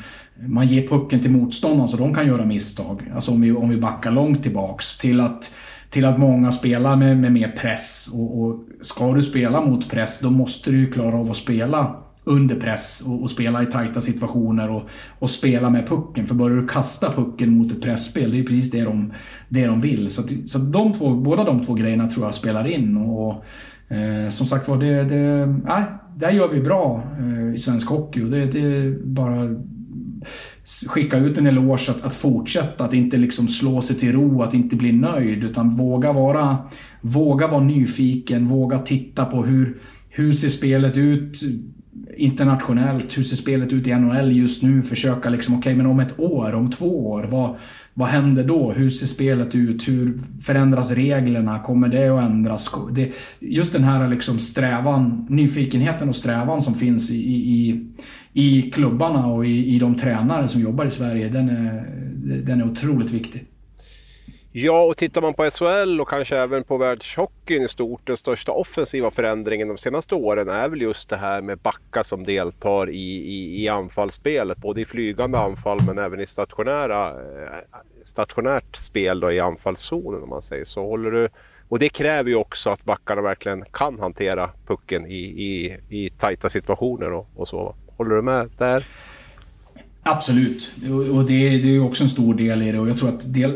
man 0.48 0.68
ger 0.68 0.88
pucken 0.88 1.20
till 1.20 1.32
motståndaren 1.32 1.88
så 1.88 1.98
de 1.98 2.14
kan 2.14 2.28
göra 2.28 2.46
misstag. 2.46 3.12
Alltså 3.16 3.32
om 3.32 3.42
vi, 3.42 3.52
om 3.52 3.70
vi 3.70 3.78
backar 3.78 4.12
långt 4.12 4.44
tillbaks. 4.44 4.98
Till 4.98 5.20
att, 5.20 5.56
till 5.90 6.06
att 6.06 6.20
många 6.20 6.52
spelar 6.52 6.96
med, 6.96 7.18
med 7.18 7.32
mer 7.32 7.48
press. 7.58 8.10
Och, 8.14 8.42
och 8.42 8.60
ska 8.82 9.14
du 9.14 9.22
spela 9.22 9.62
mot 9.62 9.90
press 9.90 10.20
då 10.20 10.30
måste 10.30 10.72
du 10.72 10.80
ju 10.80 10.92
klara 10.92 11.16
av 11.16 11.32
att 11.32 11.38
spela 11.38 11.96
under 12.24 12.56
press 12.56 13.04
och, 13.08 13.22
och, 13.22 13.30
spela 13.30 13.64
i 13.64 13.66
tajta 13.66 14.02
situationer 14.02 14.72
och, 14.72 14.84
och 15.20 15.30
spela 15.30 15.70
med 15.70 15.88
pucken. 15.88 16.28
För 16.28 16.36
börjar 16.36 16.58
du 16.58 16.68
kasta 16.68 17.12
pucken 17.12 17.58
mot 17.58 17.72
ett 17.72 17.82
pressspel, 17.82 18.32
det 18.32 18.40
är 18.40 18.44
precis 18.44 18.72
det 18.72 18.82
de, 18.82 19.14
det 19.50 19.68
de 19.68 19.82
vill. 19.82 20.10
Så, 20.10 20.24
så 20.46 20.60
de 20.60 20.94
två, 20.94 21.16
båda 21.16 21.44
de 21.44 21.62
två 21.64 21.74
grejerna 21.74 22.08
tror 22.08 22.26
jag 22.26 22.36
spelar 22.36 22.68
in. 22.68 22.98
Och, 22.98 23.44
eh, 23.88 24.30
som 24.30 24.48
sagt 24.48 24.68
var, 24.68 24.78
det, 24.78 25.04
det, 25.04 25.46
nej, 25.46 25.84
här 26.22 26.32
gör 26.32 26.48
vi 26.48 26.62
bra 26.62 27.04
eh, 27.20 27.54
i 27.54 27.58
svensk 27.58 27.90
hockey. 27.90 28.24
Och 28.24 28.30
det, 28.30 28.46
det 28.46 28.60
är 28.60 29.04
bara 29.04 29.56
skicka 30.88 31.18
ut 31.18 31.38
en 31.38 31.48
eloge 31.48 31.92
att, 31.92 32.04
att 32.04 32.16
fortsätta, 32.16 32.84
att 32.84 32.94
inte 32.94 33.18
liksom 33.18 33.48
slå 33.48 33.82
sig 33.82 33.96
till 33.96 34.12
ro, 34.12 34.42
att 34.42 34.54
inte 34.54 34.76
bli 34.76 34.92
nöjd, 34.92 35.44
utan 35.44 35.76
våga 35.76 36.14
vara, 36.14 36.58
våga 37.02 37.48
vara 37.48 37.64
nyfiken, 37.64 38.48
våga 38.48 38.80
titta 38.80 39.26
på 39.26 39.44
hur, 39.44 39.78
hur 40.10 40.32
ser 40.32 40.50
spelet 40.50 40.98
ut 40.98 41.42
internationellt, 42.18 43.18
hur 43.18 43.24
ser 43.24 43.36
spelet 43.36 43.74
ut 43.74 43.88
i 43.88 43.94
NHL 43.96 44.32
just 44.32 44.64
nu, 44.64 44.82
försöka 44.82 45.30
liksom, 45.30 45.56
okej 45.56 45.74
okay, 45.74 45.76
men 45.76 45.86
om 45.86 46.00
ett 46.00 46.20
år, 46.20 46.54
om 46.54 46.70
två 46.70 47.10
år, 47.10 47.28
vad, 47.32 47.56
vad 47.94 48.08
händer 48.08 48.44
då? 48.44 48.72
Hur 48.72 48.90
ser 48.90 49.08
spelet 49.08 49.56
ut? 49.56 49.88
Hur 49.88 50.20
förändras 50.42 50.92
reglerna? 50.92 51.60
Kommer 51.60 51.88
det 51.88 52.10
att 52.10 52.24
ändras? 52.24 52.76
Det, 52.92 53.12
just 53.40 53.74
den 53.74 53.84
här 53.84 54.08
liksom 54.08 54.40
strävan, 54.40 55.26
nyfikenheten 55.30 56.10
och 56.10 56.16
strävan 56.16 56.62
som 56.62 56.76
finns 56.76 57.12
i, 57.12 57.16
i, 57.34 57.86
i 58.34 58.72
klubbarna 58.72 59.28
och 59.28 59.46
i, 59.46 59.76
i 59.76 59.80
de 59.80 59.96
tränare 59.96 60.48
som 60.48 60.62
jobbar 60.62 60.86
i 60.86 60.92
Sverige, 60.92 61.30
den 61.30 61.50
är, 61.50 61.86
den 62.44 62.62
är 62.62 62.66
otroligt 62.72 63.12
viktig. 63.12 63.46
Ja, 64.54 64.84
och 64.84 64.98
tittar 64.98 65.22
man 65.22 65.34
på 65.34 65.50
SHL 65.50 66.02
och 66.02 66.10
kanske 66.10 66.38
även 66.38 66.64
på 66.64 66.78
världshockeyn 66.78 67.64
i 67.64 67.68
stort, 67.68 68.08
den 68.08 68.18
största 68.18 68.52
offensiva 68.52 69.12
förändringen 69.12 69.68
de 69.68 69.78
senaste 69.78 70.16
åren 70.16 70.50
är 70.50 70.70
väl 70.70 70.82
just 70.82 71.10
det 71.10 71.16
här 71.16 71.42
med 71.42 71.58
backar 71.58 72.04
som 72.04 72.24
deltar 72.24 72.90
i, 72.90 73.16
i, 73.16 73.64
i 73.64 73.68
anfallsspelet, 73.68 74.58
både 74.58 74.82
i 74.82 74.86
flygande 74.86 75.38
anfall 75.38 75.80
men 75.86 75.98
även 75.98 76.20
i 76.20 76.28
stationära, 76.28 77.10
eh, 77.10 77.80
stationärt 78.06 78.76
spel 78.76 79.20
då, 79.20 79.32
i 79.32 79.40
anfallszonen 79.40 80.24
om 80.24 80.30
man 80.30 80.42
säger 80.42 80.66
så. 80.66 80.84
Håller 80.84 81.12
du, 81.12 81.30
och 81.70 81.80
det 81.80 81.90
kräver 81.90 82.30
ju 82.30 82.36
också 82.36 82.70
att 82.70 82.86
backarna 82.86 83.22
verkligen 83.22 83.66
kan 83.72 84.00
hantera 84.00 84.50
pucken 84.68 85.06
i, 85.06 85.20
i, 85.20 85.78
i 85.90 86.10
tajta 86.10 86.50
situationer 86.50 87.14
och, 87.14 87.30
och 87.36 87.48
så. 87.48 87.76
Håller 88.02 88.16
du 88.16 88.22
med 88.22 88.50
där? 88.58 88.86
Absolut, 90.04 90.72
och 91.14 91.26
det, 91.26 91.50
det 91.50 91.68
är 91.68 91.72
ju 91.72 91.82
också 91.82 92.04
en 92.04 92.10
stor 92.10 92.34
del 92.34 92.62
i 92.62 92.72
det 92.72 92.80
och 92.80 92.90
jag 92.90 92.98
tror 92.98 93.10
att 93.10 93.34
del, 93.34 93.52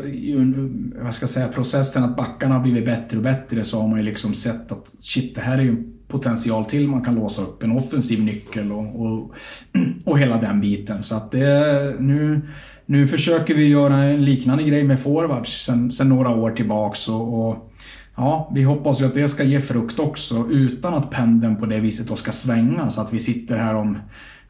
vad 1.02 1.14
ska 1.14 1.22
jag 1.22 1.30
säga, 1.30 1.48
processen 1.48 2.04
att 2.04 2.16
backarna 2.16 2.54
har 2.54 2.62
blivit 2.62 2.84
bättre 2.84 3.16
och 3.16 3.22
bättre 3.22 3.64
så 3.64 3.80
har 3.80 3.88
man 3.88 3.98
ju 3.98 4.04
liksom 4.04 4.34
sett 4.34 4.72
att 4.72 4.94
shit, 5.00 5.34
det 5.34 5.40
här 5.40 5.58
är 5.58 5.62
ju 5.62 5.68
en 5.68 5.92
potential 6.08 6.64
till 6.64 6.88
man 6.88 7.04
kan 7.04 7.14
låsa 7.14 7.42
upp 7.42 7.62
en 7.62 7.72
offensiv 7.72 8.24
nyckel 8.24 8.72
och, 8.72 9.00
och, 9.00 9.34
och 10.04 10.18
hela 10.18 10.40
den 10.40 10.60
biten. 10.60 11.02
Så 11.02 11.16
att 11.16 11.30
det, 11.30 11.94
nu, 11.98 12.40
nu 12.86 13.08
försöker 13.08 13.54
vi 13.54 13.68
göra 13.68 13.96
en 14.04 14.24
liknande 14.24 14.62
grej 14.62 14.84
med 14.84 15.00
forwards 15.00 15.64
sen, 15.64 15.92
sen 15.92 16.08
några 16.08 16.30
år 16.30 16.50
tillbaks 16.50 17.08
och, 17.08 17.48
och 17.48 17.72
Ja, 18.16 18.50
vi 18.54 18.62
hoppas 18.62 19.00
ju 19.00 19.06
att 19.06 19.14
det 19.14 19.28
ska 19.28 19.44
ge 19.44 19.60
frukt 19.60 19.98
också 19.98 20.46
utan 20.50 20.94
att 20.94 21.10
pendeln 21.10 21.56
på 21.56 21.66
det 21.66 21.80
viset 21.80 22.08
då 22.08 22.16
ska 22.16 22.32
svänga 22.32 22.90
så 22.90 23.00
att 23.00 23.12
vi 23.12 23.20
sitter 23.20 23.56
här 23.56 23.74
om 23.74 23.98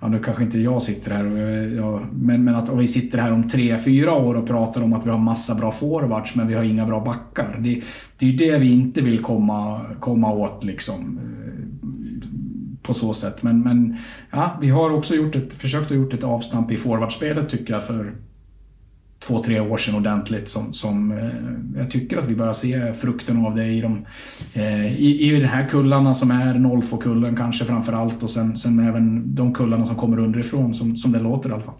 ja 0.00 0.08
nu 0.08 0.18
kanske 0.18 0.42
inte 0.42 0.58
jag 0.58 0.82
sitter 0.82 1.10
här, 1.10 1.24
ja, 1.76 2.00
men, 2.12 2.44
men 2.44 2.54
att 2.54 2.78
vi 2.78 2.88
sitter 2.88 3.18
här 3.18 3.32
om 3.32 3.48
tre, 3.48 3.78
fyra 3.78 4.12
år 4.14 4.34
och 4.34 4.46
pratar 4.46 4.82
om 4.82 4.92
att 4.92 5.06
vi 5.06 5.10
har 5.10 5.18
massa 5.18 5.54
bra 5.54 5.72
forwards 5.72 6.34
men 6.34 6.48
vi 6.48 6.54
har 6.54 6.62
inga 6.62 6.86
bra 6.86 7.00
backar. 7.00 7.58
Det, 7.60 7.82
det 8.18 8.26
är 8.26 8.30
ju 8.30 8.36
det 8.36 8.58
vi 8.58 8.72
inte 8.72 9.00
vill 9.00 9.22
komma, 9.22 9.80
komma 10.00 10.32
åt 10.32 10.64
liksom. 10.64 11.18
Eh, 11.22 11.36
på 12.82 12.94
så 12.94 13.14
sätt. 13.14 13.42
Men, 13.42 13.60
men 13.60 13.96
ja, 14.30 14.58
vi 14.60 14.68
har 14.68 14.90
också 14.90 15.14
gjort 15.14 15.36
ett, 15.36 15.54
försökt 15.54 15.90
att 15.90 15.96
gjort 15.96 16.14
ett 16.14 16.24
avstamp 16.24 16.72
i 16.72 16.76
forwardspelet 16.76 17.48
tycker 17.48 17.74
jag 17.74 17.86
för 17.86 18.14
två, 19.26 19.42
tre 19.42 19.60
år 19.60 19.76
sedan 19.76 19.94
ordentligt 19.94 20.48
som, 20.48 20.72
som 20.72 21.12
eh, 21.12 21.80
jag 21.80 21.90
tycker 21.90 22.18
att 22.18 22.24
vi 22.24 22.34
börjar 22.36 22.52
se 22.52 22.92
frukten 22.94 23.46
av 23.46 23.54
det 23.54 23.64
i, 23.64 23.80
de, 23.80 24.06
eh, 24.54 25.02
i, 25.02 25.28
i 25.28 25.40
den 25.40 25.48
här 25.48 25.66
kullarna 25.66 26.14
som 26.14 26.30
är 26.30 26.54
02-kullen 26.54 27.36
kanske 27.36 27.64
framför 27.64 27.92
allt 27.92 28.22
och 28.22 28.30
sen, 28.30 28.56
sen 28.56 28.78
även 28.88 29.34
de 29.34 29.54
kullarna 29.54 29.86
som 29.86 29.96
kommer 29.96 30.18
underifrån 30.18 30.74
som, 30.74 30.96
som 30.96 31.12
det 31.12 31.20
låter 31.20 31.50
i 31.50 31.52
alla 31.52 31.62
fall. 31.62 31.74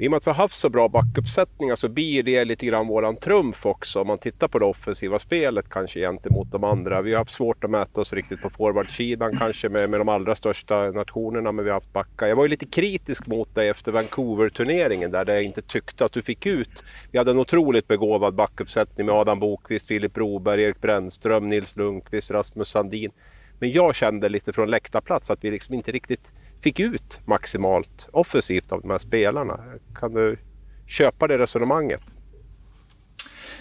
I 0.00 0.06
och 0.06 0.10
med 0.10 0.16
att 0.16 0.26
vi 0.26 0.30
har 0.30 0.36
haft 0.36 0.54
så 0.54 0.68
bra 0.68 0.88
backuppsättningar 0.88 1.76
så 1.76 1.88
blir 1.88 2.22
det 2.22 2.44
lite 2.44 2.66
grann 2.66 2.86
våran 2.86 3.16
trumf 3.16 3.66
också. 3.66 4.00
Om 4.00 4.06
man 4.06 4.18
tittar 4.18 4.48
på 4.48 4.58
det 4.58 4.64
offensiva 4.64 5.18
spelet 5.18 5.68
kanske 5.68 6.00
gentemot 6.00 6.50
de 6.52 6.64
andra. 6.64 7.02
Vi 7.02 7.12
har 7.12 7.18
haft 7.18 7.30
svårt 7.30 7.64
att 7.64 7.70
mäta 7.70 8.00
oss 8.00 8.12
riktigt 8.12 8.42
på 8.42 8.50
forwardsidan 8.50 9.38
kanske 9.38 9.68
med, 9.68 9.90
med 9.90 10.00
de 10.00 10.08
allra 10.08 10.34
största 10.34 10.90
nationerna. 10.90 11.52
Men 11.52 11.64
vi 11.64 11.70
har 11.70 11.76
haft 11.76 11.92
backar. 11.92 12.26
Jag 12.26 12.36
var 12.36 12.44
ju 12.44 12.48
lite 12.48 12.66
kritisk 12.66 13.26
mot 13.26 13.54
dig 13.54 13.68
efter 13.68 13.92
Vancouver-turneringen 13.92 15.10
där, 15.10 15.24
där 15.24 15.34
jag 15.34 15.42
inte 15.42 15.62
tyckte 15.62 16.04
att 16.04 16.12
du 16.12 16.22
fick 16.22 16.46
ut. 16.46 16.84
Vi 17.10 17.18
hade 17.18 17.30
en 17.30 17.38
otroligt 17.38 17.88
begåvad 17.88 18.34
backuppsättning 18.34 19.06
med 19.06 19.14
Adam 19.14 19.40
Bokvist, 19.40 19.86
Filip 19.86 20.14
Broberg, 20.14 20.62
Erik 20.62 20.80
Brännström, 20.80 21.48
Nils 21.48 21.76
Lundqvist, 21.76 22.30
Rasmus 22.30 22.68
Sandin. 22.68 23.10
Men 23.58 23.72
jag 23.72 23.94
kände 23.94 24.28
lite 24.28 24.52
från 24.52 24.70
läktarplats 24.70 25.30
att 25.30 25.44
vi 25.44 25.50
liksom 25.50 25.74
inte 25.74 25.92
riktigt 25.92 26.32
fick 26.60 26.80
ut 26.80 27.20
maximalt 27.24 28.08
offensivt 28.12 28.72
av 28.72 28.80
de 28.80 28.90
här 28.90 28.98
spelarna. 28.98 29.60
Kan 30.00 30.12
du 30.12 30.38
köpa 30.86 31.26
det 31.26 31.38
resonemanget? 31.38 32.02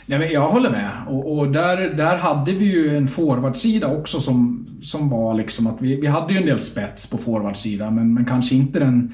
Nej, 0.09 0.19
men 0.19 0.31
jag 0.31 0.47
håller 0.47 0.69
med. 0.69 0.91
Och, 1.07 1.37
och, 1.37 1.51
där, 1.51 1.89
där 1.89 2.17
hade 2.17 2.51
vi 2.51 2.65
ju 2.65 2.97
en 2.97 3.07
forwardsida 3.07 3.87
också 3.87 4.19
som, 4.19 4.67
som 4.81 5.09
var 5.09 5.33
liksom 5.33 5.67
att 5.67 5.81
vi, 5.81 6.01
vi 6.01 6.07
hade 6.07 6.33
ju 6.33 6.39
en 6.39 6.45
del 6.45 6.59
spets 6.59 7.09
på 7.09 7.17
forwardsidan 7.17 7.95
men, 7.95 8.13
men 8.13 8.25
kanske 8.25 8.55
inte 8.55 8.79
den 8.79 9.13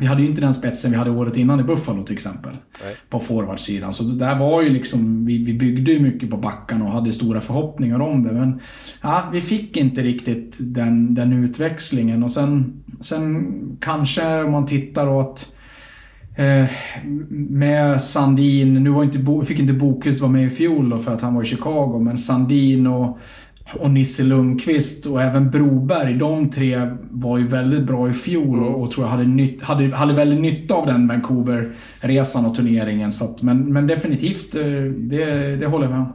vi 0.00 0.06
hade 0.06 0.22
ju 0.22 0.28
inte 0.28 0.40
den 0.40 0.54
spetsen 0.54 0.90
vi 0.90 0.96
hade 0.96 1.10
året 1.10 1.36
innan 1.36 1.60
i 1.60 1.62
Buffalo 1.62 2.04
till 2.04 2.14
exempel. 2.14 2.52
Nej. 2.84 2.96
På 3.10 3.18
forwardsidan. 3.18 3.92
Så 3.92 4.02
det 4.04 4.18
där 4.18 4.38
var 4.38 4.62
ju 4.62 4.68
liksom, 4.68 5.26
vi, 5.26 5.44
vi 5.44 5.54
byggde 5.54 5.92
ju 5.92 6.00
mycket 6.00 6.30
på 6.30 6.36
backarna 6.36 6.84
och 6.84 6.92
hade 6.92 7.12
stora 7.12 7.40
förhoppningar 7.40 8.00
om 8.00 8.22
det. 8.22 8.32
Men 8.32 8.60
ja, 9.02 9.28
vi 9.32 9.40
fick 9.40 9.76
inte 9.76 10.02
riktigt 10.02 10.56
den, 10.60 11.14
den 11.14 11.32
utväxlingen. 11.32 12.22
Och 12.22 12.30
sen, 12.30 12.82
sen 13.00 13.46
kanske 13.80 14.42
om 14.42 14.52
man 14.52 14.66
tittar 14.66 15.08
åt 15.08 15.56
eh, 16.36 16.64
med 17.30 18.02
Sandin, 18.02 18.74
nu 18.74 18.90
var 18.90 19.04
inte, 19.04 19.46
fick 19.46 19.58
inte 19.58 19.72
Bokus 19.72 20.20
vara 20.20 20.32
med 20.32 20.46
i 20.46 20.50
fjol 20.50 20.90
då 20.90 20.98
för 20.98 21.14
att 21.14 21.22
han 21.22 21.34
var 21.34 21.42
i 21.42 21.46
Chicago, 21.46 22.00
men 22.00 22.16
Sandin 22.16 22.86
och 22.86 23.18
och 23.74 23.90
Nisse 23.90 24.22
Lundqvist 24.22 25.06
och 25.06 25.22
även 25.22 25.50
Broberg. 25.50 26.14
De 26.14 26.50
tre 26.50 26.90
var 27.10 27.38
ju 27.38 27.46
väldigt 27.46 27.82
bra 27.82 28.08
i 28.08 28.12
fjol 28.12 28.62
och, 28.62 28.82
och 28.82 28.90
tror 28.90 29.06
jag 29.06 29.10
hade, 29.10 29.24
nytt, 29.24 29.62
hade, 29.62 29.96
hade 29.96 30.14
väldigt 30.14 30.40
nytta 30.40 30.74
av 30.74 30.86
den 30.86 31.08
Vancouver-resan 31.08 32.46
och 32.46 32.56
turneringen. 32.56 33.12
Så 33.12 33.24
att, 33.24 33.42
men, 33.42 33.72
men 33.72 33.86
definitivt, 33.86 34.54
eh, 34.54 34.62
det, 34.96 35.56
det 35.56 35.66
håller 35.66 35.84
jag 35.84 35.92
med 35.92 36.00
om. 36.00 36.12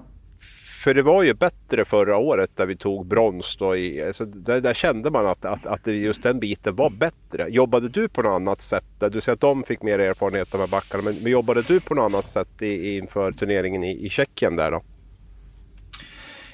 För 0.84 0.94
det 0.94 1.04
var 1.04 1.24
ju 1.24 1.34
bättre 1.34 1.86
förra 1.86 2.18
året 2.18 2.50
där 2.56 2.66
vi 2.66 2.78
tog 2.78 3.08
brons. 3.08 3.58
Då 3.58 3.76
i, 3.76 4.04
alltså 4.04 4.26
där, 4.26 4.62
där, 4.62 4.74
kände 4.74 5.10
man 5.10 5.28
att, 5.28 5.46
att, 5.46 5.68
att 5.68 5.88
just 5.88 6.24
den 6.24 6.40
biten 6.40 6.76
var 6.76 6.90
bättre. 6.90 7.48
Jobbade 7.50 7.90
du 7.90 8.08
på 8.08 8.22
något 8.22 8.42
annat 8.42 8.62
sätt? 8.62 8.86
Du 9.12 9.22
säger 9.22 9.34
att 9.34 9.40
de 9.40 9.64
fick 9.64 9.82
mer 9.82 10.00
erfarenhet 10.00 10.52
de 10.52 10.58
här 10.58 10.68
backarna. 10.68 11.04
Men, 11.04 11.16
men 11.22 11.32
jobbade 11.32 11.62
du 11.62 11.80
på 11.80 11.96
något 11.96 12.14
annat 12.14 12.30
sätt 12.30 12.62
i, 12.62 12.98
inför 12.98 13.32
turneringen 13.32 13.84
i, 13.84 14.06
i 14.06 14.10
Tjeckien 14.10 14.56
där 14.56 14.72
då? 14.72 14.82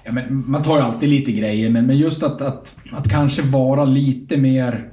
Ja, 0.07 0.13
men 0.13 0.43
man 0.47 0.63
tar 0.63 0.77
ju 0.77 0.83
alltid 0.83 1.09
lite 1.09 1.31
grejer, 1.31 1.69
men, 1.69 1.85
men 1.85 1.97
just 1.97 2.23
att, 2.23 2.41
att, 2.41 2.75
att 2.91 3.09
kanske 3.09 3.41
vara 3.41 3.85
lite 3.85 4.37
mer 4.37 4.89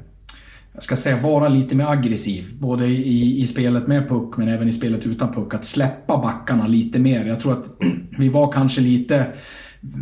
jag 0.75 0.83
ska 0.83 0.97
säga 0.97 1.21
vara 1.21 1.49
lite 1.49 1.75
mer 1.75 1.85
aggressiv. 1.85 2.45
Både 2.59 2.87
i, 2.87 3.43
i 3.43 3.47
spelet 3.47 3.87
med 3.87 4.09
puck 4.09 4.37
men 4.37 4.49
även 4.49 4.69
i 4.69 4.73
spelet 4.73 5.07
utan 5.07 5.33
puck. 5.33 5.55
Att 5.55 5.65
släppa 5.65 6.19
backarna 6.19 6.67
lite 6.67 6.99
mer. 6.99 7.27
Jag 7.27 7.41
tror 7.41 7.53
att 7.53 7.67
vi 8.19 8.29
var 8.29 8.53
kanske 8.53 8.81
lite... 8.81 9.27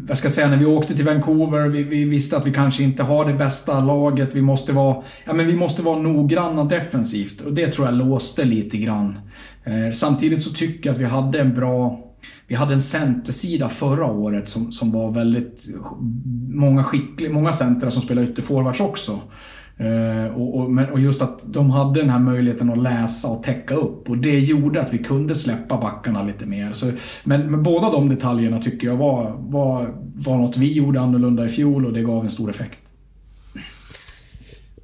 Jag 0.08 0.18
ska 0.18 0.30
säga 0.30 0.48
när 0.48 0.56
vi 0.56 0.64
åkte 0.64 0.94
till 0.94 1.04
Vancouver, 1.04 1.68
vi, 1.68 1.82
vi, 1.82 2.04
visste 2.04 2.36
att 2.36 2.46
vi 2.46 2.52
kanske 2.52 2.82
inte 2.82 3.02
har 3.02 3.24
det 3.24 3.34
bästa 3.34 3.80
laget. 3.80 4.34
Vi 4.34 4.42
måste 4.42 4.72
vara, 4.72 5.02
ja, 5.24 5.32
men 5.32 5.46
vi 5.46 5.54
måste 5.54 5.82
vara 5.82 5.98
noggranna 5.98 6.64
defensivt. 6.64 7.40
Och 7.40 7.52
det 7.52 7.68
tror 7.68 7.86
jag 7.86 7.94
låste 7.94 8.44
lite 8.44 8.76
grann. 8.76 9.18
Eh, 9.64 9.92
samtidigt 9.92 10.42
så 10.42 10.50
tycker 10.50 10.90
jag 10.90 10.94
att 10.94 11.00
vi 11.00 11.04
hade 11.04 11.40
en 11.40 11.54
bra 11.54 12.11
vi 12.52 12.56
hade 12.56 12.74
en 12.74 12.80
centersida 12.80 13.68
förra 13.68 14.06
året 14.06 14.48
som, 14.48 14.72
som 14.72 14.92
var 14.92 15.10
väldigt... 15.10 15.68
Många, 16.48 16.84
skickliga, 16.84 17.32
många 17.32 17.52
centrar 17.52 17.90
som 17.90 18.02
spelade 18.02 18.26
ytterforwards 18.26 18.80
också. 18.80 19.12
Uh, 19.80 20.36
och, 20.36 20.56
och, 20.56 20.92
och, 20.92 21.00
just 21.00 21.22
att 21.22 21.52
de 21.52 21.70
hade 21.70 22.00
den 22.00 22.10
här 22.10 22.18
möjligheten 22.18 22.70
att 22.70 22.82
läsa 22.82 23.28
och 23.28 23.42
täcka 23.42 23.74
upp. 23.74 24.10
Och 24.10 24.18
det 24.18 24.38
gjorde 24.38 24.80
att 24.80 24.94
vi 24.94 24.98
kunde 24.98 25.34
släppa 25.34 25.76
backarna 25.76 26.22
lite 26.22 26.46
mer. 26.46 26.72
Så, 26.72 26.90
men, 27.24 27.50
men 27.50 27.62
båda 27.62 27.90
de 27.90 28.08
detaljerna 28.08 28.58
tycker 28.58 28.86
jag 28.86 28.96
var, 28.96 29.36
var, 29.38 29.94
var 30.14 30.36
något 30.36 30.56
vi 30.56 30.72
gjorde 30.72 31.00
annorlunda 31.00 31.44
i 31.44 31.48
fjol 31.48 31.86
och 31.86 31.92
det 31.92 32.02
gav 32.02 32.24
en 32.24 32.30
stor 32.30 32.50
effekt. 32.50 32.81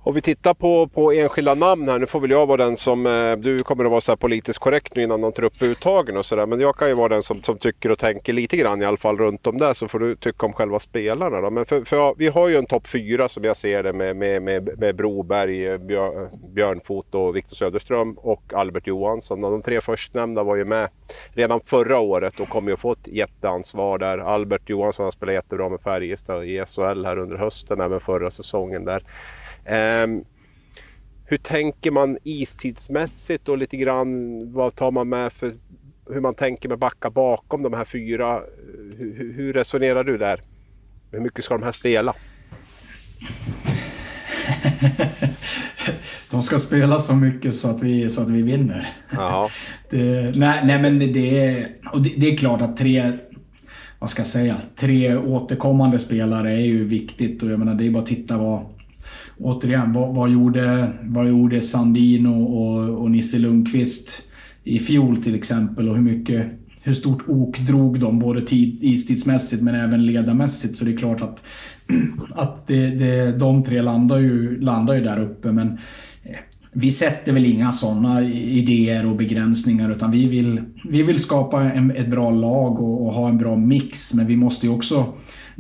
Om 0.09 0.15
vi 0.15 0.21
tittar 0.21 0.55
på, 0.55 0.89
på 0.89 1.13
enskilda 1.13 1.55
namn 1.55 1.89
här, 1.89 1.99
nu 1.99 2.07
får 2.07 2.21
väl 2.21 2.31
jag 2.31 2.47
vara 2.47 2.65
den 2.65 2.77
som, 2.77 3.07
eh, 3.07 3.33
du 3.33 3.59
kommer 3.59 3.85
att 3.85 3.91
vara 3.91 4.01
så 4.01 4.17
politiskt 4.17 4.59
korrekt 4.59 4.97
nu 4.97 5.03
innan 5.03 5.21
de 5.21 5.33
tar 5.33 5.43
upp 5.43 5.63
uttagen 5.63 6.17
och 6.17 6.27
sådär. 6.27 6.47
Men 6.47 6.61
jag 6.61 6.77
kan 6.77 6.89
ju 6.89 6.95
vara 6.95 7.09
den 7.09 7.23
som, 7.23 7.43
som 7.43 7.59
tycker 7.59 7.91
och 7.91 7.99
tänker 7.99 8.33
lite 8.33 8.57
grann 8.57 8.83
i 8.83 8.85
alla 8.85 8.97
fall 8.97 9.19
runt 9.19 9.47
om 9.47 9.59
där 9.59 9.75
så 9.75 9.89
får 9.89 9.99
du 9.99 10.17
tycka 10.17 10.47
om 10.47 10.53
själva 10.53 10.81
spelarna. 10.81 11.41
Då. 11.41 11.51
Men 11.51 11.67
för, 11.67 11.85
för 11.85 12.15
vi 12.19 12.29
har 12.29 12.49
ju 12.49 12.57
en 12.57 12.67
topp 12.67 12.89
fyra 12.89 13.29
som 13.29 13.45
jag 13.45 13.57
ser 13.57 13.83
det 13.83 13.93
med, 13.93 14.17
med, 14.17 14.43
med, 14.43 14.79
med 14.79 14.97
Broberg, 14.97 15.67
eh, 15.67 15.79
Björ, 15.79 16.29
Björnfot 16.55 17.15
och 17.15 17.37
Viktor 17.37 17.57
Söderström 17.57 18.13
och 18.13 18.43
Albert 18.55 18.87
Johansson. 18.87 19.41
De 19.41 19.63
tre 19.63 19.81
förstnämnda 19.81 20.43
var 20.43 20.57
ju 20.57 20.65
med 20.65 20.89
redan 21.33 21.61
förra 21.61 21.99
året 21.99 22.41
och 22.41 22.49
kommer 22.49 22.71
ju 22.71 22.77
få 22.77 22.93
ett 22.93 23.09
jätteansvar 23.09 23.99
där. 23.99 24.19
Albert 24.19 24.71
Johansson 24.71 25.05
har 25.05 25.11
spelat 25.11 25.35
jättebra 25.35 25.69
med 25.69 25.81
Färjestad 25.81 26.45
i 26.45 26.65
SHL 26.67 27.05
här 27.05 27.19
under 27.19 27.37
hösten, 27.37 27.81
även 27.81 28.01
förra 28.01 28.31
säsongen 28.31 28.85
där. 28.85 29.03
Um, 29.71 30.25
hur 31.25 31.39
tänker 31.39 31.91
man 31.91 32.19
istidsmässigt 32.25 33.49
och 33.49 33.59
lite 33.59 33.77
grann 33.77 34.53
vad 34.53 34.75
tar 34.75 34.91
man 34.91 35.09
med 35.09 35.33
för 35.33 35.55
hur 36.11 36.21
man 36.21 36.35
tänker 36.35 36.69
med 36.69 36.79
backa 36.79 37.11
bakom 37.11 37.63
de 37.63 37.73
här 37.73 37.85
fyra? 37.85 38.43
Hur, 38.99 39.33
hur 39.37 39.53
resonerar 39.53 40.05
du 40.05 40.19
där? 40.19 40.43
Hur 41.11 41.21
mycket 41.21 41.45
ska 41.45 41.55
de 41.55 41.63
här 41.63 41.73
spela? 41.73 42.15
de 46.31 46.43
ska 46.43 46.59
spela 46.59 46.99
så 46.99 47.15
mycket 47.15 47.55
så 47.55 47.71
att 47.71 47.83
vi, 47.83 48.11
så 48.11 48.23
att 48.23 48.31
vi 48.31 48.43
vinner. 48.43 48.89
det, 49.91 50.33
nej, 50.37 50.61
nej, 50.65 50.83
men 50.83 50.99
det, 50.99 51.67
och 51.93 52.03
det, 52.03 52.13
det 52.17 52.33
är 52.33 52.37
klart 52.37 52.61
att 52.61 52.77
tre 52.77 53.13
vad 53.99 54.11
ska 54.11 54.21
jag 54.21 54.27
säga, 54.27 54.57
tre 54.77 55.17
återkommande 55.17 55.99
spelare 55.99 56.53
är 56.53 56.67
ju 56.67 56.85
viktigt 56.85 57.43
och 57.43 57.51
jag 57.51 57.59
menar 57.59 57.75
det 57.75 57.87
är 57.87 57.91
bara 57.91 58.03
att 58.03 58.09
titta 58.09 58.39
vad 58.39 58.65
återigen, 59.41 59.93
vad, 59.93 60.15
vad, 60.15 60.31
gjorde, 60.31 60.93
vad 61.03 61.29
gjorde 61.29 61.61
Sandin 61.61 62.27
och, 62.27 62.63
och, 62.63 63.03
och 63.03 63.11
Nisse 63.11 63.39
Lundqvist 63.39 64.23
i 64.65 64.79
fjol 64.79 65.17
till 65.17 65.35
exempel 65.35 65.89
och 65.89 65.97
hur 65.97 66.03
mycket, 66.03 66.47
hur 66.83 66.95
stort 66.95 67.23
ok 67.29 67.59
drog 67.59 68.01
de 68.01 68.19
både 68.19 68.41
tid, 68.41 68.79
istidsmässigt 68.83 69.63
men 69.63 69.75
även 69.75 70.07
ledarmässigt. 70.07 70.77
Så 70.77 70.85
det 70.85 70.93
är 70.93 70.97
klart 70.97 71.21
att, 71.21 71.43
att 72.31 72.67
det, 72.67 72.87
det, 72.87 73.39
de 73.39 73.65
tre 73.65 73.83
landar 73.83 74.19
ju, 74.19 74.61
landar 74.61 74.95
ju 74.95 75.01
där 75.01 75.21
uppe. 75.23 75.53
Men 75.53 75.69
eh, 76.23 76.37
vi 76.73 76.91
sätter 76.91 77.33
väl 77.33 77.47
inga 77.47 77.73
sådana 77.73 78.23
idéer 78.33 79.11
och 79.11 79.17
begränsningar 79.17 79.91
utan 79.91 80.11
vi 80.11 80.27
vill, 80.27 80.61
vi 80.85 81.03
vill 81.03 81.19
skapa 81.19 81.63
en, 81.63 81.91
ett 81.91 82.11
bra 82.11 82.31
lag 82.31 82.81
och, 82.81 83.07
och, 83.07 83.15
ha 83.15 83.29
en 83.29 83.39
bra 83.39 83.57
mix. 83.57 84.15
Men 84.15 84.27
vi 84.27 84.37
måste 84.37 84.67
ju 84.67 84.73
också 84.73 85.07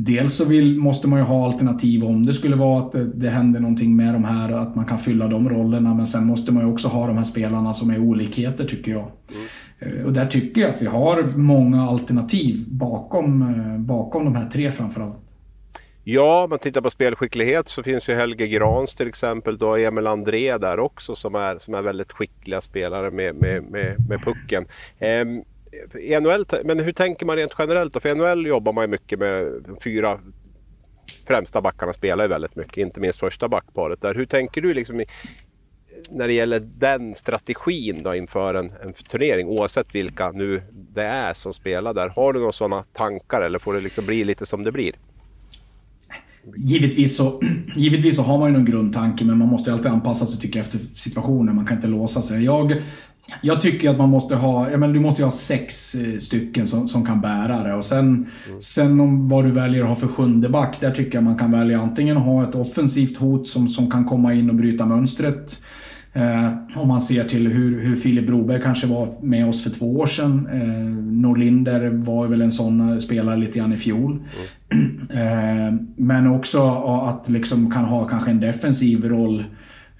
Dels 0.00 0.34
så 0.36 0.44
vill, 0.44 0.78
måste 0.78 1.08
man 1.08 1.18
ju 1.18 1.24
ha 1.24 1.46
alternativ 1.46 2.04
om 2.04 2.26
det 2.26 2.34
skulle 2.34 2.56
vara 2.56 2.78
att 2.78 2.92
det, 2.92 3.04
det 3.04 3.30
händer 3.30 3.60
någonting 3.60 3.96
med 3.96 4.14
de 4.14 4.24
här, 4.24 4.52
att 4.52 4.74
man 4.74 4.84
kan 4.84 4.98
fylla 4.98 5.28
de 5.28 5.48
rollerna. 5.48 5.94
Men 5.94 6.06
sen 6.06 6.26
måste 6.26 6.52
man 6.52 6.66
ju 6.66 6.72
också 6.72 6.88
ha 6.88 7.06
de 7.06 7.16
här 7.16 7.24
spelarna 7.24 7.72
som 7.72 7.90
är 7.90 7.98
olikheter 7.98 8.64
tycker 8.64 8.92
jag. 8.92 9.10
Mm. 9.82 10.06
Och 10.06 10.12
där 10.12 10.26
tycker 10.26 10.60
jag 10.60 10.70
att 10.70 10.82
vi 10.82 10.86
har 10.86 11.36
många 11.36 11.82
alternativ 11.82 12.64
bakom, 12.68 13.42
eh, 13.42 13.78
bakom 13.78 14.24
de 14.24 14.34
här 14.34 14.48
tre 14.48 14.70
framförallt. 14.70 15.16
Ja, 16.04 16.44
om 16.44 16.50
man 16.50 16.58
tittar 16.58 16.80
på 16.80 16.90
spelskicklighet 16.90 17.68
så 17.68 17.82
finns 17.82 18.08
ju 18.08 18.14
Helge 18.14 18.46
Grans 18.46 18.94
till 18.94 19.08
exempel. 19.08 19.58
Då 19.58 19.76
Emil 19.76 20.06
André 20.06 20.58
där 20.58 20.78
också 20.78 21.14
som 21.14 21.34
är, 21.34 21.58
som 21.58 21.74
är 21.74 21.82
väldigt 21.82 22.12
skickliga 22.12 22.60
spelare 22.60 23.10
med, 23.10 23.34
med, 23.34 23.62
med, 23.62 24.08
med 24.08 24.20
pucken. 24.20 24.66
Ehm, 24.98 25.42
NHL, 26.20 26.44
men 26.64 26.80
hur 26.80 26.92
tänker 26.92 27.26
man 27.26 27.36
rent 27.36 27.54
generellt 27.58 27.92
då? 27.92 28.00
För 28.00 28.08
i 28.08 28.14
NHL 28.14 28.46
jobbar 28.46 28.72
man 28.72 28.84
ju 28.84 28.88
mycket 28.88 29.18
med 29.18 29.62
de 29.66 29.76
fyra 29.84 30.20
främsta 31.26 31.60
backarna 31.60 31.92
spelar 31.92 32.24
ju 32.24 32.28
väldigt 32.28 32.56
mycket, 32.56 32.76
inte 32.76 33.00
minst 33.00 33.18
första 33.18 33.48
backparet 33.48 34.02
där. 34.02 34.14
Hur 34.14 34.26
tänker 34.26 34.60
du 34.60 34.74
liksom 34.74 35.00
i, 35.00 35.04
när 36.10 36.26
det 36.26 36.32
gäller 36.32 36.60
den 36.60 37.14
strategin 37.14 38.02
då 38.02 38.14
inför 38.14 38.54
en, 38.54 38.70
en 38.82 38.92
turnering 38.92 39.48
oavsett 39.48 39.94
vilka 39.94 40.30
nu 40.30 40.62
det 40.94 41.04
är 41.04 41.34
som 41.34 41.52
spelar 41.52 41.94
där. 41.94 42.08
Har 42.08 42.32
du 42.32 42.38
några 42.40 42.52
sådana 42.52 42.84
tankar 42.92 43.40
eller 43.40 43.58
får 43.58 43.74
det 43.74 43.80
liksom 43.80 44.06
bli 44.06 44.24
lite 44.24 44.46
som 44.46 44.62
det 44.62 44.72
blir? 44.72 44.92
Givetvis 46.56 47.16
så, 47.16 47.40
givetvis 47.76 48.16
så 48.16 48.22
har 48.22 48.38
man 48.38 48.48
ju 48.48 48.52
någon 48.52 48.64
grundtanke 48.64 49.24
men 49.24 49.38
man 49.38 49.48
måste 49.48 49.72
alltid 49.72 49.86
anpassa 49.86 50.26
sig 50.26 50.40
tycker 50.40 50.58
jag, 50.58 50.64
efter 50.64 50.78
situationen. 50.78 51.56
Man 51.56 51.66
kan 51.66 51.76
inte 51.76 51.88
låsa 51.88 52.22
sig. 52.22 52.44
Jag, 52.44 52.82
jag 53.42 53.60
tycker 53.60 53.90
att 53.90 53.98
man 53.98 54.08
måste 54.08 54.36
ha, 54.36 54.70
jag 54.70 54.80
menar, 54.80 54.94
du 54.94 55.00
måste 55.00 55.24
ha 55.24 55.30
sex 55.30 55.94
eh, 55.94 56.18
stycken 56.18 56.66
som, 56.66 56.88
som 56.88 57.06
kan 57.06 57.20
bära 57.20 57.62
det. 57.62 57.74
Och 57.74 57.84
sen, 57.84 58.06
mm. 58.06 58.60
sen 58.60 59.00
om 59.00 59.28
vad 59.28 59.44
du 59.44 59.50
väljer 59.50 59.82
att 59.82 59.88
ha 59.88 59.96
för 59.96 60.06
sjunde 60.06 60.48
back, 60.48 60.80
där 60.80 60.90
tycker 60.90 61.16
jag 61.18 61.24
man 61.24 61.38
kan 61.38 61.50
välja 61.50 61.80
antingen 61.80 62.16
att 62.16 62.24
ha 62.24 62.42
ett 62.42 62.54
offensivt 62.54 63.16
hot 63.16 63.48
som, 63.48 63.68
som 63.68 63.90
kan 63.90 64.04
komma 64.04 64.34
in 64.34 64.50
och 64.50 64.56
bryta 64.56 64.86
mönstret. 64.86 65.62
Eh, 66.12 66.52
om 66.76 66.88
man 66.88 67.00
ser 67.00 67.24
till 67.24 67.48
hur, 67.48 67.80
hur 67.80 67.96
Filip 67.96 68.26
Broberg 68.26 68.62
kanske 68.62 68.86
var 68.86 69.08
med 69.22 69.48
oss 69.48 69.64
för 69.64 69.70
två 69.70 69.98
år 69.98 70.06
sedan. 70.06 70.48
Eh, 70.52 70.94
Norlinder 71.22 71.90
var 71.90 72.26
väl 72.26 72.42
en 72.42 72.52
sån 72.52 72.92
eh, 72.92 72.98
spelare 72.98 73.36
lite 73.36 73.58
grann 73.58 73.72
i 73.72 73.76
fjol. 73.76 74.12
Mm. 74.12 74.24
Eh, 75.10 75.74
men 75.96 76.26
också 76.26 76.68
att 77.08 77.28
liksom 77.28 77.70
kan 77.70 77.84
ha 77.84 78.08
kanske 78.08 78.30
en 78.30 78.40
defensiv 78.40 79.08
roll 79.08 79.44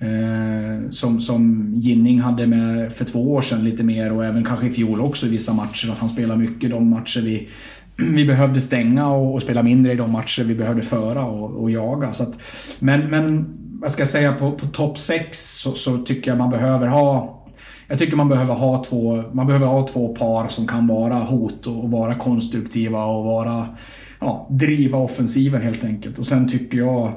Eh, 0.00 0.90
som, 0.90 1.20
som 1.20 1.72
Ginning 1.74 2.20
hade 2.20 2.46
med 2.46 2.92
för 2.92 3.04
två 3.04 3.32
år 3.32 3.42
sedan 3.42 3.64
lite 3.64 3.82
mer 3.82 4.12
och 4.12 4.24
även 4.24 4.44
kanske 4.44 4.66
i 4.66 4.70
fjol 4.70 5.00
också 5.00 5.26
i 5.26 5.28
vissa 5.28 5.52
matcher. 5.52 5.90
Att 5.90 5.98
han 5.98 6.08
spelar 6.08 6.36
mycket 6.36 6.70
de 6.70 6.90
matcher 6.90 7.20
vi, 7.20 7.48
vi 7.96 8.24
behövde 8.24 8.60
stänga 8.60 9.10
och, 9.10 9.34
och 9.34 9.42
spela 9.42 9.62
mindre 9.62 9.92
i 9.92 9.96
de 9.96 10.12
matcher 10.12 10.44
vi 10.44 10.54
behövde 10.54 10.82
föra 10.82 11.24
och, 11.24 11.62
och 11.62 11.70
jaga. 11.70 12.12
Så 12.12 12.22
att, 12.22 12.40
men, 12.78 13.10
men 13.10 13.54
vad 13.80 13.90
ska 13.90 14.02
jag 14.02 14.08
säga, 14.08 14.32
på, 14.32 14.52
på 14.52 14.66
topp 14.66 14.98
6 14.98 15.58
så, 15.58 15.72
så, 15.72 15.98
tycker 15.98 16.30
jag 16.30 16.38
man 16.38 16.50
behöver 16.50 16.86
ha 16.86 17.34
jag 17.90 17.98
tycker 17.98 18.16
man 18.16 18.28
behöver 18.28 18.54
ha 18.54 18.84
två, 18.84 19.22
man 19.32 19.46
behöver 19.46 19.66
ha 19.66 19.88
två 19.88 20.14
par 20.14 20.48
som 20.48 20.66
kan 20.66 20.86
vara 20.86 21.14
hot 21.14 21.66
och 21.66 21.90
vara 21.90 22.14
konstruktiva 22.14 23.04
och 23.04 23.24
vara, 23.24 23.66
ja, 24.20 24.48
driva 24.50 24.98
offensiven 24.98 25.62
helt 25.62 25.84
enkelt. 25.84 26.18
Och 26.18 26.26
sen 26.26 26.48
tycker 26.48 26.78
jag 26.78 27.12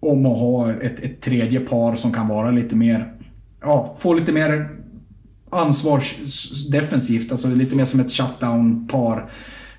om 0.00 0.26
att 0.26 0.38
ha 0.38 0.72
ett, 0.72 1.00
ett 1.00 1.20
tredje 1.20 1.60
par 1.60 1.96
som 1.96 2.12
kan 2.12 2.28
vara 2.28 2.50
lite 2.50 2.76
mer, 2.76 3.12
ja, 3.60 3.96
få 3.98 4.14
lite 4.14 4.32
mer 4.32 4.68
ansvarsdefensivt, 5.50 7.30
alltså 7.30 7.48
lite 7.48 7.76
mer 7.76 7.84
som 7.84 8.00
ett 8.00 8.12
shutdown-par. 8.12 9.30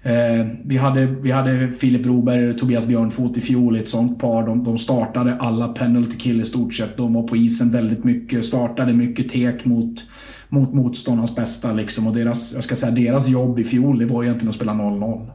Eh, 0.04 0.48
vi, 0.66 0.78
hade, 0.78 1.06
vi 1.06 1.32
hade 1.32 1.72
Filip 1.72 2.04
Broberg 2.04 2.50
och 2.50 2.58
Tobias 2.58 2.88
Björnfot 2.88 3.38
i 3.38 3.42
fjol 3.42 3.78
i 3.78 3.80
ett 3.80 3.90
sånt 3.90 4.20
par. 4.20 4.46
De, 4.46 4.64
de 4.64 4.78
startade 4.78 5.36
alla 5.36 5.68
penalty 5.68 6.18
kill 6.18 6.42
i 6.42 6.46
stort 6.46 6.74
sett. 6.74 6.98
De 6.98 7.14
var 7.14 7.24
på 7.24 7.38
isen 7.38 7.72
väldigt 7.72 8.04
mycket, 8.04 8.46
startade 8.46 8.94
mycket 8.94 9.30
tek 9.30 9.66
mot, 9.66 10.04
mot 10.50 10.74
motståndarnas 10.74 11.36
bästa. 11.36 11.74
Liksom. 11.74 12.08
Och 12.08 12.14
deras, 12.14 12.54
jag 12.54 12.64
ska 12.64 12.76
säga, 12.76 12.92
deras 12.92 13.28
jobb 13.28 13.60
i 13.60 13.64
fjol 13.64 14.00
det 14.00 14.06
var 14.06 14.24
egentligen 14.24 14.50
att 14.50 14.56
spela 14.56 14.74
0-0. 14.74 15.28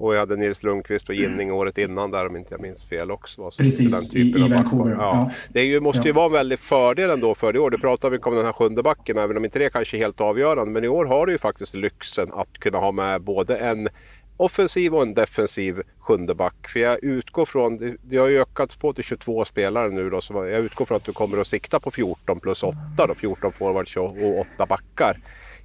Och 0.00 0.14
jag 0.14 0.20
hade 0.20 0.36
Nils 0.36 0.62
Lundqvist 0.62 1.08
och 1.08 1.14
Ginning 1.14 1.52
året 1.52 1.78
innan 1.78 2.10
där 2.10 2.26
om 2.26 2.36
inte 2.36 2.54
jag 2.54 2.60
minns 2.60 2.84
fel 2.84 3.10
också. 3.10 3.50
Precis, 3.58 4.16
i, 4.16 4.20
i 4.20 4.48
Vancouver. 4.48 4.90
Ja. 4.90 4.98
ja. 4.98 5.30
Det 5.48 5.62
ju, 5.62 5.80
måste 5.80 6.08
ju 6.08 6.12
vara 6.12 6.26
en 6.26 6.32
väldig 6.32 6.58
fördel 6.58 7.10
ändå 7.10 7.34
för 7.34 7.56
i 7.56 7.58
år. 7.58 7.70
Du 7.70 7.78
pratar 7.78 8.10
mycket 8.10 8.26
om 8.26 8.34
den 8.34 8.44
här 8.44 8.52
sjunde 8.52 8.82
backen, 8.82 9.18
även 9.18 9.36
om 9.36 9.44
inte 9.44 9.58
det 9.58 9.70
kanske 9.70 9.96
är 9.96 9.98
helt 9.98 10.20
avgörande. 10.20 10.72
Men 10.72 10.84
i 10.84 10.88
år 10.88 11.04
har 11.04 11.26
du 11.26 11.32
ju 11.32 11.38
faktiskt 11.38 11.74
lyxen 11.74 12.30
att 12.32 12.58
kunna 12.58 12.78
ha 12.78 12.92
med 12.92 13.22
både 13.22 13.56
en 13.56 13.88
offensiv 14.36 14.94
och 14.94 15.02
en 15.02 15.14
defensiv 15.14 15.82
sjunde 15.98 16.34
back. 16.34 16.68
För 16.68 16.80
jag 16.80 17.04
utgår 17.04 17.44
från, 17.44 17.96
det 18.02 18.16
har 18.16 18.28
ju 18.28 18.40
ökats 18.40 18.76
på 18.76 18.92
till 18.92 19.04
22 19.04 19.44
spelare 19.44 19.90
nu 19.90 20.10
då, 20.10 20.20
så 20.20 20.34
jag 20.34 20.60
utgår 20.60 20.84
från 20.84 20.96
att 20.96 21.04
du 21.04 21.12
kommer 21.12 21.40
att 21.40 21.46
sikta 21.46 21.80
på 21.80 21.90
14 21.90 22.40
plus 22.40 22.62
8 22.62 22.76
då, 23.08 23.14
14 23.14 23.52
forwards 23.52 23.96
och 23.96 24.16
8 24.54 24.66
backar 24.66 25.18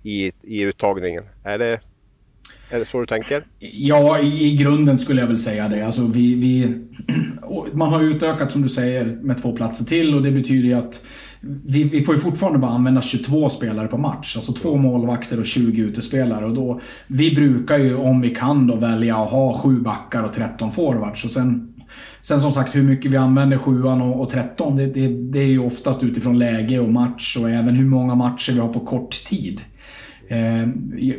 i, 0.04 0.32
i 0.42 0.62
uttagningen. 0.62 1.24
Är 1.44 1.58
det 1.58 1.80
är 2.70 2.80
det 2.80 2.86
så 2.86 3.00
du 3.00 3.06
tänker? 3.06 3.46
Ja, 3.60 4.20
i, 4.20 4.48
i 4.48 4.56
grunden 4.56 5.00
skulle 5.00 5.22
jag 5.22 5.28
väl 5.28 5.38
säga 5.38 5.68
det. 5.68 5.86
Alltså 5.86 6.08
vi, 6.08 6.36
vi, 6.36 6.78
man 7.74 7.94
har 7.94 8.02
utökat 8.02 8.52
som 8.52 8.62
du 8.62 8.70
säger 8.70 9.06
med 9.06 9.38
två 9.38 9.56
platser 9.56 9.86
till 9.86 10.16
och 10.16 10.24
det 10.24 10.32
betyder 10.32 10.68
ju 10.68 10.74
att 10.74 11.06
vi, 11.66 11.84
vi, 11.84 12.02
får 12.02 12.16
ju 12.16 12.22
fortfarande 12.22 12.60
bara 12.60 12.72
använda 12.72 13.02
22 13.02 13.50
spelare 13.50 13.88
på 13.88 13.98
match. 13.98 14.36
Alltså 14.36 14.54
två 14.54 14.76
målvakter 14.76 15.40
och 15.40 15.46
20 15.46 15.82
utespelare. 15.82 16.46
Och 16.46 16.54
då, 16.54 16.82
vi 17.08 17.36
brukar 17.36 17.78
ju, 17.78 17.96
om 17.96 18.22
vi 18.22 18.30
kan, 18.30 18.68
då 18.68 18.76
välja 18.76 19.18
att 19.18 19.32
ha 19.32 19.58
sju 19.58 19.80
backar 19.80 20.24
och 20.24 20.34
13 20.34 20.72
forwards. 20.72 21.24
Och 21.24 21.32
sen, 21.32 21.74
sen 22.22 22.42
som 22.42 22.52
sagt, 22.52 22.76
hur 22.76 22.84
mycket 22.84 23.12
vi 23.12 23.18
använder 23.18 23.58
sjuan 23.58 24.02
och, 24.02 24.22
och 24.22 24.30
13, 24.30 24.78
det, 24.78 24.86
det, 24.86 25.08
det 25.08 25.40
är 25.40 25.48
ju 25.48 25.60
oftast 25.60 26.04
utifrån 26.04 26.40
läge 26.40 26.80
och 26.80 26.94
match 26.94 27.38
och 27.38 27.50
även 27.50 27.76
hur 27.76 27.86
många 27.86 28.16
matcher 28.16 28.54
vi 28.54 28.60
har 28.60 28.74
på 28.74 28.80
kort 28.80 29.26
tid. 29.26 29.62
Eh, 30.28 30.68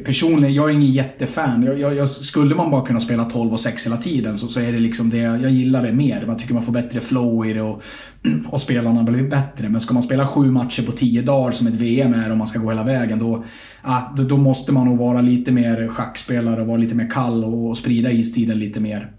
personligen, 0.04 0.54
jag 0.54 0.70
är 0.70 0.74
ingen 0.74 0.92
jättefan. 0.92 1.62
Jag, 1.62 1.80
jag, 1.80 1.96
jag, 1.96 2.08
skulle 2.08 2.54
man 2.54 2.70
bara 2.70 2.86
kunna 2.86 3.00
spela 3.00 3.24
12 3.24 3.52
och 3.52 3.60
6 3.60 3.86
hela 3.86 3.96
tiden 3.96 4.38
så, 4.38 4.48
så 4.48 4.60
är 4.60 4.72
det 4.72 4.78
liksom 4.78 5.10
det, 5.10 5.18
jag 5.18 5.50
gillar 5.50 5.82
det 5.82 5.92
mer. 5.92 6.26
Man 6.26 6.36
tycker 6.36 6.54
man 6.54 6.62
får 6.62 6.72
bättre 6.72 7.00
flow 7.00 7.46
i 7.46 7.52
det 7.52 7.62
och, 7.62 7.82
och 8.46 8.60
spelarna 8.60 9.02
blir 9.02 9.30
bättre. 9.30 9.68
Men 9.68 9.80
ska 9.80 9.94
man 9.94 10.02
spela 10.02 10.26
sju 10.26 10.50
matcher 10.50 10.82
på 10.82 10.92
10 10.92 11.22
dagar 11.22 11.50
som 11.50 11.66
ett 11.66 11.74
VM 11.74 12.14
är 12.14 12.30
och 12.30 12.36
man 12.36 12.46
ska 12.46 12.58
gå 12.58 12.70
hela 12.70 12.84
vägen 12.84 13.18
då, 13.18 13.44
ah, 13.82 14.00
då, 14.16 14.22
då, 14.22 14.36
måste 14.36 14.72
man 14.72 14.86
nog 14.86 14.98
vara 14.98 15.20
lite 15.20 15.52
mer 15.52 15.88
schackspelare 15.88 16.60
och 16.60 16.66
vara 16.66 16.78
lite 16.78 16.94
mer 16.94 17.10
kall 17.10 17.44
och, 17.44 17.68
och 17.68 17.76
sprida 17.76 18.10
istiden 18.10 18.58
lite 18.58 18.80
mer. 18.80 19.12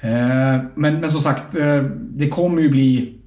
Eh, 0.00 0.62
men, 0.74 1.00
men 1.00 1.10
som 1.10 1.20
sagt, 1.20 1.56
eh, 1.56 1.82
det 2.10 2.28
kommer 2.28 2.62
ju 2.62 2.68
bli 2.68 3.18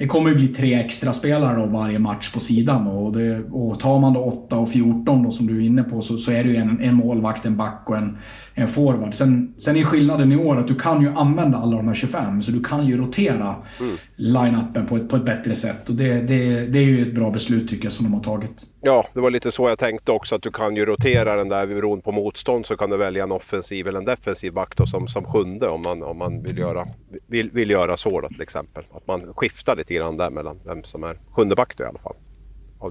det 0.00 0.06
kommer 0.06 0.30
ju 0.30 0.36
bli 0.36 0.48
tre 0.48 0.74
extra 0.74 1.12
spelare 1.12 1.60
då 1.60 1.66
varje 1.66 1.98
match 1.98 2.32
på 2.32 2.40
sidan. 2.40 2.86
Och, 2.86 3.12
det, 3.12 3.40
och 3.50 3.80
tar 3.80 3.98
man 3.98 4.12
då 4.12 4.20
8 4.20 4.56
och 4.56 4.68
14 4.68 5.22
då, 5.22 5.30
som 5.30 5.46
du 5.46 5.56
är 5.56 5.66
inne 5.66 5.82
på 5.82 6.00
så, 6.00 6.18
så 6.18 6.32
är 6.32 6.44
det 6.44 6.50
ju 6.50 6.56
en, 6.56 6.80
en 6.80 6.94
målvakt, 6.94 7.46
en 7.46 7.56
back 7.56 7.82
och 7.86 7.96
en, 7.96 8.18
en 8.54 8.68
forward. 8.68 9.14
Sen, 9.14 9.54
sen 9.58 9.76
är 9.76 9.84
skillnaden 9.84 10.32
i 10.32 10.36
år 10.36 10.58
att 10.58 10.68
du 10.68 10.74
kan 10.74 11.02
ju 11.02 11.08
använda 11.08 11.58
alla 11.58 11.76
de 11.76 11.88
här 11.88 11.94
25, 11.94 12.42
så 12.42 12.50
du 12.50 12.62
kan 12.62 12.86
ju 12.86 12.96
rotera 12.96 13.54
mm. 13.80 13.96
line-upen 14.16 14.86
på 14.86 14.96
ett, 14.96 15.08
på 15.08 15.16
ett 15.16 15.24
bättre 15.24 15.54
sätt. 15.54 15.88
Och 15.88 15.94
det, 15.94 16.14
det, 16.14 16.66
det 16.66 16.78
är 16.78 16.84
ju 16.84 17.02
ett 17.02 17.14
bra 17.14 17.30
beslut 17.30 17.68
tycker 17.68 17.84
jag 17.84 17.92
som 17.92 18.04
de 18.04 18.14
har 18.14 18.22
tagit. 18.22 18.66
Ja, 18.82 19.06
det 19.14 19.20
var 19.20 19.30
lite 19.30 19.52
så 19.52 19.68
jag 19.68 19.78
tänkte 19.78 20.12
också 20.12 20.34
att 20.34 20.42
du 20.42 20.50
kan 20.50 20.76
ju 20.76 20.86
rotera 20.86 21.36
den 21.36 21.48
där 21.48 21.66
beroende 21.66 22.04
på 22.04 22.12
motstånd 22.12 22.66
så 22.66 22.76
kan 22.76 22.90
du 22.90 22.96
välja 22.96 23.22
en 23.22 23.32
offensiv 23.32 23.88
eller 23.88 23.98
en 23.98 24.04
defensiv 24.04 24.52
back 24.52 24.76
då 24.76 24.86
som, 24.86 25.08
som 25.08 25.24
sjunde 25.24 25.68
om 25.68 25.82
man, 25.82 26.02
om 26.02 26.18
man 26.18 26.42
vill, 26.42 26.58
göra, 26.58 26.88
vill, 27.26 27.50
vill 27.50 27.70
göra 27.70 27.96
så 27.96 28.20
då 28.20 28.28
till 28.28 28.42
exempel. 28.42 28.84
Att 28.92 29.06
man 29.06 29.34
skiftar 29.34 29.76
lite 29.76 29.94
grann 29.94 30.16
där 30.16 30.30
mellan 30.30 30.60
vem 30.64 30.84
som 30.84 31.04
är 31.04 31.18
sjunde 31.30 31.54
back 31.54 31.76
då 31.76 31.84
i 31.84 31.86
alla 31.86 31.98
fall. 31.98 32.16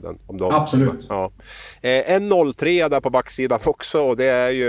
Den, 0.01 0.19
om 0.27 0.37
de, 0.37 0.53
Absolut. 0.53 1.05
Ja. 1.09 1.31
Eh, 1.81 2.11
en 2.11 2.53
03 2.53 2.87
där 2.87 3.01
på 3.01 3.09
backsidan 3.09 3.59
också 3.65 4.01
och 4.01 4.17
det 4.17 4.25
är 4.25 4.49
ju... 4.49 4.65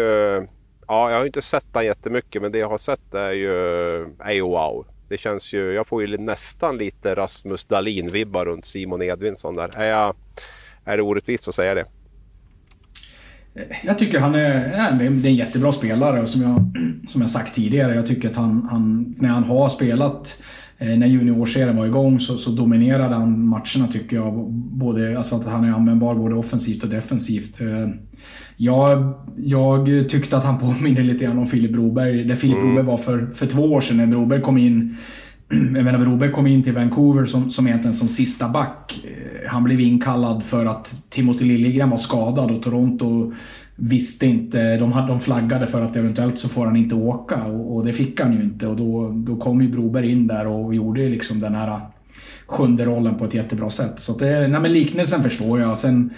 Ja, 0.86 1.10
jag 1.10 1.18
har 1.18 1.26
inte 1.26 1.42
sett 1.42 1.72
den 1.72 1.84
jättemycket 1.84 2.42
men 2.42 2.52
det 2.52 2.58
jag 2.58 2.68
har 2.68 2.78
sett 2.78 3.14
är 3.14 3.32
ju, 3.32 3.52
är 4.18 4.32
ju 4.32 4.42
wow. 4.42 4.86
Det 5.08 5.18
känns 5.18 5.52
ju, 5.52 5.72
jag 5.72 5.86
får 5.86 6.06
ju 6.06 6.18
nästan 6.18 6.78
lite 6.78 7.14
Rasmus 7.14 7.64
Dahlin-vibbar 7.64 8.44
runt 8.44 8.64
Simon 8.64 9.02
Edvinsson 9.02 9.56
där. 9.56 9.76
Är 9.76 9.88
jag 9.88 10.14
är 10.92 10.96
det 10.96 11.02
orättvist 11.02 11.48
att 11.48 11.54
säga 11.54 11.74
det? 11.74 11.84
Jag 13.84 13.98
tycker 13.98 14.20
han 14.20 14.34
är, 14.34 14.40
är 14.40 15.06
en 15.06 15.34
jättebra 15.34 15.72
spelare 15.72 16.20
och 16.20 16.28
som 16.28 16.42
jag, 16.42 16.76
som 17.08 17.20
jag 17.20 17.30
sagt 17.30 17.54
tidigare, 17.54 17.94
jag 17.94 18.06
tycker 18.06 18.30
att 18.30 18.36
han, 18.36 18.68
han 18.70 19.14
när 19.18 19.28
han 19.28 19.44
har 19.44 19.68
spelat 19.68 20.42
Eh, 20.82 20.98
när 20.98 21.06
juniorserien 21.06 21.76
var 21.76 21.86
igång 21.86 22.20
så, 22.20 22.38
så 22.38 22.50
dominerade 22.50 23.14
han 23.14 23.46
matcherna 23.46 23.86
tycker 23.92 24.16
jag. 24.16 24.50
Både, 24.52 25.16
alltså 25.16 25.36
att 25.36 25.46
han 25.46 25.64
är 25.64 25.72
användbar 25.72 26.14
både 26.14 26.34
offensivt 26.34 26.84
och 26.84 26.90
defensivt. 26.90 27.60
Eh, 27.60 27.88
jag, 28.56 29.14
jag 29.36 30.08
tyckte 30.08 30.36
att 30.36 30.44
han 30.44 30.58
påminner 30.58 31.02
lite 31.02 31.24
grann 31.24 31.38
om 31.38 31.46
Filip 31.46 31.72
Broberg. 31.72 32.24
Där 32.24 32.36
Filip 32.36 32.56
mm. 32.56 32.66
Broberg 32.66 32.86
var 32.86 32.98
för, 32.98 33.26
för 33.34 33.46
två 33.46 33.62
år 33.62 33.80
sedan 33.80 33.96
när 33.96 34.06
Broberg 34.06 34.42
kom 34.42 34.58
in. 34.58 34.96
Jag 35.74 35.84
menar, 35.84 35.98
Broberg 35.98 36.30
kom 36.30 36.46
in 36.46 36.62
till 36.62 36.72
Vancouver 36.72 37.26
som, 37.26 37.50
som 37.50 37.66
egentligen 37.66 37.94
som 37.94 38.08
sista 38.08 38.48
back. 38.48 39.04
Eh, 39.04 39.50
han 39.50 39.64
blev 39.64 39.80
inkallad 39.80 40.44
för 40.44 40.66
att 40.66 40.94
Timothy 41.08 41.44
Liljegren 41.44 41.90
var 41.90 41.98
skadad 41.98 42.50
och 42.50 42.62
Toronto 42.62 43.32
visste 43.76 44.26
inte, 44.26 44.76
de, 44.76 44.92
hade, 44.92 45.08
de 45.08 45.20
flaggade 45.20 45.66
för 45.66 45.82
att 45.82 45.96
eventuellt 45.96 46.38
så 46.38 46.48
får 46.48 46.66
han 46.66 46.76
inte 46.76 46.94
åka 46.94 47.44
och, 47.44 47.76
och 47.76 47.84
det 47.84 47.92
fick 47.92 48.20
han 48.20 48.32
ju 48.32 48.42
inte 48.42 48.66
och 48.66 48.76
då, 48.76 49.08
då 49.08 49.36
kom 49.36 49.62
ju 49.62 49.68
Broberg 49.68 50.10
in 50.10 50.26
där 50.26 50.46
och 50.46 50.74
gjorde 50.74 51.08
liksom 51.08 51.40
den 51.40 51.54
här 51.54 51.80
sjunde 52.46 52.84
rollen 52.84 53.14
på 53.14 53.24
ett 53.24 53.34
jättebra 53.34 53.70
sätt. 53.70 54.00
Så 54.00 54.18
det, 54.18 54.48
nej 54.48 54.60
men 54.60 54.72
liknelsen 54.72 55.22
förstår 55.22 55.60
jag. 55.60 55.78
Sen, 55.78 56.10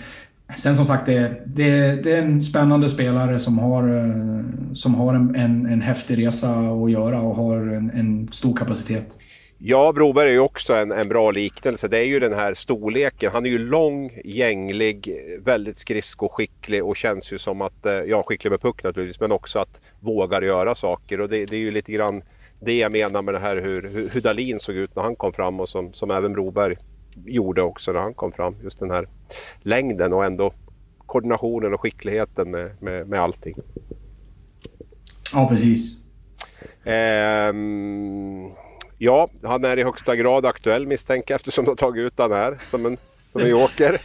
sen 0.56 0.74
som 0.74 0.84
sagt, 0.84 1.06
det, 1.06 1.42
det, 1.46 2.02
det 2.02 2.12
är 2.12 2.22
en 2.22 2.42
spännande 2.42 2.88
spelare 2.88 3.38
som 3.38 3.58
har, 3.58 3.88
eh, 3.96 4.72
som 4.72 4.94
har 4.94 5.14
en, 5.14 5.34
en, 5.34 5.66
en 5.66 5.80
häftig 5.80 6.26
resa 6.26 6.48
att 6.48 6.90
göra 6.90 7.20
och 7.20 7.34
har 7.34 7.56
en, 7.56 7.90
en 7.90 8.28
stor 8.28 8.56
kapacitet. 8.56 9.16
Ja, 9.64 9.92
Broberg 9.92 10.28
är 10.28 10.32
ju 10.32 10.38
också 10.38 10.74
en, 10.74 10.92
en 10.92 11.08
bra 11.08 11.30
liknelse. 11.30 11.88
Det 11.88 11.98
är 11.98 12.04
ju 12.04 12.20
den 12.20 12.32
här 12.32 12.54
storleken. 12.54 13.32
Han 13.32 13.46
är 13.46 13.50
ju 13.50 13.58
lång, 13.58 14.20
gänglig, 14.24 15.16
väldigt 15.44 15.78
skridskoskicklig 15.78 16.84
och 16.84 16.96
känns 16.96 17.32
ju 17.32 17.38
som 17.38 17.60
att, 17.60 17.86
eh, 17.86 17.92
ja 17.92 18.22
skicklig 18.22 18.50
med 18.50 18.60
puck 18.60 18.84
naturligtvis, 18.84 19.20
men 19.20 19.32
också 19.32 19.58
att 19.58 19.80
vågar 20.00 20.42
göra 20.42 20.74
saker. 20.74 21.20
Och 21.20 21.28
det, 21.28 21.44
det 21.44 21.56
är 21.56 21.60
ju 21.60 21.70
lite 21.70 21.92
grann 21.92 22.22
det 22.60 22.78
jag 22.78 22.92
menar 22.92 23.22
med 23.22 23.34
det 23.34 23.40
här 23.40 23.56
hur, 23.56 23.82
hur, 23.82 24.08
hur 24.08 24.20
Dahlin 24.20 24.60
såg 24.60 24.74
ut 24.74 24.96
när 24.96 25.02
han 25.02 25.16
kom 25.16 25.32
fram 25.32 25.60
och 25.60 25.68
som, 25.68 25.92
som 25.92 26.10
även 26.10 26.32
Broberg 26.32 26.76
gjorde 27.24 27.62
också 27.62 27.92
när 27.92 28.00
han 28.00 28.14
kom 28.14 28.32
fram. 28.32 28.56
Just 28.62 28.78
den 28.78 28.90
här 28.90 29.08
längden 29.60 30.12
och 30.12 30.24
ändå 30.24 30.52
koordinationen 31.06 31.74
och 31.74 31.80
skickligheten 31.80 32.50
med, 32.50 32.82
med, 32.82 33.08
med 33.08 33.20
allting. 33.20 33.54
Ja, 35.34 35.48
precis. 35.48 35.98
Um, 36.84 38.52
Ja, 39.04 39.28
han 39.42 39.64
är 39.64 39.78
i 39.78 39.82
högsta 39.82 40.16
grad 40.16 40.46
aktuell 40.46 40.86
misstänker 40.86 41.34
eftersom 41.34 41.64
de 41.64 41.70
har 41.70 41.76
tagit 41.76 42.00
ut 42.00 42.12
han 42.16 42.32
här 42.32 42.58
som 42.70 42.86
en, 42.86 42.96
som 43.32 43.40
en 43.40 43.48
joker. 43.50 44.00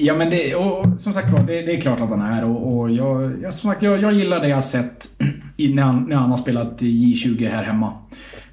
Ja 0.00 0.14
men 0.14 0.30
det, 0.30 0.54
och, 0.54 1.00
som 1.00 1.12
sagt 1.12 1.46
det, 1.46 1.62
det 1.62 1.72
är 1.76 1.80
klart 1.80 2.00
att 2.00 2.08
han 2.08 2.20
är 2.20 2.44
och, 2.44 2.76
och 2.76 2.90
jag, 2.90 3.42
jag, 3.42 3.54
som 3.54 3.70
sagt, 3.70 3.82
jag, 3.82 4.02
jag 4.02 4.12
gillar 4.12 4.40
det 4.40 4.48
jag 4.48 4.64
sett 4.64 5.08
när 5.74 5.82
han, 5.82 6.04
när 6.08 6.16
han 6.16 6.30
har 6.30 6.36
spelat 6.36 6.80
J20 6.80 7.48
här 7.48 7.62
hemma. 7.62 7.92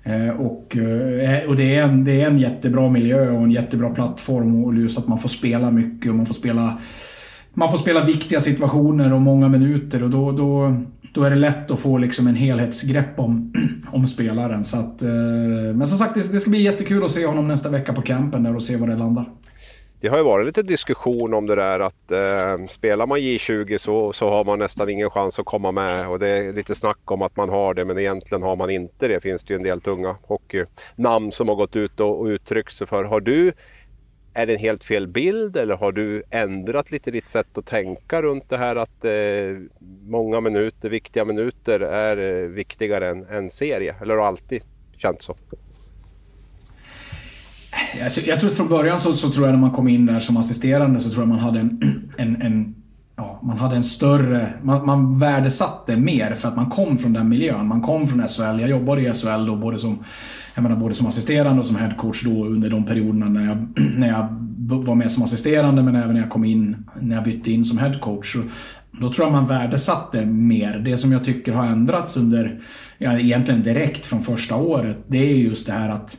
Eh, 0.03 0.29
och, 0.29 0.77
eh, 0.77 1.31
eh, 1.31 1.49
och 1.49 1.55
det, 1.55 1.75
är 1.75 1.83
en, 1.83 2.03
det 2.03 2.21
är 2.21 2.27
en 2.27 2.39
jättebra 2.39 2.89
miljö 2.89 3.31
och 3.31 3.43
en 3.43 3.51
jättebra 3.51 3.89
plattform 3.89 4.65
och 4.65 4.75
just 4.75 4.97
att 4.97 5.07
man 5.07 5.19
får 5.19 5.29
spela 5.29 5.71
mycket 5.71 6.09
och 6.09 6.15
man 6.15 6.25
får 6.25 6.33
spela 6.33 6.77
man 7.53 7.71
får 7.71 7.77
spela 7.77 8.03
viktiga 8.03 8.39
situationer 8.39 9.13
och 9.13 9.21
många 9.21 9.49
minuter 9.49 10.03
och 10.03 10.09
då, 10.09 10.31
då, 10.31 10.77
då 11.13 11.23
är 11.23 11.29
det 11.29 11.35
lätt 11.35 11.71
att 11.71 11.79
få 11.79 11.97
liksom 11.97 12.27
en 12.27 12.35
helhetsgrepp 12.35 13.19
om, 13.19 13.53
om 13.91 14.07
spelaren. 14.07 14.63
Så 14.63 14.77
att, 14.77 15.01
men 15.75 15.87
som 15.87 15.97
sagt, 15.97 16.13
det, 16.13 16.31
det 16.31 16.39
ska 16.39 16.49
bli 16.49 16.61
jättekul 16.61 17.03
att 17.03 17.11
se 17.11 17.25
honom 17.25 17.47
nästa 17.47 17.69
vecka 17.69 17.93
på 17.93 18.01
campen 18.01 18.43
där 18.43 18.55
och 18.55 18.63
se 18.63 18.77
var 18.77 18.87
det 18.87 18.95
landar. 18.95 19.29
Det 20.03 20.09
har 20.09 20.17
ju 20.17 20.23
varit 20.23 20.45
lite 20.45 20.63
diskussion 20.63 21.33
om 21.33 21.47
det 21.47 21.55
där 21.55 21.79
att 21.79 22.11
eh, 22.11 22.67
spelar 22.67 23.05
man 23.05 23.19
J20 23.19 23.77
så, 23.77 24.13
så 24.13 24.29
har 24.29 24.45
man 24.45 24.59
nästan 24.59 24.89
ingen 24.89 25.09
chans 25.09 25.39
att 25.39 25.45
komma 25.45 25.71
med 25.71 26.09
och 26.09 26.19
det 26.19 26.27
är 26.27 26.53
lite 26.53 26.75
snack 26.75 27.11
om 27.11 27.21
att 27.21 27.35
man 27.35 27.49
har 27.49 27.73
det 27.73 27.85
men 27.85 27.97
egentligen 27.97 28.43
har 28.43 28.55
man 28.55 28.69
inte 28.69 29.07
det. 29.07 29.21
Finns 29.21 29.43
det 29.43 29.53
ju 29.53 29.57
en 29.57 29.63
del 29.63 29.81
tunga 29.81 30.15
hockeynamn 30.21 31.31
som 31.31 31.47
har 31.47 31.55
gått 31.55 31.75
ut 31.75 31.99
och, 31.99 32.19
och 32.19 32.25
uttryckt 32.25 32.73
sig 32.73 32.87
för. 32.87 33.03
Har 33.03 33.19
du 33.19 33.53
är 34.33 34.45
det 34.45 34.53
en 34.53 34.59
helt 34.59 34.83
fel 34.83 35.07
bild 35.07 35.57
eller 35.57 35.75
har 35.75 35.91
du 35.91 36.23
ändrat 36.29 36.91
lite 36.91 37.11
ditt 37.11 37.27
sätt 37.27 37.57
att 37.57 37.65
tänka 37.65 38.21
runt 38.21 38.49
det 38.49 38.57
här 38.57 38.75
att 38.75 39.05
eh, 39.05 39.11
många 40.07 40.39
minuter, 40.39 40.89
viktiga 40.89 41.25
minuter 41.25 41.79
är 41.79 42.43
eh, 42.43 42.47
viktigare 42.49 43.09
än 43.09 43.25
en 43.25 43.49
serie? 43.49 43.95
Eller 44.01 44.13
har 44.13 44.21
det 44.21 44.27
alltid 44.27 44.63
känts 44.97 45.25
så? 45.25 45.35
Alltså, 48.03 48.21
jag 48.21 48.39
tror 48.39 48.49
från 48.49 48.67
början 48.67 48.99
så, 48.99 49.13
så, 49.15 49.29
tror 49.29 49.45
jag 49.45 49.53
när 49.53 49.61
man 49.61 49.71
kom 49.71 49.87
in 49.87 50.05
där 50.05 50.19
som 50.19 50.37
assisterande 50.37 50.99
så 50.99 51.09
tror 51.09 51.21
jag 51.21 51.29
man 51.29 51.39
hade 51.39 51.59
en, 51.59 51.81
en, 52.17 52.41
en 52.41 52.75
ja, 53.15 53.39
man 53.43 53.57
hade 53.57 53.75
en 53.75 53.83
större... 53.83 54.53
Man, 54.63 54.85
man 54.85 55.19
värdesatte 55.19 55.97
mer 55.97 56.31
för 56.31 56.47
att 56.47 56.55
man 56.55 56.69
kom 56.69 56.97
från 56.97 57.13
den 57.13 57.29
miljön. 57.29 57.67
Man 57.67 57.81
kom 57.81 58.07
från 58.07 58.27
SHL. 58.27 58.61
Jag 58.61 58.69
jobbade 58.69 59.01
i 59.01 59.13
SHL 59.13 59.45
då 59.45 59.55
både 59.55 59.79
som 59.79 60.03
jag 60.55 60.63
menar 60.63 60.75
både 60.75 60.93
som 60.93 61.07
assisterande 61.07 61.61
och 61.61 61.67
som 61.67 61.75
headcoach 61.75 62.23
då 62.23 62.45
under 62.45 62.69
de 62.69 62.85
perioderna 62.85 63.25
när 63.25 63.45
jag, 63.45 63.67
när 63.97 64.07
jag 64.07 64.27
var 64.57 64.95
med 64.95 65.11
som 65.11 65.23
assisterande 65.23 65.83
men 65.83 65.95
även 65.95 66.13
när 66.13 66.21
jag 66.21 66.29
kom 66.29 66.45
in, 66.45 66.85
när 67.01 67.15
jag 67.15 67.23
bytte 67.23 67.51
in 67.51 67.65
som 67.65 67.77
headcoach. 67.77 68.35
Då 68.91 69.13
tror 69.13 69.25
jag 69.25 69.31
man 69.31 69.47
värdesatte 69.47 70.25
mer. 70.25 70.79
Det 70.79 70.97
som 70.97 71.11
jag 71.11 71.23
tycker 71.23 71.53
har 71.53 71.65
ändrats 71.65 72.17
under, 72.17 72.59
ja, 72.97 73.19
egentligen 73.19 73.63
direkt 73.63 74.05
från 74.05 74.21
första 74.21 74.55
året, 74.55 74.97
det 75.07 75.17
är 75.17 75.35
just 75.35 75.67
det 75.67 75.73
här 75.73 75.89
att 75.89 76.17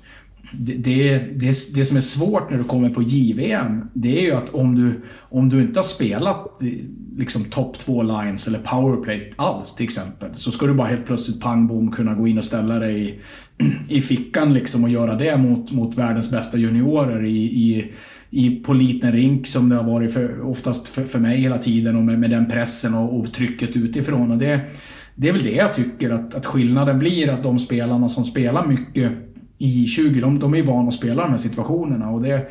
det, 0.58 0.72
det, 0.72 1.18
det, 1.18 1.74
det, 1.74 1.84
som 1.84 1.96
är 1.96 2.00
svårt 2.00 2.50
när 2.50 2.58
du 2.58 2.64
kommer 2.64 2.90
på 2.90 3.02
JVM, 3.02 3.80
det 3.94 4.18
är 4.18 4.22
ju 4.22 4.32
att 4.32 4.48
om 4.48 4.74
du, 4.74 5.02
om 5.18 5.48
du 5.48 5.60
inte 5.60 5.78
har 5.78 5.84
spelat 5.84 6.46
liksom 7.16 7.44
topp 7.44 7.78
2 7.78 8.02
lines 8.02 8.48
eller 8.48 8.58
powerplay 8.58 9.32
alls 9.36 9.74
till 9.74 9.84
exempel, 9.84 10.30
så 10.34 10.50
ska 10.50 10.66
du 10.66 10.74
bara 10.74 10.88
helt 10.88 11.06
plötsligt 11.06 11.40
pang 11.40 11.66
bom 11.66 11.92
kunna 11.92 12.14
gå 12.14 12.28
in 12.28 12.38
och 12.38 12.44
ställa 12.44 12.78
dig 12.78 13.20
i, 13.88 13.96
i 13.98 14.00
fickan 14.00 14.54
liksom 14.54 14.84
och 14.84 14.90
göra 14.90 15.16
det 15.16 15.36
mot, 15.36 15.72
mot 15.72 15.98
världens 15.98 16.30
bästa 16.30 16.58
juniorer 16.58 17.24
i, 17.24 17.38
i, 17.38 17.92
i, 18.30 18.50
på 18.50 18.72
liten 18.72 19.12
rink 19.12 19.46
som 19.46 19.68
det 19.68 19.76
har 19.76 19.84
varit 19.84 20.12
för, 20.12 20.40
oftast 20.40 20.88
för, 20.88 21.04
för 21.04 21.18
mig 21.18 21.38
hela 21.38 21.58
tiden 21.58 21.96
och 21.96 22.02
med, 22.02 22.18
med 22.18 22.30
den 22.30 22.50
pressen 22.50 22.94
och, 22.94 23.20
och 23.20 23.32
trycket 23.32 23.76
utifrån. 23.76 24.30
Och 24.30 24.38
det, 24.38 24.60
det 25.14 25.28
är 25.28 25.32
väl 25.32 25.44
det 25.44 25.54
jag 25.54 25.74
tycker 25.74 26.10
att, 26.10 26.34
att 26.34 26.46
skillnaden 26.46 26.98
blir, 26.98 27.30
att 27.30 27.42
de 27.42 27.58
spelarna 27.58 28.08
som 28.08 28.24
spelar 28.24 28.66
mycket 28.66 29.12
i 29.58 29.86
20, 29.86 30.20
de, 30.20 30.38
de 30.38 30.54
är 30.54 30.62
vana 30.62 30.88
att 30.88 30.94
spela 30.94 31.22
de 31.22 31.30
här 31.30 31.36
situationerna. 31.36 32.10
Och 32.10 32.22
det, 32.22 32.46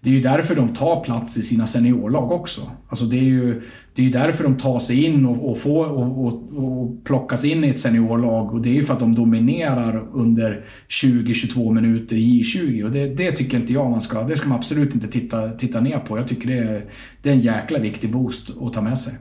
det 0.00 0.10
är 0.10 0.14
ju 0.14 0.22
därför 0.22 0.54
de 0.54 0.74
tar 0.74 1.04
plats 1.04 1.36
i 1.36 1.42
sina 1.42 1.66
seniorlag 1.66 2.32
också. 2.32 2.60
Alltså 2.88 3.04
det 3.04 3.18
är 3.18 3.22
ju 3.22 3.62
det 3.98 4.06
är 4.06 4.10
därför 4.10 4.44
de 4.44 4.56
tar 4.56 4.80
sig 4.80 5.04
in 5.04 5.26
och, 5.26 5.50
och, 5.50 5.58
får, 5.58 5.86
och, 5.86 6.24
och, 6.24 6.64
och 6.64 7.04
plockas 7.04 7.44
in 7.44 7.64
i 7.64 7.68
ett 7.68 7.80
seniorlag. 7.80 8.54
Och 8.54 8.60
det 8.62 8.68
är 8.68 8.74
ju 8.74 8.82
för 8.82 8.94
att 8.94 9.00
de 9.00 9.14
dominerar 9.14 10.08
under 10.12 10.64
20-22 10.88 11.74
minuter 11.74 12.16
i 12.16 12.44
20 12.44 12.84
Och 12.84 12.90
det, 12.90 13.06
det, 13.06 13.32
tycker 13.32 13.56
inte 13.58 13.72
jag 13.72 13.90
man 13.90 14.00
ska... 14.00 14.22
Det 14.22 14.36
ska 14.36 14.48
man 14.48 14.58
absolut 14.58 14.94
inte 14.94 15.08
titta, 15.08 15.50
titta 15.50 15.80
ner 15.80 15.98
på. 15.98 16.18
Jag 16.18 16.28
tycker 16.28 16.48
det 16.48 16.58
är, 16.58 16.84
det 17.22 17.28
är 17.28 17.34
en 17.34 17.40
jäkla 17.40 17.78
viktig 17.78 18.12
boost 18.12 18.50
att 18.60 18.72
ta 18.72 18.80
med 18.80 18.98
sig. 18.98 19.14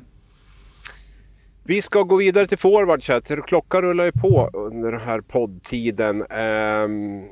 Vi 1.67 1.81
ska 1.81 2.03
gå 2.03 2.15
vidare 2.15 2.47
till 2.47 2.57
forwards 2.57 3.07
här. 3.07 3.47
Klockan 3.47 3.81
rullar 3.81 4.05
ju 4.05 4.11
på 4.11 4.49
under 4.53 4.91
den 4.91 5.01
här 5.01 5.21
poddtiden. 5.21 6.25
Ehm, 6.29 7.25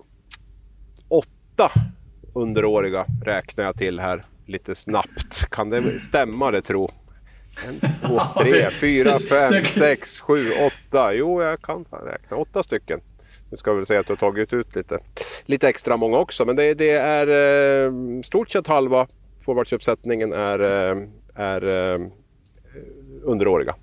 åtta 1.07 1.71
underåriga 2.33 3.05
räknar 3.25 3.65
jag 3.65 3.77
till 3.77 3.99
här 3.99 4.21
lite 4.45 4.75
snabbt. 4.75 5.49
Kan 5.49 5.69
det 5.69 5.99
stämma 5.99 6.51
det 6.51 6.61
tro? 6.61 6.91
En, 7.67 7.79
två, 7.79 8.19
tre, 8.41 8.69
fyra, 8.71 9.19
fem, 9.29 9.65
sex, 9.65 10.19
sju, 10.19 10.51
åtta. 10.51 11.13
Jo, 11.13 11.41
jag 11.41 11.61
kan 11.61 11.86
räkna. 11.91 12.38
Åtta 12.38 12.63
stycken. 12.63 12.99
Nu 13.51 13.57
ska 13.57 13.69
jag 13.69 13.75
väl 13.75 13.86
säga 13.86 13.99
att 13.99 14.07
du 14.07 14.11
har 14.11 14.17
tagit 14.17 14.53
ut 14.53 14.75
lite, 14.75 14.99
lite 15.45 15.69
extra 15.69 15.97
många 15.97 16.17
också. 16.17 16.45
Men 16.45 16.55
det, 16.55 16.73
det 16.73 16.91
är 16.91 17.27
eh, 17.86 18.21
stort 18.21 18.51
sett 18.51 18.67
halva 18.67 19.07
forwardsuppsättningen 19.45 20.33
är, 20.33 20.59
eh, 20.59 20.97
är 21.36 21.93
eh, 21.93 22.07
underåriga. 23.23 23.75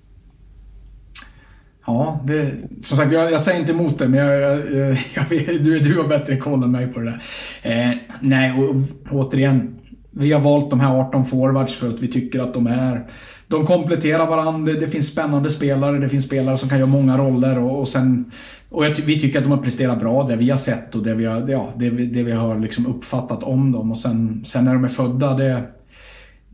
Ja, 1.87 2.21
det, 2.27 2.53
som 2.83 2.97
sagt, 2.97 3.13
jag, 3.13 3.33
jag, 3.33 3.41
säger 3.41 3.61
inte 3.61 3.73
emot 3.73 3.99
det, 3.99 4.09
men 4.09 4.21
jag, 4.21 4.41
jag, 4.41 4.97
jag 5.15 5.27
du, 5.65 5.79
du 5.79 5.99
har 5.99 6.09
bättre 6.09 6.37
koll 6.37 6.63
än 6.63 6.71
mig 6.71 6.87
på 6.87 7.01
det 7.01 7.07
där. 7.07 7.23
Eh, 7.63 7.97
nej, 8.21 8.53
och, 8.53 8.75
återigen. 9.11 9.75
Vi 10.11 10.33
har 10.33 10.41
valt 10.41 10.71
de 10.71 10.81
här 10.81 11.01
18 11.01 11.27
forwards 11.27 11.77
för 11.77 11.89
att 11.89 12.01
vi 12.01 12.09
tycker 12.09 12.41
att 12.41 12.55
de 12.55 12.67
är... 12.67 13.07
De 13.49 13.67
kompletterar 13.67 14.27
varandra, 14.27 14.73
det 14.73 14.89
finns 14.89 15.09
spännande 15.09 15.51
spelare, 15.51 15.99
det 15.99 16.09
finns 16.09 16.25
spelare 16.25 16.59
som 16.59 16.69
kan 16.69 16.79
göra 16.79 16.89
många 16.89 17.19
roller 17.19 17.59
och, 17.59 17.81
och 17.81 17.89
sen... 17.89 18.31
Och 18.69 18.85
jag, 18.85 18.91
vi 18.91 19.21
tycker 19.21 19.39
att 19.39 19.45
de 19.45 19.51
har 19.51 19.63
presterat 19.63 20.01
bra, 20.01 20.23
det 20.23 20.37
vi 20.37 20.51
har 20.51 20.57
sett 20.57 20.95
och 20.95 21.03
det 21.03 21.15
vi 21.15 21.25
har, 21.25 21.49
ja, 21.49 21.69
det, 21.77 21.91
det 21.91 22.23
vi 22.23 22.33
har 22.33 22.59
liksom 22.59 22.87
uppfattat 22.87 23.43
om 23.43 23.73
dem. 23.73 23.91
Och 23.91 23.99
sen, 23.99 24.43
sen 24.45 24.65
när 24.65 24.75
de 24.75 24.85
är 24.85 24.89
födda, 24.89 25.35
det 25.35 25.63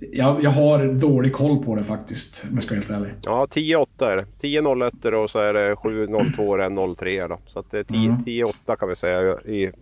jag, 0.01 0.43
jag 0.43 0.51
har 0.51 0.87
dålig 0.87 1.33
koll 1.33 1.65
på 1.65 1.75
det 1.75 1.85
faktiskt, 1.85 2.47
om 2.51 2.55
jag 2.55 2.65
ska 2.65 2.75
vara 2.75 2.81
helt 2.81 2.91
ärlig. 2.91 3.15
Ja, 3.23 3.47
10-8 3.51 4.11
är 4.11 4.17
det. 4.17 4.27
10 4.41 4.61
01 4.61 5.05
och 5.05 5.31
så 5.31 5.39
är 5.39 5.53
det 5.53 5.75
7-02 5.75 6.95
03 6.97 7.27
då. 7.27 7.39
Så 7.47 7.59
att 7.59 7.71
det 7.71 7.79
är 7.79 7.85
10-8 7.85 8.53
mm. 8.67 8.77
kan 8.79 8.89
vi 8.89 8.97
säga 8.97 9.41
i 9.41 9.73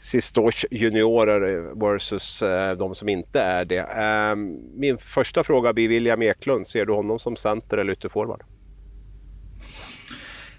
sistårs 0.00 0.66
juniorer 0.70 1.74
versus 1.92 2.42
eh, 2.42 2.76
de 2.76 2.94
som 2.94 3.08
inte 3.08 3.40
är 3.40 3.64
det. 3.64 3.78
Eh, 3.78 4.36
min 4.74 4.98
första 4.98 5.44
fråga 5.44 5.72
blir 5.72 5.88
William 5.88 6.22
Eklund. 6.22 6.68
Ser 6.68 6.86
du 6.86 6.92
honom 6.92 7.18
som 7.18 7.36
center 7.36 7.78
eller 7.78 7.92
ytterforward? 7.92 8.42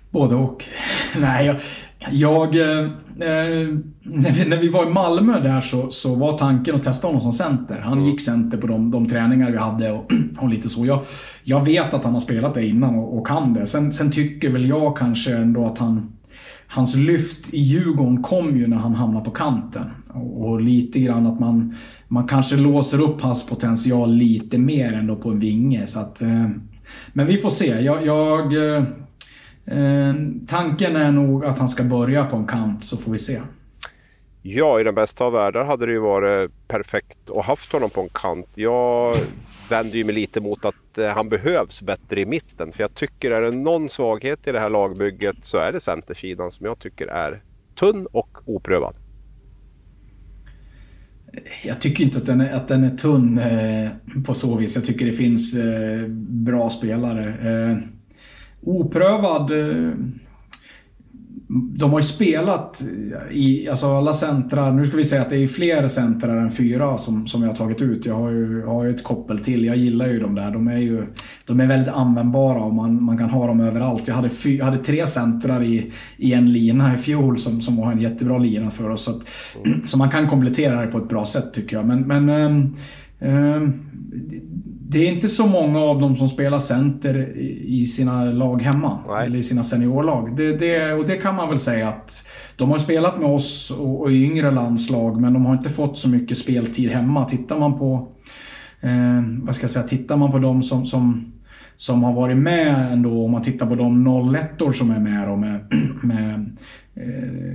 Både 0.10 0.36
och. 0.36 0.66
Nej, 1.20 1.46
jag... 1.46 1.56
jag 2.12 2.56
eh, 2.56 2.88
när, 4.04 4.32
vi, 4.32 4.50
när 4.50 4.58
vi 4.58 4.70
var 4.70 4.86
i 4.86 4.90
Malmö 4.90 5.40
där 5.40 5.62
så, 5.62 5.90
så 5.90 6.16
var 6.16 6.38
tanken 6.38 6.76
att 6.76 6.84
testa 6.84 7.08
honom 7.08 7.22
som 7.22 7.32
center. 7.32 7.80
Han 7.80 8.06
gick 8.06 8.22
center 8.22 8.58
på 8.58 8.68
de, 8.68 8.92
de 8.92 9.10
träningar 9.10 9.52
vi 9.52 9.58
hade 9.58 9.92
och, 9.92 10.12
och 10.38 10.50
lite 10.50 10.70
så. 10.70 10.86
Jag, 10.86 11.00
jag 11.44 11.66
vet 11.66 11.94
att 11.94 12.04
han 12.04 12.14
har 12.14 12.20
spelat 12.20 12.54
det 12.54 12.68
innan 12.68 12.96
och, 12.96 13.18
och 13.18 13.28
kan 13.28 13.54
det. 13.54 13.66
Sen, 13.66 13.94
sen 13.94 14.12
tycker 14.12 14.50
väl 14.50 14.66
jag 14.66 14.98
kanske 14.98 15.36
ändå 15.36 15.66
att 15.66 15.78
han 15.78 16.12
hans 16.68 16.96
lyft 16.96 17.54
i 17.54 17.60
Djurgården 17.60 18.24
kom 18.24 18.58
ju 18.58 18.68
när 18.68 18.78
han 18.78 18.96
hamnade 18.96 19.26
på 19.26 19.32
kanten. 19.32 19.84
Och, 20.14 20.50
och 20.50 20.62
lite 20.62 21.00
grann 21.00 21.28
att 21.28 21.40
man, 21.40 21.76
man 22.08 22.28
kanske 22.28 22.56
låser 22.56 23.02
upp 23.02 23.22
hans 23.22 23.48
potential 23.48 24.14
lite 24.14 24.58
mer 24.58 24.94
ändå 24.94 25.16
på 25.16 25.30
en 25.30 25.40
vinge. 25.40 25.88
Så 25.88 26.00
att, 26.00 26.22
eh, 26.22 26.50
men 27.14 27.28
vi 27.28 27.38
får 27.38 27.50
se. 27.50 27.82
Jag, 27.82 28.06
jag 28.06 28.54
eh, 28.54 28.78
eh, 28.78 28.84
tanken 30.48 30.96
är 30.96 31.12
nog 31.12 31.46
att 31.46 31.60
han 31.60 31.70
ska 31.70 31.84
börja 31.84 32.26
på 32.26 32.36
en 32.36 32.48
kant, 32.48 32.84
så 32.84 32.98
får 32.98 33.12
vi 33.12 33.18
se. 33.18 33.42
Ja, 34.42 34.80
i 34.80 34.84
den 34.84 34.96
bästa 34.96 35.26
av 35.26 35.34
världar 35.34 35.66
hade 35.66 35.86
det 35.86 35.92
ju 35.92 36.00
varit 36.00 36.52
perfekt 36.68 37.30
att 37.30 37.46
haft 37.46 37.72
honom 37.72 37.90
på 37.90 38.02
en 38.02 38.10
kant. 38.10 38.48
Jag 38.56 39.16
vänder 39.70 39.98
ju 39.98 40.04
mig 40.04 40.16
lite 40.16 40.42
mot 40.42 40.66
att 40.66 40.98
eh, 40.98 41.08
han 41.08 41.30
behövs 41.30 41.82
bättre 41.82 42.22
i 42.22 42.26
mitten. 42.26 42.72
För 42.72 42.82
jag 42.82 42.94
tycker 42.94 43.32
är 43.32 43.42
det 43.42 43.52
någon 43.52 43.90
svaghet 43.90 44.48
i 44.48 44.52
det 44.52 44.60
här 44.60 44.70
lagbygget 44.70 45.36
så 45.42 45.58
är 45.58 45.72
det 45.72 45.80
centersidan 45.80 46.52
som 46.52 46.66
jag 46.66 46.80
tycker 46.80 47.08
är 47.08 47.42
tunn 47.76 48.08
och 48.12 48.38
oprövad. 48.46 48.96
Jag 51.64 51.82
tycker 51.82 52.04
inte 52.04 52.18
att 52.18 52.26
den 52.26 52.42
är, 52.42 52.54
att 52.54 52.68
den 52.68 52.84
är 52.84 52.98
tunn 52.98 53.40
eh, 53.40 54.22
på 54.26 54.34
så 54.34 54.58
vis. 54.58 54.76
Jag 54.76 54.86
tycker 54.86 55.06
det 55.06 55.12
finns 55.12 55.56
eh, 55.56 56.08
bra 56.30 56.70
spelare. 56.70 57.28
Eh, 57.28 57.78
oprövad 58.66 59.52
eh, 59.52 59.94
de 61.48 61.92
har 61.92 62.00
ju 62.00 62.04
spelat 62.04 62.84
i 63.32 63.70
alltså 63.70 63.88
alla 63.88 64.14
centrar. 64.14 64.72
Nu 64.72 64.86
ska 64.86 64.98
vi 64.98 65.06
säga 65.06 65.22
att 65.22 65.30
det 65.30 65.38
är 65.38 65.48
fler 65.48 65.88
centrar 65.88 66.38
än 66.38 66.52
fyra 66.52 66.98
som, 66.98 67.28
som 67.28 67.42
jag 67.42 67.50
har 67.50 67.56
tagit 67.56 67.82
ut. 67.82 68.06
Jag 68.06 68.16
har 68.16 68.30
ju, 68.30 68.66
har 68.66 68.84
ju 68.84 68.90
ett 68.90 69.04
koppel 69.04 69.40
till. 69.40 69.66
Jag 69.66 69.78
gillar 69.78 70.08
ju 70.08 70.20
de 70.20 70.36
där. 70.36 70.52
De 70.52 70.68
är 70.68 70.78
ju 70.78 71.06
de 71.46 71.60
är 71.60 71.68
väldigt 71.68 71.94
användbara 71.94 72.60
och 72.60 72.74
man, 72.74 73.04
man 73.04 73.18
kan 73.18 73.30
ha 73.30 73.48
dem 73.48 73.60
överallt. 73.60 74.08
Jag 74.08 74.16
hade, 74.16 74.30
fy, 74.30 74.58
jag 74.58 74.66
hade 74.66 74.78
tre 74.78 75.08
centrar 75.08 75.64
i, 75.64 75.92
i 76.18 76.34
en 76.34 76.54
lina 76.54 76.94
i 76.94 76.98
fjol 76.98 77.40
som, 77.40 77.62
som 77.62 77.78
var 77.78 77.92
en 77.92 78.02
jättebra 78.02 78.38
lina 78.38 78.72
för 78.72 78.90
oss. 78.90 79.04
Så, 79.04 79.12
att, 79.12 79.22
så 79.90 79.98
man 79.98 80.10
kan 80.10 80.28
komplettera 80.28 80.82
det 80.82 80.88
på 80.88 80.98
ett 80.98 81.10
bra 81.10 81.26
sätt 81.26 81.54
tycker 81.54 81.76
jag. 81.76 81.86
Men, 81.86 82.02
men 82.02 82.30
ehm, 82.30 82.76
det 84.90 85.00
är 85.00 85.12
inte 85.12 85.28
så 85.28 85.48
många 85.48 85.80
av 85.80 86.02
dem 86.02 86.16
som 86.16 86.28
spelar 86.28 86.60
center 86.60 87.38
i 87.66 87.86
sina 87.86 88.24
lag 88.24 88.62
hemma. 88.62 89.00
Nej. 89.08 89.26
Eller 89.26 89.40
i 89.40 89.44
sina 89.44 89.64
seniorlag. 89.64 90.38
Det, 90.38 90.58
det, 90.58 90.94
och 90.94 91.06
det 91.06 91.18
kan 91.18 91.36
man 91.36 91.50
väl 91.50 91.60
säga 91.60 91.88
att 91.90 92.28
de 92.56 92.72
har 92.72 92.78
spelat 92.78 93.20
med 93.20 93.30
oss 93.30 93.72
och, 93.72 94.02
och 94.02 94.12
i 94.12 94.26
yngre 94.26 94.52
landslag 94.52 95.22
men 95.22 95.34
de 95.34 95.46
har 95.46 95.54
inte 95.54 95.70
fått 95.70 95.98
så 95.98 96.10
mycket 96.10 96.38
speltid 96.38 96.90
hemma. 96.90 97.26
Tittar 97.26 97.60
man 97.60 97.80
på 97.80 98.08
eh, 98.82 99.22
vad 99.44 99.56
ska 99.56 99.64
jag 99.64 99.72
säga, 99.72 99.88
tittar 99.88 100.18
man 100.18 100.32
på 100.32 100.40
de 100.40 100.64
som, 100.64 100.86
som, 100.86 101.34
som 101.76 102.04
har 102.04 102.14
varit 102.14 102.38
med 102.38 102.94
ändå, 102.94 103.26
om 103.26 103.32
man 103.32 103.42
tittar 103.42 103.66
på 103.66 103.76
de 103.76 104.08
01 104.36 104.76
som 104.76 104.92
är 104.92 105.00
med, 105.00 105.28
då, 105.28 105.36
med, 105.36 105.60
med 106.04 106.58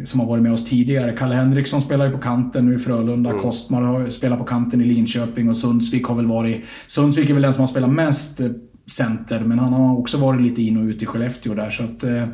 som 0.04 0.20
har 0.20 0.26
varit 0.26 0.42
med 0.42 0.52
oss 0.52 0.64
tidigare. 0.64 1.12
Kalle 1.12 1.34
Henriksson 1.34 1.80
spelar 1.80 2.06
ju 2.06 2.12
på 2.12 2.18
kanten 2.18 2.66
nu 2.66 2.74
i 2.74 2.78
Frölunda. 2.78 3.30
Mm. 3.30 3.42
Kostmar 3.42 3.82
har 3.82 4.08
spelat 4.08 4.38
på 4.38 4.44
kanten 4.44 4.80
i 4.80 4.84
Linköping 4.84 5.48
och 5.48 5.56
Sundsvik 5.56 6.06
har 6.06 6.14
väl 6.14 6.26
varit... 6.26 6.64
Sundsvik 6.86 7.30
är 7.30 7.34
väl 7.34 7.42
den 7.42 7.54
som 7.54 7.60
har 7.60 7.68
spelat 7.68 7.90
mest 7.90 8.40
eh, 8.40 8.46
center, 8.86 9.40
men 9.40 9.58
han 9.58 9.72
har 9.72 9.98
också 9.98 10.18
varit 10.18 10.40
lite 10.40 10.62
in 10.62 10.76
och 10.76 10.84
ut 10.84 11.02
i 11.02 11.06
Skellefteå 11.06 11.54
där. 11.54 11.70
Så 11.70 11.84
att, 11.84 12.04
eh, 12.04 12.24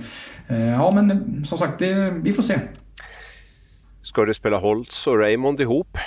ja, 0.59 0.91
men 0.95 1.45
som 1.45 1.59
sagt, 1.59 1.79
det, 1.79 2.11
vi 2.11 2.33
får 2.33 2.43
se. 2.43 2.59
Ska 4.03 4.25
du 4.25 4.35
spela 4.35 4.59
Holtz 4.59 5.07
och 5.07 5.19
Raymond 5.19 5.61
ihop? 5.61 5.99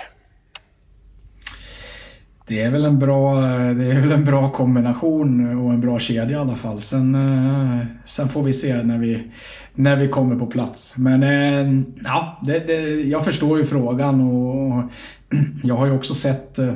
Det 2.50 2.62
är 2.62 2.72
väl 2.72 2.86
en 2.86 3.00
bra, 3.00 3.42
det 3.42 3.86
är 3.86 4.02
väl 4.02 4.12
en 4.12 4.26
bra 4.26 4.50
kombination 4.50 5.58
och 5.58 5.74
en 5.74 5.82
bra 5.82 6.00
kedja 6.00 6.38
i 6.38 6.42
alla 6.42 6.56
fall. 6.56 6.82
Sen, 6.82 7.16
eh, 7.16 7.86
sen 8.06 8.30
får 8.30 8.44
vi 8.44 8.54
se 8.54 8.84
när 8.84 8.98
vi, 8.98 9.32
när 9.76 9.96
vi 9.96 10.08
kommer 10.08 10.36
på 10.36 10.46
plats. 10.46 10.98
Men 10.98 11.24
eh, 11.24 11.84
ja, 12.04 12.40
det, 12.46 12.68
det, 12.68 13.02
jag 13.02 13.26
förstår 13.26 13.58
ju 13.58 13.66
frågan 13.66 14.22
och 14.22 14.84
jag 15.64 15.76
har 15.76 15.86
ju 15.86 15.92
också 15.92 16.14
sett 16.14 16.60
eh, 16.60 16.74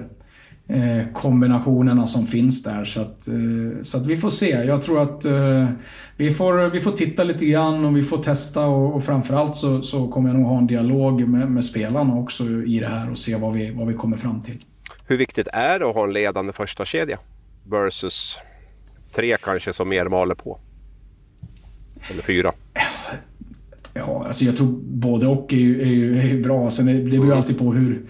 kombinationerna 1.13 2.07
som 2.07 2.28
finns 2.28 2.63
där. 2.63 2.86
Så 2.86 3.01
att, 3.01 3.28
så 3.82 3.97
att 3.97 4.05
vi 4.05 4.17
får 4.17 4.30
se. 4.30 4.49
Jag 4.49 4.82
tror 4.82 5.01
att 5.01 5.26
vi, 6.17 6.32
får, 6.32 6.69
vi 6.69 6.80
får 6.80 6.91
titta 6.91 7.24
lite 7.24 7.45
grann 7.45 7.86
och 7.86 7.97
vi 7.97 8.03
får 8.03 8.17
testa 8.17 8.65
och, 8.65 8.95
och 8.95 9.03
framförallt 9.03 9.55
så, 9.55 9.82
så 9.82 10.07
kommer 10.07 10.30
jag 10.30 10.39
nog 10.39 10.47
ha 10.47 10.57
en 10.57 10.67
dialog 10.67 11.28
med, 11.28 11.51
med 11.51 11.65
spelarna 11.65 12.15
också 12.15 12.43
i 12.43 12.80
det 12.80 12.88
här 12.88 13.11
och 13.11 13.17
se 13.17 13.36
vad 13.36 13.53
vi, 13.53 13.71
vad 13.71 13.88
vi 13.88 13.93
kommer 13.93 14.17
fram 14.17 14.41
till. 14.41 14.63
Hur 15.08 15.18
viktigt 15.18 15.47
är 15.54 15.80
det 15.80 15.89
att 15.89 15.95
ha 15.95 16.04
en 16.04 16.14
ledande 16.14 16.54
första 16.54 16.86
kedja 16.86 17.20
versus 17.70 18.39
tre 19.16 19.38
kanske 19.43 19.74
som 19.74 19.89
mer 19.89 20.06
maler 20.06 20.36
på? 20.36 20.60
Eller 22.12 22.24
fyra? 22.24 22.54
Ja, 23.93 24.24
alltså 24.28 24.45
jag 24.45 24.58
tror 24.58 24.68
både 24.84 25.28
och 25.28 25.54
är 25.54 25.58
ju, 25.58 25.82
är 25.82 25.88
ju, 25.88 26.20
är 26.20 26.28
ju 26.28 26.43
bra. 26.43 26.72
Sen 26.72 26.86
det, 26.86 26.93
det 26.93 27.20
beror 27.20 27.34
alltid 27.34 27.58
på 27.58 27.74
hur 27.74 28.06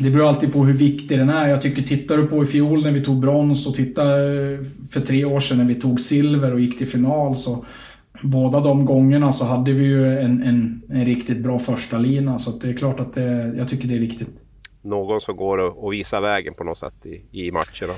det 0.00 0.10
beror 0.10 0.28
alltid 0.28 0.52
på 0.52 0.64
hur 0.64 0.74
viktig 0.74 1.18
den 1.18 1.30
är. 1.30 1.48
Jag 1.48 1.62
tycker, 1.62 1.82
tittar 1.82 2.16
du 2.16 2.26
på 2.26 2.42
i 2.42 2.46
fjol 2.46 2.82
när 2.82 2.92
vi 2.92 3.04
tog 3.04 3.20
brons 3.20 3.66
och 3.66 3.74
titta 3.74 4.02
eh, 4.02 4.58
för 4.90 5.00
tre 5.00 5.24
år 5.24 5.40
sedan 5.40 5.58
när 5.58 5.64
vi 5.64 5.74
tog 5.74 6.00
silver 6.00 6.52
och 6.52 6.60
gick 6.60 6.78
till 6.78 6.88
final 6.88 7.36
så 7.36 7.64
Båda 8.22 8.60
de 8.60 8.84
gångerna 8.84 9.32
så 9.32 9.44
hade 9.44 9.72
vi 9.72 9.84
ju 9.84 10.18
en, 10.18 10.42
en, 10.42 10.82
en 10.88 11.04
riktigt 11.04 11.38
bra 11.38 11.58
första 11.58 11.98
lina 11.98 12.38
så 12.38 12.50
det 12.50 12.68
är 12.68 12.72
klart 12.72 13.00
att 13.00 13.14
det, 13.14 13.54
jag 13.58 13.68
tycker 13.68 13.88
det 13.88 13.94
är 13.94 14.00
viktigt. 14.00 14.47
Någon 14.88 15.20
som 15.20 15.36
går 15.36 15.58
och 15.84 15.92
visar 15.92 16.20
vägen 16.20 16.54
på 16.54 16.64
något 16.64 16.78
sätt 16.78 17.06
i, 17.06 17.46
i 17.46 17.50
matcherna? 17.52 17.94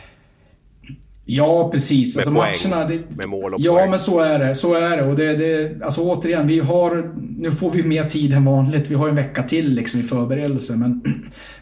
Ja, 1.25 1.71
precis. 1.73 2.17
Med 2.17 2.21
alltså, 2.21 2.35
poäng, 2.35 2.75
matcherna, 2.75 2.89
det, 2.89 3.17
med 3.17 3.29
mål 3.29 3.55
och 3.55 3.61
Ja, 3.61 3.75
poäng. 3.75 3.91
men 3.91 3.99
så 3.99 4.21
är 4.21 4.39
det. 4.39 4.55
Så 4.55 4.75
är 4.75 4.97
det. 4.97 5.03
Och 5.03 5.17
det, 5.17 5.37
det, 5.37 5.83
alltså 5.85 6.01
återigen, 6.03 6.47
vi 6.47 6.59
har... 6.59 7.13
Nu 7.39 7.53
får 7.53 7.71
vi 7.71 7.83
mer 7.83 8.05
tid 8.05 8.33
än 8.33 8.45
vanligt. 8.45 8.91
Vi 8.91 8.95
har 8.95 9.09
en 9.09 9.15
vecka 9.15 9.43
till 9.43 9.75
liksom 9.75 10.01
i 10.01 10.03
förberedelse. 10.03 10.77
Men, 10.77 11.03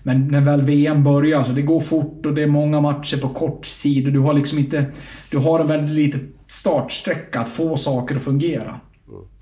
men 0.03 0.29
när 0.29 0.41
väl 0.41 0.63
VM 0.63 1.05
börjar, 1.05 1.43
så 1.43 1.53
det 1.53 1.63
går 1.63 1.81
fort 1.81 2.27
och 2.27 2.35
det 2.35 2.43
är 2.43 2.47
många 2.47 2.81
matcher 2.81 3.17
på 3.17 3.29
kort 3.29 3.67
tid. 3.83 4.07
Och 4.07 4.13
du 4.13 4.19
har 4.19 4.35
liksom 4.35 4.59
inte... 4.59 4.85
Du 5.31 5.39
har 5.39 5.61
en 5.61 5.67
väldigt 5.67 5.91
liten 5.97 6.33
startsträcka 6.47 7.41
att 7.41 7.49
få 7.49 7.77
saker 7.77 8.17
att 8.17 8.23
fungera. 8.23 8.81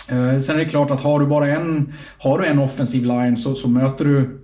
Mm. 0.08 0.40
Sen 0.40 0.56
är 0.56 0.60
det 0.60 0.68
klart 0.70 0.90
att 0.90 1.00
har 1.00 1.20
du 1.20 1.26
bara 1.26 1.48
en, 1.48 1.92
har 2.18 2.38
du 2.38 2.46
en 2.46 2.58
offensiv 2.58 3.04
line 3.04 3.36
så, 3.36 3.54
så 3.54 3.68
möter 3.68 4.04
du 4.04 4.40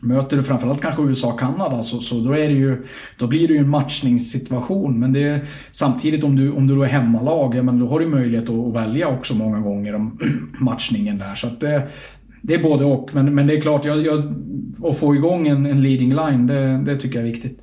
Möter 0.00 0.36
du 0.36 0.42
framförallt 0.42 0.82
kanske 0.82 1.02
USA 1.02 1.32
och 1.32 1.40
Kanada 1.40 1.82
så, 1.82 1.98
så 1.98 2.14
då, 2.14 2.32
är 2.32 2.48
det 2.48 2.54
ju, 2.54 2.86
då 3.18 3.26
blir 3.26 3.48
det 3.48 3.54
ju 3.54 3.60
en 3.60 3.68
matchningssituation. 3.68 5.00
Men 5.00 5.12
det 5.12 5.22
är, 5.22 5.40
samtidigt 5.72 6.24
om 6.24 6.36
du, 6.36 6.52
om 6.52 6.66
du 6.66 6.76
då 6.76 6.82
är 6.82 6.88
hemmalag, 6.88 7.54
ja, 7.54 7.62
men 7.62 7.78
då 7.78 7.88
har 7.88 8.00
du 8.00 8.06
möjlighet 8.06 8.50
att, 8.50 8.74
välja 8.74 9.08
också 9.08 9.34
många 9.34 9.60
gånger 9.60 9.94
om 9.94 10.18
matchningen 10.60 11.18
där. 11.18 11.34
Så 11.34 11.46
det, 11.60 11.88
det 12.42 12.54
är 12.54 12.62
både 12.62 12.84
och. 12.84 13.14
Men, 13.14 13.34
men 13.34 13.46
det 13.46 13.56
är 13.56 13.60
klart, 13.60 13.84
jag, 13.84 14.06
jag, 14.06 14.34
att 14.84 14.98
få 14.98 15.14
igång 15.14 15.48
en, 15.48 15.66
en 15.66 15.82
leading 15.82 16.14
line, 16.14 16.46
det, 16.46 16.82
det 16.86 16.96
tycker 16.96 17.18
jag 17.18 17.28
är 17.28 17.32
viktigt. 17.32 17.62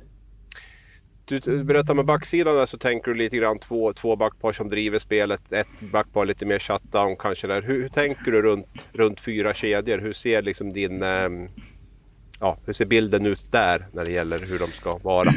Du 1.26 1.64
berättar 1.64 1.94
med 1.94 2.04
backsidan 2.04 2.56
där 2.56 2.66
så 2.66 2.78
tänker 2.78 3.10
du 3.10 3.16
lite 3.16 3.36
grann 3.36 3.58
två, 3.58 3.92
två 3.92 4.16
backpar 4.16 4.52
som 4.52 4.68
driver 4.68 4.98
spelet. 4.98 5.52
Ett 5.52 5.92
backpar 5.92 6.26
lite 6.26 6.46
mer 6.46 6.58
shutdown 6.58 7.16
kanske 7.18 7.46
där. 7.46 7.62
Hur, 7.62 7.82
hur 7.82 7.88
tänker 7.88 8.32
du 8.32 8.42
runt, 8.42 8.66
runt 8.92 9.20
fyra 9.20 9.52
kedjor? 9.52 9.98
Hur 9.98 10.12
ser 10.12 10.42
liksom 10.42 10.72
din... 10.72 11.02
Ehm, 11.02 11.48
Ja, 12.44 12.56
hur 12.66 12.72
ser 12.72 12.86
bilden 12.86 13.26
ut 13.26 13.52
där 13.52 13.86
när 13.92 14.04
det 14.04 14.12
gäller 14.12 14.38
hur 14.38 14.58
de 14.58 14.66
ska 14.66 14.98
vara? 14.98 15.30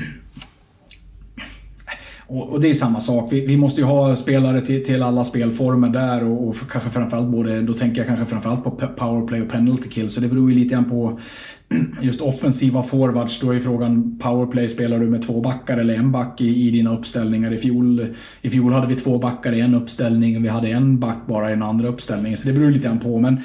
Och, 2.27 2.49
och 2.49 2.61
det 2.61 2.69
är 2.69 2.73
samma 2.73 2.99
sak. 2.99 3.33
Vi, 3.33 3.45
vi, 3.45 3.57
måste 3.57 3.81
ju 3.81 3.87
ha 3.87 4.15
spelare 4.15 4.61
till, 4.61 4.85
till 4.85 5.03
alla 5.03 5.23
spelformer 5.23 5.89
där 5.89 6.23
och, 6.23 6.47
och 6.47 6.55
kanske 6.71 6.89
framförallt 6.89 7.27
både, 7.27 7.61
då 7.61 7.73
tänker 7.73 7.97
jag 7.97 8.07
kanske 8.07 8.25
framförallt 8.25 8.63
på 8.63 8.71
powerplay 8.71 9.41
och 9.41 9.49
penalty 9.49 9.89
kill. 9.89 10.09
Så 10.09 10.21
det 10.21 10.27
beror 10.27 10.49
ju 10.49 10.55
lite 10.55 10.75
grann 10.75 10.89
på 10.89 11.19
just 12.01 12.21
offensiva 12.21 12.83
forwards. 12.83 13.39
Då 13.39 13.51
är 13.51 13.59
frågan 13.59 14.19
powerplay, 14.19 14.69
spelar 14.69 14.99
du 14.99 15.09
med 15.09 15.21
två 15.21 15.41
backar 15.41 15.77
eller 15.77 15.95
en 15.95 16.11
back 16.11 16.41
i, 16.41 16.67
i 16.67 16.71
dina 16.71 16.97
uppställningar? 16.97 17.53
I 17.53 17.57
fjol, 17.57 18.15
I 18.41 18.49
fjol 18.49 18.73
hade 18.73 18.87
vi 18.87 18.95
två 18.95 19.17
backar 19.17 19.53
i 19.53 19.59
en 19.59 19.75
uppställning 19.75 20.37
och 20.37 20.45
vi 20.45 20.49
hade 20.49 20.67
en 20.67 20.99
back 20.99 21.17
bara 21.27 21.47
i 21.47 21.53
den 21.53 21.63
andra 21.63 21.87
uppställningen. 21.87 22.37
Så 22.37 22.47
det 22.47 22.53
beror 22.53 22.71
lite 22.71 22.87
grann 22.87 22.99
på. 22.99 23.19
Men 23.19 23.37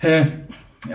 eh, 0.00 0.26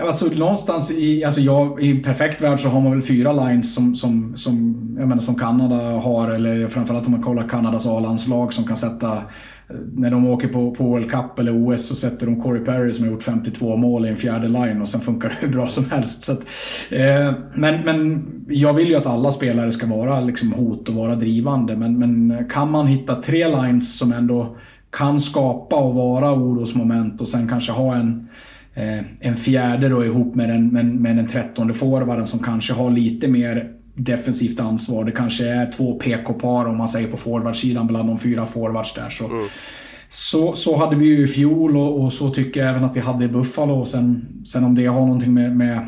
Alltså 0.00 0.26
någonstans 0.26 0.90
i, 0.90 1.24
alltså 1.24 1.40
jag, 1.40 1.82
i 1.82 1.94
perfekt 1.94 2.40
värld 2.40 2.60
så 2.60 2.68
har 2.68 2.80
man 2.80 2.92
väl 2.92 3.02
fyra 3.02 3.32
lines 3.32 3.74
som, 3.74 3.96
som, 3.96 4.36
som, 4.36 4.86
jag 4.98 5.08
menar, 5.08 5.20
som 5.20 5.34
Kanada 5.34 5.76
har, 5.76 6.30
eller 6.30 6.68
framförallt 6.68 7.06
om 7.06 7.12
man 7.12 7.22
kollar 7.22 7.48
Kanadas 7.48 7.86
A-landslag 7.86 8.52
som 8.52 8.64
kan 8.64 8.76
sätta 8.76 9.12
eh, 9.16 9.76
när 9.92 10.10
de 10.10 10.26
åker 10.26 10.48
på, 10.48 10.74
på 10.74 10.84
World 10.84 11.10
Cup 11.10 11.38
eller 11.38 11.68
OS 11.68 11.88
så 11.88 11.96
sätter 11.96 12.26
de 12.26 12.42
Corey 12.42 12.64
Perry 12.64 12.94
som 12.94 13.04
har 13.04 13.12
gjort 13.12 13.22
52 13.22 13.76
mål 13.76 14.06
i 14.06 14.08
en 14.08 14.16
fjärde 14.16 14.48
line 14.48 14.82
och 14.82 14.88
sen 14.88 15.00
funkar 15.00 15.28
det 15.40 15.46
hur 15.46 15.52
bra 15.52 15.68
som 15.68 15.84
helst. 15.90 16.22
Så 16.22 16.32
att, 16.32 16.46
eh, 16.90 17.32
men, 17.54 17.80
men 17.84 18.24
jag 18.48 18.74
vill 18.74 18.88
ju 18.88 18.94
att 18.94 19.06
alla 19.06 19.30
spelare 19.30 19.72
ska 19.72 19.86
vara 19.86 20.20
liksom 20.20 20.52
hot 20.52 20.88
och 20.88 20.94
vara 20.94 21.14
drivande. 21.14 21.76
Men, 21.76 21.98
men 21.98 22.44
kan 22.50 22.70
man 22.70 22.86
hitta 22.86 23.14
tre 23.14 23.48
lines 23.48 23.98
som 23.98 24.12
ändå 24.12 24.56
kan 24.92 25.20
skapa 25.20 25.76
och 25.76 25.94
vara 25.94 26.32
orosmoment 26.32 27.20
och 27.20 27.28
sen 27.28 27.48
kanske 27.48 27.72
ha 27.72 27.94
en, 27.94 28.28
en 29.20 29.36
fjärde 29.36 29.88
då 29.88 30.04
ihop 30.04 30.34
med 30.34 30.48
den, 30.48 30.68
med, 30.68 30.86
med 30.86 31.16
den 31.16 31.26
trettonde 31.26 31.74
forwarden 31.74 32.26
som 32.26 32.38
kanske 32.38 32.72
har 32.72 32.90
lite 32.90 33.28
mer 33.28 33.70
defensivt 33.94 34.60
ansvar. 34.60 35.04
Det 35.04 35.12
kanske 35.12 35.48
är 35.48 35.72
två 35.72 35.98
PK-par 35.98 36.66
om 36.66 36.76
man 36.76 36.88
säger 36.88 37.08
på 37.08 37.16
forwardsidan 37.16 37.86
bland 37.86 38.08
de 38.08 38.18
fyra 38.18 38.46
forwards 38.46 38.94
där. 38.94 39.10
Så, 39.10 39.24
mm. 39.26 39.46
så, 40.10 40.52
så 40.52 40.76
hade 40.76 40.96
vi 40.96 41.06
ju 41.06 41.24
i 41.24 41.26
fjol 41.26 41.76
och, 41.76 42.04
och, 42.04 42.12
så 42.12 42.30
tycker 42.30 42.60
jag 42.60 42.70
även 42.70 42.84
att 42.84 42.96
vi 42.96 43.00
hade 43.00 43.24
i 43.24 43.28
Buffalo. 43.28 43.74
Och 43.74 43.88
sen, 43.88 44.26
sen 44.44 44.64
om 44.64 44.74
det 44.74 44.86
har 44.86 45.00
någonting 45.00 45.34
med, 45.34 45.56
med 45.56 45.86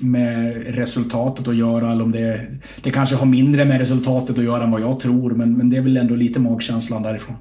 med 0.00 0.62
resultatet 0.66 1.48
att 1.48 1.56
göra 1.56 1.92
eller 1.92 2.04
om 2.04 2.12
det, 2.12 2.46
det 2.82 2.90
kanske 2.90 3.16
har 3.16 3.26
mindre 3.26 3.64
med 3.64 3.78
resultatet 3.78 4.38
att 4.38 4.44
göra 4.44 4.64
än 4.64 4.70
vad 4.70 4.80
jag 4.80 5.00
tror 5.00 5.30
men, 5.30 5.56
men 5.56 5.70
det 5.70 5.76
är 5.76 5.80
väl 5.80 5.96
ändå 5.96 6.14
lite 6.14 6.40
magkänslan 6.40 7.02
därifrån. 7.02 7.36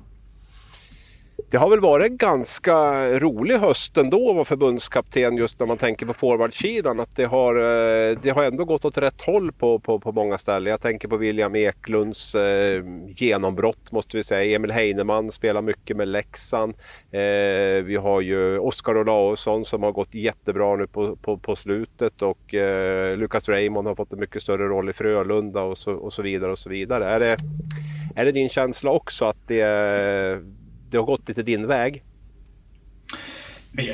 Det 1.51 1.57
har 1.57 1.69
väl 1.69 1.79
varit 1.79 2.11
en 2.11 2.17
ganska 2.17 2.73
rolig 3.19 3.57
höst 3.57 3.97
ändå 3.97 4.29
att 4.29 4.35
vara 4.35 4.45
förbundskapten 4.45 5.37
just 5.37 5.59
när 5.59 5.67
man 5.67 5.77
tänker 5.77 6.05
på 6.05 6.13
forwardsidan. 6.13 6.99
Att 6.99 7.15
det 7.15 7.25
har, 7.25 7.55
eh, 7.55 8.17
det 8.23 8.29
har 8.29 8.43
ändå 8.43 8.65
gått 8.65 8.85
åt 8.85 8.97
rätt 8.97 9.21
håll 9.21 9.51
på, 9.51 9.79
på, 9.79 9.99
på 9.99 10.11
många 10.11 10.37
ställen. 10.37 10.71
Jag 10.71 10.81
tänker 10.81 11.07
på 11.07 11.17
William 11.17 11.55
Eklunds 11.55 12.35
eh, 12.35 12.83
genombrott 13.15 13.91
måste 13.91 14.17
vi 14.17 14.23
säga. 14.23 14.55
Emil 14.55 14.71
Heinemann 14.71 15.31
spelar 15.31 15.61
mycket 15.61 15.97
med 15.97 16.07
Leksand. 16.07 16.73
Eh, 17.11 17.83
vi 17.83 17.97
har 18.01 18.21
ju 18.21 18.59
Oskar 18.59 18.97
Olausson 18.97 19.65
som 19.65 19.83
har 19.83 19.91
gått 19.91 20.13
jättebra 20.13 20.75
nu 20.75 20.87
på, 20.87 21.15
på, 21.15 21.37
på 21.37 21.55
slutet 21.55 22.21
och 22.21 22.53
eh, 22.53 23.17
Lucas 23.17 23.49
Raymond 23.49 23.87
har 23.87 23.95
fått 23.95 24.13
en 24.13 24.19
mycket 24.19 24.41
större 24.41 24.67
roll 24.67 24.89
i 24.89 24.93
Frölunda 24.93 25.61
och 25.61 25.77
så, 25.77 25.93
och 25.93 26.13
så 26.13 26.21
vidare. 26.21 26.51
och 26.51 26.59
så 26.59 26.69
vidare. 26.69 27.09
Är 27.09 27.19
det, 27.19 27.37
är 28.15 28.25
det 28.25 28.31
din 28.31 28.49
känsla 28.49 28.91
också 28.91 29.25
att 29.25 29.47
det 29.47 29.61
det 30.91 30.97
har 30.97 31.05
gått 31.05 31.27
lite 31.27 31.43
din 31.43 31.67
väg? 31.67 32.03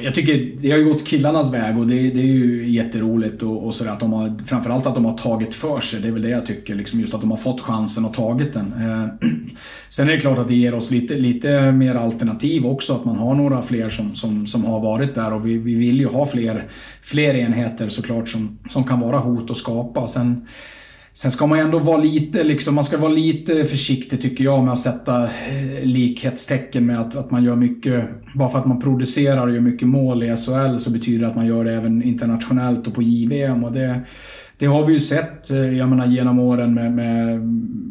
Jag 0.03 0.13
tycker 0.13 0.61
det 0.61 0.71
har 0.71 0.77
ju 0.77 0.85
gått 0.85 1.05
killarnas 1.07 1.53
väg 1.53 1.77
och 1.77 1.87
det, 1.87 1.95
det 1.95 2.19
är 2.19 2.25
ju 2.25 2.69
jätteroligt 2.69 3.43
och, 3.43 3.65
och 3.65 3.73
sådär 3.75 3.91
att 3.91 3.99
de 3.99 4.13
har, 4.13 4.45
framförallt 4.45 4.87
att 4.87 4.95
de 4.95 5.05
har 5.05 5.17
tagit 5.17 5.53
för 5.53 5.79
sig. 5.79 6.01
Det 6.01 6.07
är 6.07 6.11
väl 6.11 6.21
det 6.21 6.29
jag 6.29 6.45
tycker, 6.45 6.75
liksom 6.75 6.99
just 6.99 7.13
att 7.13 7.21
de 7.21 7.31
har 7.31 7.37
fått 7.37 7.61
chansen 7.61 8.05
och 8.05 8.13
tagit 8.13 8.53
den. 8.53 8.73
Eh, 8.73 9.29
sen 9.89 10.09
är 10.09 10.13
det 10.13 10.19
klart 10.19 10.37
att 10.37 10.47
det 10.47 10.55
ger 10.55 10.73
oss 10.73 10.91
lite, 10.91 11.13
lite 11.13 11.71
mer 11.71 11.95
alternativ 11.95 12.65
också, 12.65 12.93
att 12.93 13.05
man 13.05 13.15
har 13.17 13.35
några 13.35 13.61
fler 13.61 13.89
som, 13.89 14.15
som, 14.15 14.47
som 14.47 14.65
har 14.65 14.79
varit 14.79 15.15
där 15.15 15.33
och 15.33 15.47
vi, 15.47 15.57
vi 15.57 15.75
vill 15.75 15.99
ju 15.99 16.07
ha 16.07 16.25
fler, 16.25 16.67
fler 17.01 17.33
enheter 17.33 17.89
såklart 17.89 18.29
som, 18.29 18.59
som 18.69 18.83
kan 18.83 18.99
vara 18.99 19.17
hot 19.17 19.49
och 19.49 19.57
skapa. 19.57 20.07
Sen, 20.07 20.47
Sen 21.17 21.31
ska 21.31 21.47
man 21.47 21.59
ändå 21.59 21.79
vara 21.79 21.97
lite, 21.97 22.43
liksom, 22.43 22.75
man 22.75 22.83
ska 22.83 22.97
vara 22.97 23.11
lite 23.11 23.65
försiktig 23.65 24.21
tycker 24.21 24.43
jag 24.43 24.63
med 24.63 24.73
att 24.73 24.79
sätta 24.79 25.23
eh, 25.23 25.83
likhetstecken 25.83 26.85
med 26.85 26.99
att, 26.99 27.15
att 27.15 27.31
man 27.31 27.43
gör 27.43 27.55
mycket, 27.55 28.05
bara 28.35 28.49
för 28.49 28.59
att 28.59 28.65
man 28.65 28.79
producerar 28.79 29.47
och 29.47 29.53
gör 29.53 29.61
mycket 29.61 29.87
mål 29.87 30.23
i 30.23 30.35
SHL 30.35 30.77
så 30.77 30.91
betyder 30.91 31.19
det 31.19 31.27
att 31.27 31.35
man 31.35 31.47
gör 31.47 31.63
det 31.63 31.73
även 31.73 32.03
internationellt 32.03 32.87
och 32.87 32.93
på 32.93 33.01
JVM. 33.01 33.63
Och 33.63 33.71
det, 33.71 34.01
det 34.57 34.65
har 34.65 34.85
vi 34.85 34.93
ju 34.93 34.99
sett 34.99 35.51
eh, 35.51 35.77
jag 35.77 35.89
menar, 35.89 36.05
genom 36.05 36.39
åren 36.39 36.73
med, 36.73 36.91
med 36.93 37.41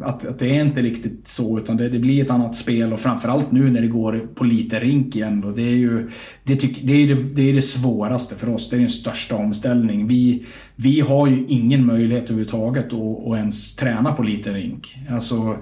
att, 0.03 0.25
att, 0.25 0.39
det 0.39 0.57
är 0.57 0.61
inte 0.61 0.81
riktigt 0.81 1.27
så 1.27 1.59
utan 1.59 1.77
det, 1.77 1.89
det, 1.89 1.99
blir 1.99 2.23
ett 2.23 2.31
annat 2.31 2.55
spel 2.55 2.93
och 2.93 2.99
framförallt 2.99 3.51
nu 3.51 3.71
när 3.71 3.81
det 3.81 3.87
går 3.87 4.27
på 4.35 4.43
lite 4.43 4.79
rink 4.79 5.15
igen. 5.15 5.41
Då, 5.41 5.51
det, 5.51 5.61
är 5.61 5.75
ju, 5.75 6.09
det, 6.43 6.55
tyck, 6.55 6.79
det, 6.83 6.93
är 6.93 7.15
det, 7.15 7.35
det 7.35 7.49
är 7.49 7.53
det 7.53 7.61
svåraste 7.61 8.35
för 8.35 8.49
oss. 8.49 8.69
Det 8.69 8.75
är 8.75 8.79
den 8.79 8.89
största 8.89 9.35
omställningen. 9.35 10.07
Vi, 10.07 10.45
vi 10.79 10.99
har 10.99 11.27
ju 11.27 11.45
ingen 11.47 11.85
möjlighet 11.85 12.23
överhuvudtaget 12.23 12.85
att, 12.85 13.27
att 13.27 13.37
ens 13.37 13.75
träna 13.75 14.13
på 14.13 14.23
liten 14.23 14.53
rink. 14.53 14.97
Alltså, 15.09 15.57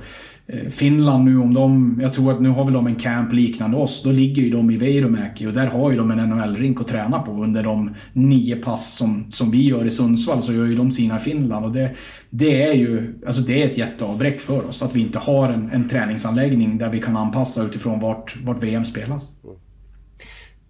eh, 0.48 0.70
Finland 0.70 1.26
nu 1.26 1.38
om 1.38 1.54
de, 1.54 2.00
jag 2.02 2.14
tror 2.14 2.32
att 2.32 2.42
nu 2.42 2.50
har 2.50 2.66
väl 2.66 2.74
de 2.74 2.88
en 2.88 2.96
camp 2.96 3.34
liknande 3.34 3.78
oss, 3.78 4.04
då 4.04 4.12
ligger 4.12 4.42
ju 4.42 4.50
de 4.50 4.72
i 4.72 4.78
Veiromäki 4.78 5.48
och 5.48 5.54
där 5.54 5.68
har 5.68 5.92
ju 5.92 5.98
de 5.98 6.12
en 6.12 6.30
NHL-rink 6.30 6.82
att 6.82 6.88
träna 6.88 7.20
på 7.20 7.32
under 7.32 7.64
de 7.64 7.96
nio 8.14 8.56
pass 8.56 8.96
som, 8.98 9.32
som 9.32 9.52
vi 9.52 9.68
gör 9.68 9.86
i 9.86 9.92
Sundsvall 9.92 10.42
så 10.42 10.54
gör 10.54 10.66
ju 10.66 10.76
de 10.76 10.92
sina 10.92 11.18
i 11.18 11.20
Finland 11.20 11.66
och 11.66 11.72
det, 11.72 11.92
det 12.30 12.64
är 12.64 12.74
ju, 12.74 13.20
alltså 13.26 13.42
det 13.42 13.64
är 13.64 13.66
ett 13.70 13.78
jätteavbräck 13.78 14.40
för 14.40 14.70
oss 14.70 14.82
att 14.82 14.96
vi 14.96 15.02
inte 15.02 15.20
har 15.20 15.50
en, 15.50 15.72
en 15.72 15.90
träningsanläggning 15.90 16.78
där 16.78 16.90
vi 16.90 17.00
kan 17.00 17.18
anpassa 17.18 17.64
utifrån 17.64 18.00
vart, 18.00 18.36
vart 18.44 18.64
VM 18.64 18.86
spelas. 18.86 19.30
Mm. 19.44 19.56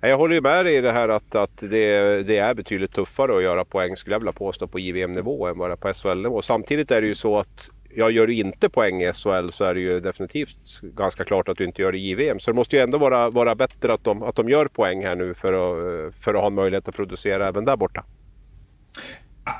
Jag 0.10 0.18
håller 0.18 0.36
ju 0.36 0.42
med 0.42 0.66
dig 0.66 0.76
i 0.76 0.82
det 0.82 0.92
här 0.92 1.10
att, 1.10 1.36
att 1.36 1.58
det, 1.58 2.24
det, 2.24 2.38
är 2.38 2.54
betydligt 2.54 2.92
tuffare 2.92 3.38
att 3.38 3.44
göra 3.44 3.66
poäng 3.66 3.96
skulle 3.96 4.16
jag 4.16 4.20
vilja 4.20 4.32
påstå 4.32 4.68
på 4.68 4.80
JVM-nivå 4.80 5.48
än 5.48 5.58
bara 5.58 5.78
på 5.78 5.94
SHL-nivå. 5.94 6.42
Samtidigt 6.42 6.92
är 6.92 7.02
det 7.02 7.08
ju 7.08 7.16
så 7.16 7.38
att 7.38 7.70
jag 7.96 8.12
gör 8.12 8.28
du 8.28 8.34
inte 8.34 8.70
poäng 8.70 9.02
i 9.02 9.14
SHL 9.14 9.50
så 9.50 9.64
är 9.64 9.74
det 9.74 9.80
ju 9.80 10.00
definitivt 10.00 10.82
ganska 10.82 11.24
klart 11.24 11.50
att 11.50 11.58
du 11.58 11.66
inte 11.66 11.82
gör 11.82 11.92
det 11.92 11.98
i 11.98 12.10
JVM. 12.10 12.40
Så 12.40 12.52
det 12.52 12.56
måste 12.56 12.76
ju 12.76 12.82
ändå 12.82 12.98
vara, 12.98 13.30
vara 13.30 13.56
bättre 13.56 13.94
att 13.94 14.04
de, 14.04 14.24
att 14.24 14.36
de 14.36 14.50
gör 14.50 14.68
poäng 14.68 15.04
här 15.04 15.16
nu 15.16 15.34
för 15.34 15.54
att, 15.54 16.16
för 16.16 16.34
att 16.34 16.40
ha 16.42 16.48
en 16.48 16.56
möjlighet 16.56 16.88
att 16.88 16.96
producera 16.96 17.48
även 17.48 17.66
där 17.66 17.78
borta. 17.78 18.04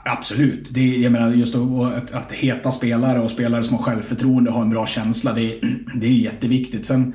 Absolut. 0.06 0.74
Det 0.74 0.88
jag 0.88 1.12
menar, 1.12 1.32
just 1.32 1.56
att, 1.56 2.16
att 2.16 2.32
heta 2.32 2.72
spelare 2.72 3.20
och 3.20 3.32
spelare 3.32 3.64
som 3.64 3.78
har 3.78 3.84
självförtroende 3.84 4.50
och 4.50 4.56
har 4.56 4.64
en 4.64 4.70
bra 4.70 4.88
känsla, 4.88 5.34
det 5.34 5.42
är, 5.42 5.60
det 5.96 6.08
är 6.08 6.12
jätteviktigt. 6.12 6.86
Sen, 6.86 7.14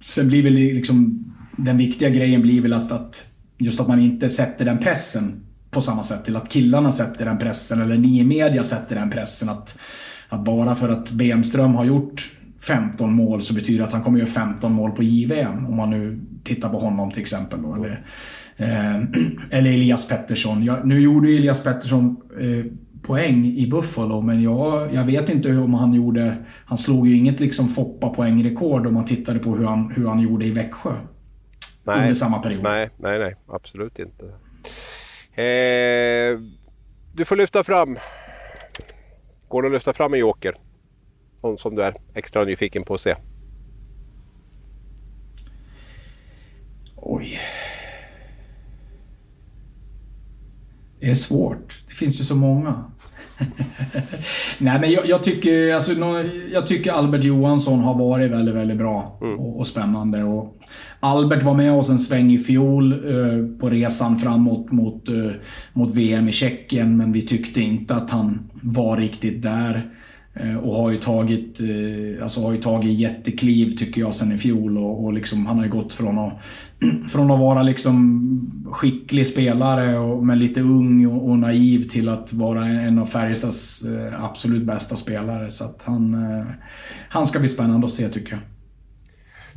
sen 0.00 0.28
blir 0.28 0.42
väl 0.42 0.52
liksom, 0.52 1.24
den 1.56 1.76
viktiga 1.76 2.08
grejen 2.08 2.42
blir 2.42 2.60
väl 2.60 2.72
att, 2.72 2.92
att 2.92 3.26
just 3.58 3.80
att 3.80 3.88
man 3.88 4.00
inte 4.00 4.28
sätter 4.30 4.64
den 4.64 4.78
pressen 4.78 5.42
på 5.70 5.80
samma 5.80 6.02
sätt 6.02 6.24
till 6.24 6.36
att 6.36 6.48
killarna 6.48 6.92
sätter 6.92 7.24
den 7.24 7.38
pressen 7.38 7.80
eller 7.80 7.96
ni 7.96 8.20
i 8.20 8.24
media 8.24 8.62
sätter 8.62 8.96
den 8.96 9.10
pressen. 9.10 9.48
att 9.48 9.78
att 10.28 10.44
bara 10.44 10.74
för 10.74 10.88
att 10.88 11.10
Bemström 11.10 11.74
har 11.74 11.84
gjort 11.84 12.30
15 12.60 13.12
mål 13.12 13.42
så 13.42 13.54
betyder 13.54 13.78
det 13.78 13.84
att 13.84 13.92
han 13.92 14.02
kommer 14.02 14.18
göra 14.18 14.28
15 14.28 14.72
mål 14.72 14.90
på 14.90 15.02
JVM. 15.02 15.66
Om 15.66 15.76
man 15.76 15.90
nu 15.90 16.20
tittar 16.44 16.68
på 16.68 16.78
honom 16.78 17.10
till 17.10 17.20
exempel. 17.20 17.62
Då, 17.62 17.74
eller, 17.74 18.04
eh, 18.56 18.96
eller 19.50 19.72
Elias 19.72 20.08
Pettersson. 20.08 20.64
Jag, 20.64 20.86
nu 20.86 21.00
gjorde 21.00 21.30
ju 21.30 21.36
Elias 21.36 21.64
Pettersson 21.64 22.16
eh, 22.40 22.72
poäng 23.02 23.46
i 23.46 23.66
Buffalo, 23.66 24.20
men 24.20 24.42
jag, 24.42 24.94
jag 24.94 25.04
vet 25.04 25.30
inte 25.30 25.56
om 25.56 25.74
han 25.74 25.94
gjorde... 25.94 26.34
Han 26.64 26.78
slog 26.78 27.08
ju 27.08 27.16
inget 27.16 27.40
liksom 27.40 27.68
Foppa 27.68 28.08
poängrekord 28.08 28.86
om 28.86 28.94
man 28.94 29.04
tittade 29.04 29.38
på 29.38 29.56
hur 29.56 29.64
han, 29.64 29.92
hur 29.96 30.06
han 30.06 30.20
gjorde 30.20 30.46
i 30.46 30.50
Växjö. 30.50 30.92
Nej, 31.86 32.00
under 32.00 32.14
samma 32.14 32.38
period. 32.38 32.62
Nej, 32.62 32.90
nej, 32.96 33.18
nej. 33.18 33.36
Absolut 33.48 33.98
inte. 33.98 34.24
Eh, 35.42 36.40
du 37.14 37.24
får 37.24 37.36
lyfta 37.36 37.64
fram 37.64 37.98
Går 39.48 39.62
det 39.62 39.68
att 39.68 39.72
lyfta 39.72 39.92
fram 39.92 40.14
en 40.14 40.20
joker? 40.20 40.58
Någon 41.42 41.58
som 41.58 41.74
du 41.74 41.82
är 41.82 41.96
extra 42.14 42.44
nyfiken 42.44 42.84
på 42.84 42.94
att 42.94 43.00
se? 43.00 43.16
Oj. 46.96 47.40
Det 51.00 51.10
är 51.10 51.14
svårt. 51.14 51.82
Det 51.88 51.94
finns 51.94 52.20
ju 52.20 52.24
så 52.24 52.36
många. 52.36 52.90
Nej 54.58 54.80
men 54.80 54.90
jag, 54.90 55.06
jag, 55.06 55.24
tycker, 55.24 55.74
alltså, 55.74 55.92
jag 56.52 56.66
tycker 56.66 56.92
Albert 56.92 57.24
Johansson 57.24 57.80
har 57.80 57.94
varit 57.94 58.30
väldigt, 58.30 58.54
väldigt 58.54 58.78
bra 58.78 59.18
mm. 59.22 59.38
och, 59.38 59.58
och, 59.58 59.66
spännande. 59.66 60.24
Och 60.24 60.58
Albert 61.00 61.42
var 61.42 61.54
med 61.54 61.72
oss 61.72 61.88
en 61.88 61.98
sväng 61.98 62.30
i 62.30 62.38
fjol 62.38 62.92
eh, 62.92 63.58
på 63.60 63.70
resan 63.70 64.18
framåt 64.18 64.72
mot, 64.72 65.08
eh, 65.08 65.30
mot 65.72 65.94
VM 65.94 66.28
i 66.28 66.32
Tjeckien 66.32 66.96
men 66.96 67.12
vi 67.12 67.22
tyckte 67.22 67.60
inte 67.60 67.94
att 67.94 68.10
han 68.10 68.50
var 68.62 68.96
riktigt 68.96 69.42
där. 69.42 69.95
Eh, 70.40 70.56
och 70.56 70.74
har 70.74 70.90
ju 70.90 70.96
tagit, 70.96 71.60
eh, 71.60 72.22
alltså 72.22 72.40
har 72.40 72.52
ju 72.52 72.58
tagit 72.58 72.98
jättekliv 72.98 73.76
tycker 73.76 74.00
jag 74.00 74.14
sen 74.14 74.32
i 74.32 74.38
fjol 74.38 74.78
och, 74.78 75.04
och 75.04 75.12
liksom, 75.12 75.46
han 75.46 75.56
har 75.56 75.64
ju 75.64 75.70
gått 75.70 75.94
från 75.94 76.18
att, 76.18 76.32
från 77.12 77.30
att 77.30 77.40
vara 77.40 77.62
liksom 77.62 78.66
skicklig 78.72 79.26
spelare 79.26 79.98
och, 79.98 80.26
men 80.26 80.38
lite 80.38 80.60
ung 80.60 81.06
och, 81.06 81.28
och, 81.28 81.38
naiv 81.38 81.88
till 81.88 82.08
att 82.08 82.32
vara 82.32 82.66
en 82.66 82.98
av 82.98 83.06
Färjestads 83.06 83.84
eh, 83.84 84.24
absolut 84.24 84.62
bästa 84.62 84.96
spelare. 84.96 85.50
Så 85.50 85.64
att 85.64 85.82
han, 85.82 86.16
han 87.08 87.26
ska 87.26 87.38
bli 87.38 87.48
spännande 87.48 87.84
att 87.84 87.90
se 87.90 88.08
tycker 88.08 88.32
jag. 88.32 88.40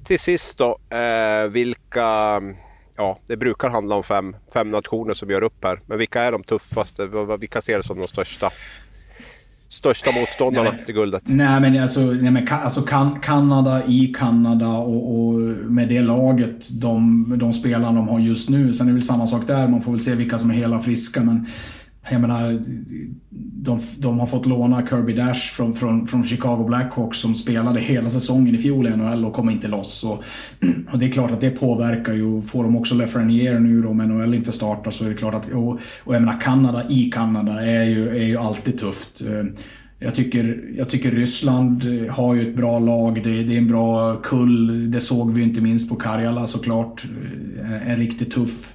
Till 0.05 0.19
sist 0.19 0.57
då, 0.57 0.77
vilka 1.51 2.41
ja, 2.97 3.19
det 3.27 3.37
brukar 3.37 3.69
handla 3.69 3.95
om 3.95 4.03
fem, 4.03 4.35
fem 4.53 4.71
nationer 4.71 5.13
som 5.13 5.29
gör 5.29 5.43
upp 5.43 5.63
här. 5.63 5.81
Men 5.85 5.97
vilka 5.97 6.21
är 6.21 6.31
de 6.31 6.43
tuffaste? 6.43 7.05
Vilka 7.39 7.61
ser 7.61 7.77
det 7.77 7.83
som 7.83 7.97
de 7.97 8.07
största? 8.07 8.51
Största 9.69 10.11
motståndarna 10.11 10.71
nej, 10.71 10.85
till 10.85 10.95
guldet? 10.95 11.23
Nej 11.25 11.59
men 11.59 11.81
alltså, 11.81 11.99
nej, 11.99 12.31
men, 12.31 12.47
alltså 12.51 12.81
kan, 12.81 13.19
Kanada 13.19 13.85
i 13.85 14.13
Kanada 14.17 14.67
och, 14.67 15.19
och, 15.19 15.33
med 15.71 15.89
det 15.89 16.01
laget, 16.01 16.81
de, 16.81 17.33
de 17.37 17.53
spelarna 17.53 17.99
de 17.99 18.07
har 18.07 18.19
just 18.19 18.49
nu. 18.49 18.73
Sen 18.73 18.87
är 18.87 18.91
det 18.91 18.93
väl 18.93 19.03
samma 19.03 19.27
sak 19.27 19.47
där, 19.47 19.67
man 19.67 19.81
får 19.81 19.91
väl 19.91 20.01
se 20.01 20.15
vilka 20.15 20.37
som 20.37 20.51
är 20.51 20.55
hela 20.55 20.79
friska. 20.79 21.21
Men 21.21 21.47
jag 22.11 22.21
menar, 22.21 22.63
de, 23.63 23.79
de 23.97 24.19
har 24.19 24.27
fått 24.27 24.45
låna 24.45 24.87
Kirby 24.87 25.13
Dash 25.13 25.53
från, 25.55 25.73
från, 25.73 26.07
från 26.07 26.23
Chicago 26.23 26.63
Blackhawks 26.67 27.17
som 27.17 27.35
spelade 27.35 27.79
hela 27.79 28.09
säsongen 28.09 28.55
i 28.55 28.57
fjol 28.57 28.87
i 28.87 28.89
NHL 28.89 29.25
och 29.25 29.33
kom 29.33 29.49
inte 29.49 29.67
loss. 29.67 30.03
Och, 30.03 30.23
och 30.91 30.99
det 30.99 31.05
är 31.05 31.11
klart 31.11 31.31
att 31.31 31.41
det 31.41 31.49
påverkar 31.49 32.13
ju. 32.13 32.41
Får 32.41 32.63
de 32.63 32.75
också 32.75 32.95
Lefrenier 32.95 33.59
nu 33.59 33.81
då, 33.81 33.89
om 33.89 33.97
NHL 33.97 34.33
inte 34.33 34.51
startar 34.51 34.91
så 34.91 35.05
är 35.05 35.09
det 35.09 35.15
klart 35.15 35.33
att... 35.33 35.49
Och, 35.51 35.79
och 36.03 36.15
jag 36.15 36.21
menar, 36.21 36.41
Kanada 36.41 36.83
i 36.89 37.11
Kanada 37.11 37.65
är 37.65 37.83
ju, 37.83 38.09
är 38.09 38.25
ju 38.25 38.37
alltid 38.37 38.79
tufft. 38.79 39.21
Eh, 39.21 39.43
jag 40.01 40.15
tycker, 40.15 40.73
jag 40.77 40.89
tycker 40.89 41.11
Ryssland 41.11 41.83
har 42.09 42.35
ju 42.35 42.49
ett 42.49 42.55
bra 42.55 42.79
lag. 42.79 43.23
Det, 43.23 43.43
det 43.43 43.53
är 43.53 43.57
en 43.57 43.67
bra 43.67 44.15
kull. 44.15 44.91
Det 44.91 45.01
såg 45.01 45.33
vi 45.33 45.43
inte 45.43 45.61
minst 45.61 45.89
på 45.89 45.95
Karjala 45.95 46.47
såklart. 46.47 47.05
Eh, 47.59 47.91
en 47.91 47.97
riktigt 47.97 48.31
tuff, 48.31 48.73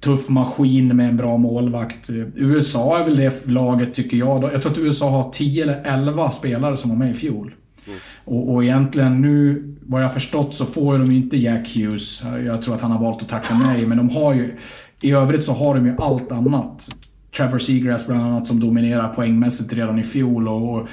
tuff 0.00 0.28
maskin 0.28 0.96
med 0.96 1.08
en 1.08 1.16
bra 1.16 1.36
målvakt. 1.36 2.10
USA 2.34 2.98
är 2.98 3.04
väl 3.04 3.16
det 3.16 3.46
laget 3.46 3.94
tycker 3.94 4.16
jag. 4.16 4.44
Jag 4.44 4.62
tror 4.62 4.72
att 4.72 4.78
USA 4.78 5.10
har 5.10 5.30
10 5.30 5.62
eller 5.62 5.82
11 5.84 6.30
spelare 6.30 6.76
som 6.76 6.90
var 6.90 6.96
med 6.96 7.10
i 7.10 7.14
fjol. 7.14 7.54
Mm. 7.86 7.98
Och, 8.24 8.54
och 8.54 8.64
egentligen 8.64 9.20
nu, 9.20 9.62
vad 9.86 10.02
jag 10.02 10.14
förstått, 10.14 10.54
så 10.54 10.66
får 10.66 10.98
de 10.98 11.10
inte 11.12 11.36
Jack 11.36 11.76
Hughes. 11.76 12.22
Jag 12.46 12.62
tror 12.62 12.74
att 12.74 12.80
han 12.80 12.90
har 12.90 13.02
valt 13.02 13.22
att 13.22 13.28
tacka 13.28 13.58
nej, 13.58 13.86
men 13.86 13.98
de 13.98 14.10
har 14.10 14.34
ju... 14.34 14.54
I 15.00 15.12
övrigt 15.12 15.42
så 15.42 15.52
har 15.52 15.74
de 15.74 15.86
ju 15.86 15.94
allt 15.98 16.32
annat. 16.32 16.88
Trevor 17.36 17.58
Seagrass 17.58 18.06
bland 18.06 18.22
annat 18.22 18.46
som 18.46 18.60
dominerar 18.60 19.08
poängmässigt 19.08 19.72
redan 19.72 19.98
i 19.98 20.02
fjol. 20.02 20.48
Och, 20.48 20.88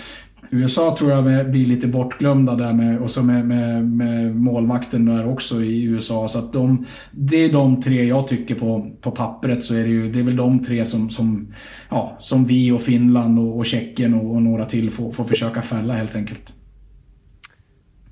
USA 0.54 0.96
tror 0.98 1.12
jag 1.12 1.52
blir 1.52 1.66
lite 1.66 1.88
bortglömda 1.88 2.56
där 2.56 2.74
med, 2.74 3.00
och 3.00 3.12
så 3.12 3.24
med, 3.24 3.46
med, 3.48 3.86
med, 3.86 4.36
målvakten 4.36 5.06
där 5.06 5.28
också 5.28 5.62
i 5.62 5.84
USA. 5.84 6.28
Så 6.28 6.40
att 6.40 6.54
de, 6.54 6.86
det 7.12 7.36
är 7.36 7.54
de 7.54 7.82
tre 7.82 8.06
jag 8.06 8.28
tycker 8.28 8.56
på, 8.56 8.92
på 9.02 9.12
pappret 9.12 9.64
så 9.64 9.76
är 9.76 9.84
det 9.84 9.90
ju, 9.90 10.12
det 10.12 10.20
är 10.20 10.24
väl 10.24 10.36
de 10.36 10.64
tre 10.64 10.86
som, 10.86 11.10
som, 11.10 11.54
ja, 11.90 12.18
som 12.20 12.46
vi 12.46 12.72
och 12.72 12.82
Finland 12.82 13.40
och, 13.40 13.58
och 13.58 13.66
Tjeckien 13.66 14.14
och, 14.14 14.36
och 14.36 14.42
några 14.42 14.66
till 14.66 14.92
får, 14.92 15.12
får 15.12 15.24
försöka 15.24 15.62
fälla 15.62 15.94
helt 15.94 16.16
enkelt. 16.16 16.54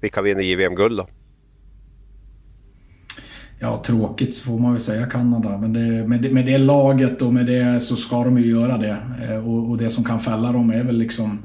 Vilka 0.02 0.22
vinner 0.22 0.42
JVM-guld 0.42 0.98
då? 0.98 1.08
Ja, 3.60 3.82
tråkigt 3.86 4.36
så 4.36 4.46
får 4.46 4.60
man 4.60 4.72
väl 4.72 4.80
säga 4.80 5.06
Kanada. 5.06 5.58
Men 5.58 5.74
det, 5.74 6.08
med, 6.08 6.22
det, 6.22 6.30
med 6.30 6.46
det 6.46 6.58
laget 6.58 7.22
och 7.22 7.34
med 7.34 7.46
det 7.46 7.82
så 7.82 7.96
ska 7.96 8.24
de 8.24 8.38
ju 8.38 8.46
göra 8.46 8.78
det. 8.78 8.98
Eh, 9.30 9.48
och, 9.48 9.70
och 9.70 9.78
det 9.78 9.90
som 9.90 10.04
kan 10.04 10.20
fälla 10.20 10.52
dem 10.52 10.72
är 10.72 10.84
väl 10.84 10.98
liksom 10.98 11.40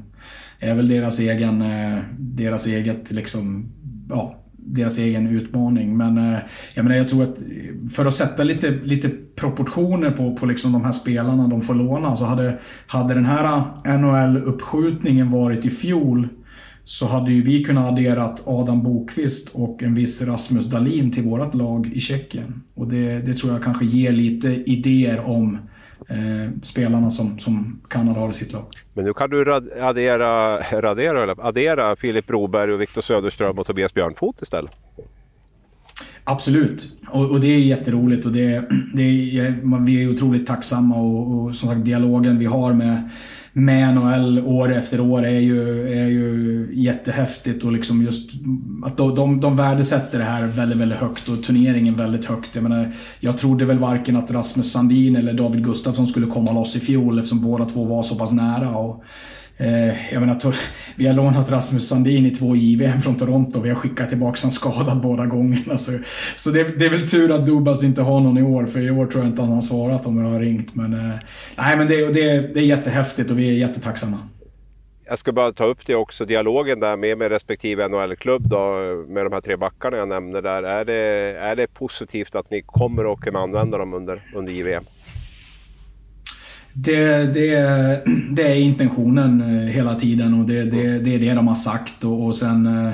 är 0.59 0.75
väl 0.75 0.87
deras 0.87 1.19
egen, 1.19 1.61
eh, 1.61 1.99
deras 2.19 2.67
eget 2.67 3.11
liksom, 3.11 3.71
ja, 4.09 4.43
deras 4.57 4.97
egen 4.97 5.27
utmaning. 5.27 5.97
Men 5.97 6.17
eh, 6.17 6.39
jag 6.73 6.83
menar, 6.83 6.95
jag 6.95 7.07
tror 7.07 7.23
att 7.23 7.37
för 7.93 8.05
att 8.05 8.13
sätta 8.13 8.43
lite, 8.43 8.71
lite 8.71 9.09
proportioner 9.35 10.11
på, 10.11 10.35
på 10.35 10.45
liksom 10.45 10.71
de 10.71 10.85
här 10.85 10.91
spelarna 10.91 11.47
de 11.47 11.61
får 11.61 11.75
låna 11.75 12.15
så 12.15 12.25
hade, 12.25 12.59
hade 12.87 13.13
den 13.13 13.25
här 13.25 13.63
NHL-uppskjutningen 13.83 15.31
varit 15.31 15.65
i 15.65 15.69
fjol 15.69 16.27
så 16.83 17.07
hade 17.07 17.33
ju 17.33 17.41
vi 17.41 17.63
kunnat 17.63 17.91
adderat 17.91 18.43
Adam 18.45 18.83
Bokvist 18.83 19.49
och 19.49 19.83
en 19.83 19.93
viss 19.93 20.21
Rasmus 20.21 20.65
Dahlin 20.65 21.11
till 21.11 21.23
vårt 21.23 21.53
lag 21.53 21.91
i 21.93 21.99
Tjeckien. 21.99 22.63
Och 22.75 22.87
det, 22.87 23.25
det 23.25 23.33
tror 23.33 23.53
jag 23.53 23.63
kanske 23.63 23.85
ger 23.85 24.11
lite 24.11 24.47
idéer 24.47 25.19
om 25.29 25.57
eh, 26.07 26.51
spelarna 26.63 27.11
som, 27.11 27.39
som 27.39 27.81
Kanada 27.89 28.19
har 28.19 28.29
i 28.29 28.33
sitt 28.33 28.53
lag. 28.53 28.65
Men 28.93 29.05
nu 29.05 29.13
kan 29.13 29.29
du 29.29 29.53
addera, 29.81 30.59
radera, 30.81 31.23
eller, 31.23 31.47
addera 31.47 31.95
Filip 31.95 32.27
Broberg 32.27 32.73
och 32.73 32.81
Viktor 32.81 33.01
Söderström 33.01 33.59
och 33.59 33.65
Tobias 33.65 33.93
Björnfot 33.93 34.41
istället. 34.41 34.71
Absolut, 36.23 36.99
och, 37.09 37.31
och, 37.31 37.39
det 37.39 37.47
är 37.47 37.59
jätteroligt 37.59 38.25
och 38.25 38.31
det, 38.31 38.69
det 38.93 39.01
är, 39.39 39.85
vi 39.85 40.03
är 40.03 40.09
otroligt 40.09 40.47
tacksamma 40.47 40.95
och, 40.95 41.43
och 41.43 41.55
som 41.55 41.69
sagt 41.69 41.85
dialogen 41.85 42.39
vi 42.39 42.45
har 42.45 42.73
med 42.73 43.09
med 43.57 43.95
NHL 43.95 44.39
år 44.45 44.73
efter 44.73 44.99
år 44.99 45.25
är 45.25 45.39
ju, 45.39 45.89
är 45.93 46.07
ju 46.07 46.69
jättehäftigt 46.73 47.63
och 47.63 47.71
liksom 47.71 48.01
just 48.01 48.31
att 48.85 48.97
de, 48.97 49.15
de, 49.15 49.39
de 49.39 49.55
värdesätter 49.55 50.17
det 50.17 50.23
här 50.23 50.47
väldigt, 50.47 50.77
väldigt 50.77 50.97
högt 50.97 51.29
och 51.29 51.43
turneringen 51.43 51.95
väldigt 51.95 52.25
högt. 52.25 52.55
Jag 52.55 52.63
menar, 52.63 52.91
jag 53.19 53.37
trodde 53.37 53.65
väl 53.65 53.79
varken 53.79 54.15
att 54.15 54.31
Rasmus 54.31 54.71
Sandin 54.71 55.15
eller 55.15 55.33
David 55.33 55.65
Gustafsson 55.65 56.07
skulle 56.07 56.27
komma 56.27 56.51
loss 56.51 56.75
i 56.75 56.79
fjol 56.79 57.19
eftersom 57.19 57.41
båda 57.41 57.65
två 57.65 57.85
var 57.85 58.03
så 58.03 58.15
pass 58.15 58.31
nära. 58.31 58.77
Och, 58.77 59.03
Eh, 59.59 60.13
jag 60.13 60.19
menar, 60.19 60.55
vi 60.95 61.07
har 61.07 61.13
lånat 61.13 61.51
Rasmus 61.51 61.89
Sandin 61.89 62.25
i 62.25 62.31
två 62.31 62.55
JVM 62.55 63.01
från 63.01 63.17
Toronto. 63.17 63.61
Vi 63.61 63.69
har 63.69 63.75
skickat 63.75 64.09
tillbaka 64.09 64.39
honom 64.41 64.51
skadad 64.51 65.01
båda 65.01 65.25
gångerna. 65.25 65.77
Så, 65.77 65.91
så 66.35 66.49
det, 66.49 66.63
det, 66.63 66.85
är 66.85 66.89
väl 66.89 67.09
tur 67.09 67.31
att 67.31 67.45
Dubas 67.45 67.83
inte 67.83 68.01
har 68.01 68.19
någon 68.19 68.37
i 68.37 68.41
år, 68.41 68.65
för 68.65 68.81
i 68.81 68.91
år 68.91 69.05
tror 69.05 69.23
jag 69.23 69.31
inte 69.31 69.41
han 69.41 69.51
har 69.51 69.61
svarat 69.61 70.05
om 70.05 70.17
jag 70.17 70.27
har 70.27 70.39
ringt. 70.39 70.75
Men, 70.75 70.93
eh, 70.93 71.15
nej, 71.57 71.77
men 71.77 71.87
det, 71.87 72.05
det, 72.05 72.53
det 72.53 72.59
är 72.59 72.65
jättehäftigt 72.65 73.31
och 73.31 73.39
vi 73.39 73.49
är 73.49 73.67
jättetacksamma. 73.67 74.17
Jag 75.09 75.19
ska 75.19 75.31
bara 75.31 75.53
ta 75.53 75.65
upp 75.65 75.85
det 75.85 75.95
också, 75.95 76.25
dialogen 76.25 76.79
där 76.79 76.97
med, 76.97 77.17
med 77.17 77.29
respektive 77.29 77.87
NHL-klubb 77.87 78.49
då, 78.49 78.57
med 79.07 79.25
de 79.25 79.33
här 79.33 79.41
tre 79.41 79.55
backarna 79.55 79.97
jag 79.97 80.07
nämnde 80.07 80.41
där. 80.41 80.63
Är 80.63 80.85
det, 80.85 81.37
är 81.39 81.55
det 81.55 81.67
positivt 81.67 82.35
att 82.35 82.51
ni 82.51 82.61
kommer 82.61 83.13
att 83.13 83.19
kunna 83.19 83.39
använda 83.39 83.77
dem 83.77 83.93
under, 83.93 84.31
under 84.35 84.53
JVM? 84.53 84.83
Det, 86.79 87.33
det, 87.33 88.03
det 88.31 88.43
är 88.43 88.55
intentionen 88.55 89.41
eh, 89.41 89.67
hela 89.67 89.95
tiden 89.95 90.39
och 90.39 90.47
det, 90.47 90.63
det, 90.63 90.99
det 90.99 91.15
är 91.15 91.19
det 91.19 91.33
de 91.33 91.47
har 91.47 91.55
sagt. 91.55 92.03
Och, 92.03 92.25
och 92.25 92.35
sen 92.35 92.65
eh, 92.65 92.93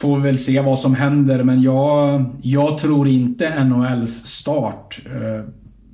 får 0.00 0.16
vi 0.16 0.22
väl 0.22 0.38
se 0.38 0.60
vad 0.60 0.78
som 0.78 0.94
händer. 0.94 1.44
Men 1.44 1.62
jag, 1.62 2.24
jag 2.42 2.78
tror 2.78 3.08
inte 3.08 3.64
NHLs 3.64 4.26
start 4.26 5.00
eh, 5.06 5.44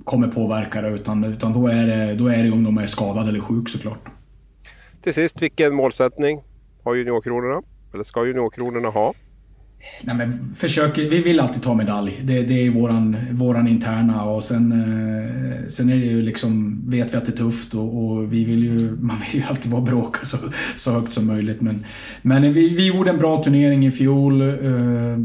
kommer 0.05 0.29
påverka 0.29 0.81
det. 0.83 0.89
Utan, 0.89 1.25
utan 1.25 1.53
då, 1.53 1.69
är 1.69 1.87
det, 1.87 2.15
då 2.15 2.29
är 2.29 2.43
det 2.43 2.51
om 2.51 2.65
de 2.65 2.79
är 2.79 2.87
skadade 2.87 3.29
eller 3.29 3.41
sjuk 3.41 3.69
såklart. 3.69 4.09
Till 5.03 5.15
sist, 5.15 5.43
vilken 5.43 5.75
målsättning 5.75 6.43
har 6.85 6.95
juniorkronorna? 6.95 7.63
Eller 7.95 8.05
ska 8.05 8.27
juniorkronorna 8.27 8.89
ha? 8.89 9.15
Nej, 10.03 10.17
men 10.17 10.55
försöker, 10.55 11.11
vi 11.11 11.23
vill 11.23 11.41
alltid 11.41 11.63
ta 11.63 11.75
medalj. 11.75 12.21
Det, 12.25 12.43
det 12.43 12.67
är 12.67 12.71
våran, 12.71 13.17
våran 13.31 13.69
interna 13.69 14.25
och 14.25 14.45
sen, 14.45 14.73
eh, 14.73 15.69
sen 15.69 15.91
är 15.91 15.97
det 15.97 16.07
ju 16.07 16.23
liksom, 16.23 16.83
vet 16.91 17.15
vi 17.15 17.17
att 17.17 17.27
det 17.27 17.33
är 17.33 17.37
tufft 17.37 17.75
och, 17.75 18.05
och, 18.05 18.33
vi 18.33 18.45
vill 18.45 18.65
ju, 18.65 18.97
man 19.01 19.17
vill 19.17 19.41
ju 19.41 19.47
alltid 19.49 19.73
vara 19.73 19.83
bråka 19.83 20.25
så, 20.25 20.37
så 20.77 20.93
högt 20.93 21.13
som 21.13 21.27
möjligt. 21.27 21.61
Men, 21.61 21.85
men 22.23 22.53
vi, 22.53 22.75
vi 22.75 22.87
gjorde 22.89 23.11
en 23.11 23.19
bra 23.19 23.43
turnering 23.43 23.87
i 23.87 23.91
fjol. 23.91 24.43
Eh, 24.43 25.19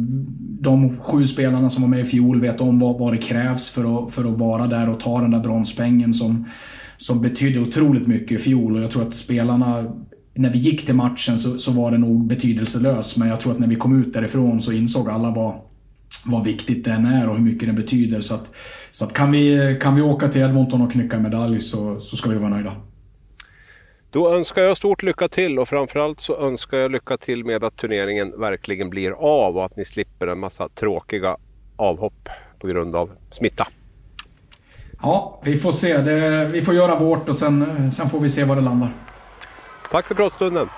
de 0.62 0.98
sju 1.00 1.28
spelarna 1.28 1.70
som 1.70 1.82
var 1.82 1.90
med 1.90 2.00
i 2.00 2.06
fjol 2.06 2.42
vet 2.42 2.62
om 2.62 2.80
vad, 2.80 3.00
vad 3.00 3.14
det 3.14 3.18
krävs 3.18 3.70
för 3.70 4.06
att, 4.06 4.14
för 4.14 4.34
att 4.34 4.40
vara 4.40 4.68
där 4.68 4.90
och 4.90 5.00
ta 5.00 5.22
den 5.22 5.32
där 5.32 5.40
bronspengen 5.40 6.14
som, 6.14 6.46
som 6.98 7.22
betydde 7.22 7.60
otroligt 7.60 8.08
mycket 8.08 8.32
i 8.32 8.38
fjol 8.38 8.76
och 8.76 8.82
jag 8.84 8.92
tror 8.92 9.04
att 9.04 9.16
spelarna 9.16 9.86
när 10.34 10.50
vi 10.50 10.58
gick 10.58 10.86
till 10.86 10.96
matchen 10.96 11.40
så, 11.40 11.60
så, 11.60 11.72
var 11.72 11.92
det 11.92 11.98
nog 11.98 12.26
betydelselös. 12.26 13.18
Men 13.18 13.28
jag 13.28 13.40
tror 13.40 13.52
att 13.52 13.60
när 13.60 13.68
vi 13.68 13.76
kom 13.76 14.02
ut 14.02 14.14
därifrån 14.14 14.62
så 14.62 14.72
insåg 14.72 15.10
alla 15.10 15.32
vad, 15.32 15.54
vad 16.26 16.44
viktigt 16.44 16.86
den 16.86 17.06
är 17.06 17.30
och 17.30 17.36
hur 17.36 17.44
mycket 17.44 17.68
den 17.68 17.76
betyder. 17.76 18.22
Så 18.22 18.34
att, 18.34 18.52
så 18.92 19.06
att 19.06 19.14
kan, 19.14 19.32
vi, 19.32 19.78
kan 19.82 19.96
vi 19.96 20.02
åka 20.02 20.28
till 20.28 20.42
Edmonton 20.42 20.82
och 20.82 20.92
knycka 20.92 21.20
medalj 21.20 21.60
så, 21.60 22.00
så 22.00 22.18
ska 22.18 22.30
vi 22.30 22.38
vara 22.38 22.50
nöjda. 22.50 22.76
Då 24.10 24.34
önskar 24.36 24.62
jag 24.62 24.78
stort 24.78 25.04
lycka 25.04 25.28
till 25.28 25.60
och 25.60 25.70
framförallt 25.70 26.20
så 26.22 26.38
önskar 26.38 26.78
jag 26.78 26.92
lycka 26.92 27.18
till 27.18 27.46
med 27.46 27.64
att 27.64 27.78
turneringen 27.78 28.40
verkligen 28.40 28.90
blir 28.90 29.12
av 29.12 29.58
och 29.58 29.66
att 29.66 29.78
ni 29.78 29.86
slipper 29.86 30.28
en 30.28 30.40
massa 30.40 30.70
tråkiga 30.70 31.38
avhopp 31.76 32.30
på 32.60 32.68
grund 32.68 32.96
av 32.96 33.12
smitta. 33.32 33.68
Ja, 35.02 35.42
vi 35.44 35.56
får 35.56 35.72
se. 35.72 35.98
Det, 35.98 36.46
vi 36.46 36.62
får 36.62 36.74
göra 36.74 37.00
vårt 37.00 37.30
och 37.30 37.36
sen, 37.36 37.92
sen 37.92 38.10
får 38.10 38.20
vi 38.20 38.30
se 38.30 38.44
var 38.44 38.56
det 38.56 38.62
landar. 38.62 39.11
Tack 39.92 40.08
för 40.08 40.16
pratstunden. 40.16 40.70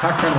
Tack 0.00 0.14
själv. 0.20 0.34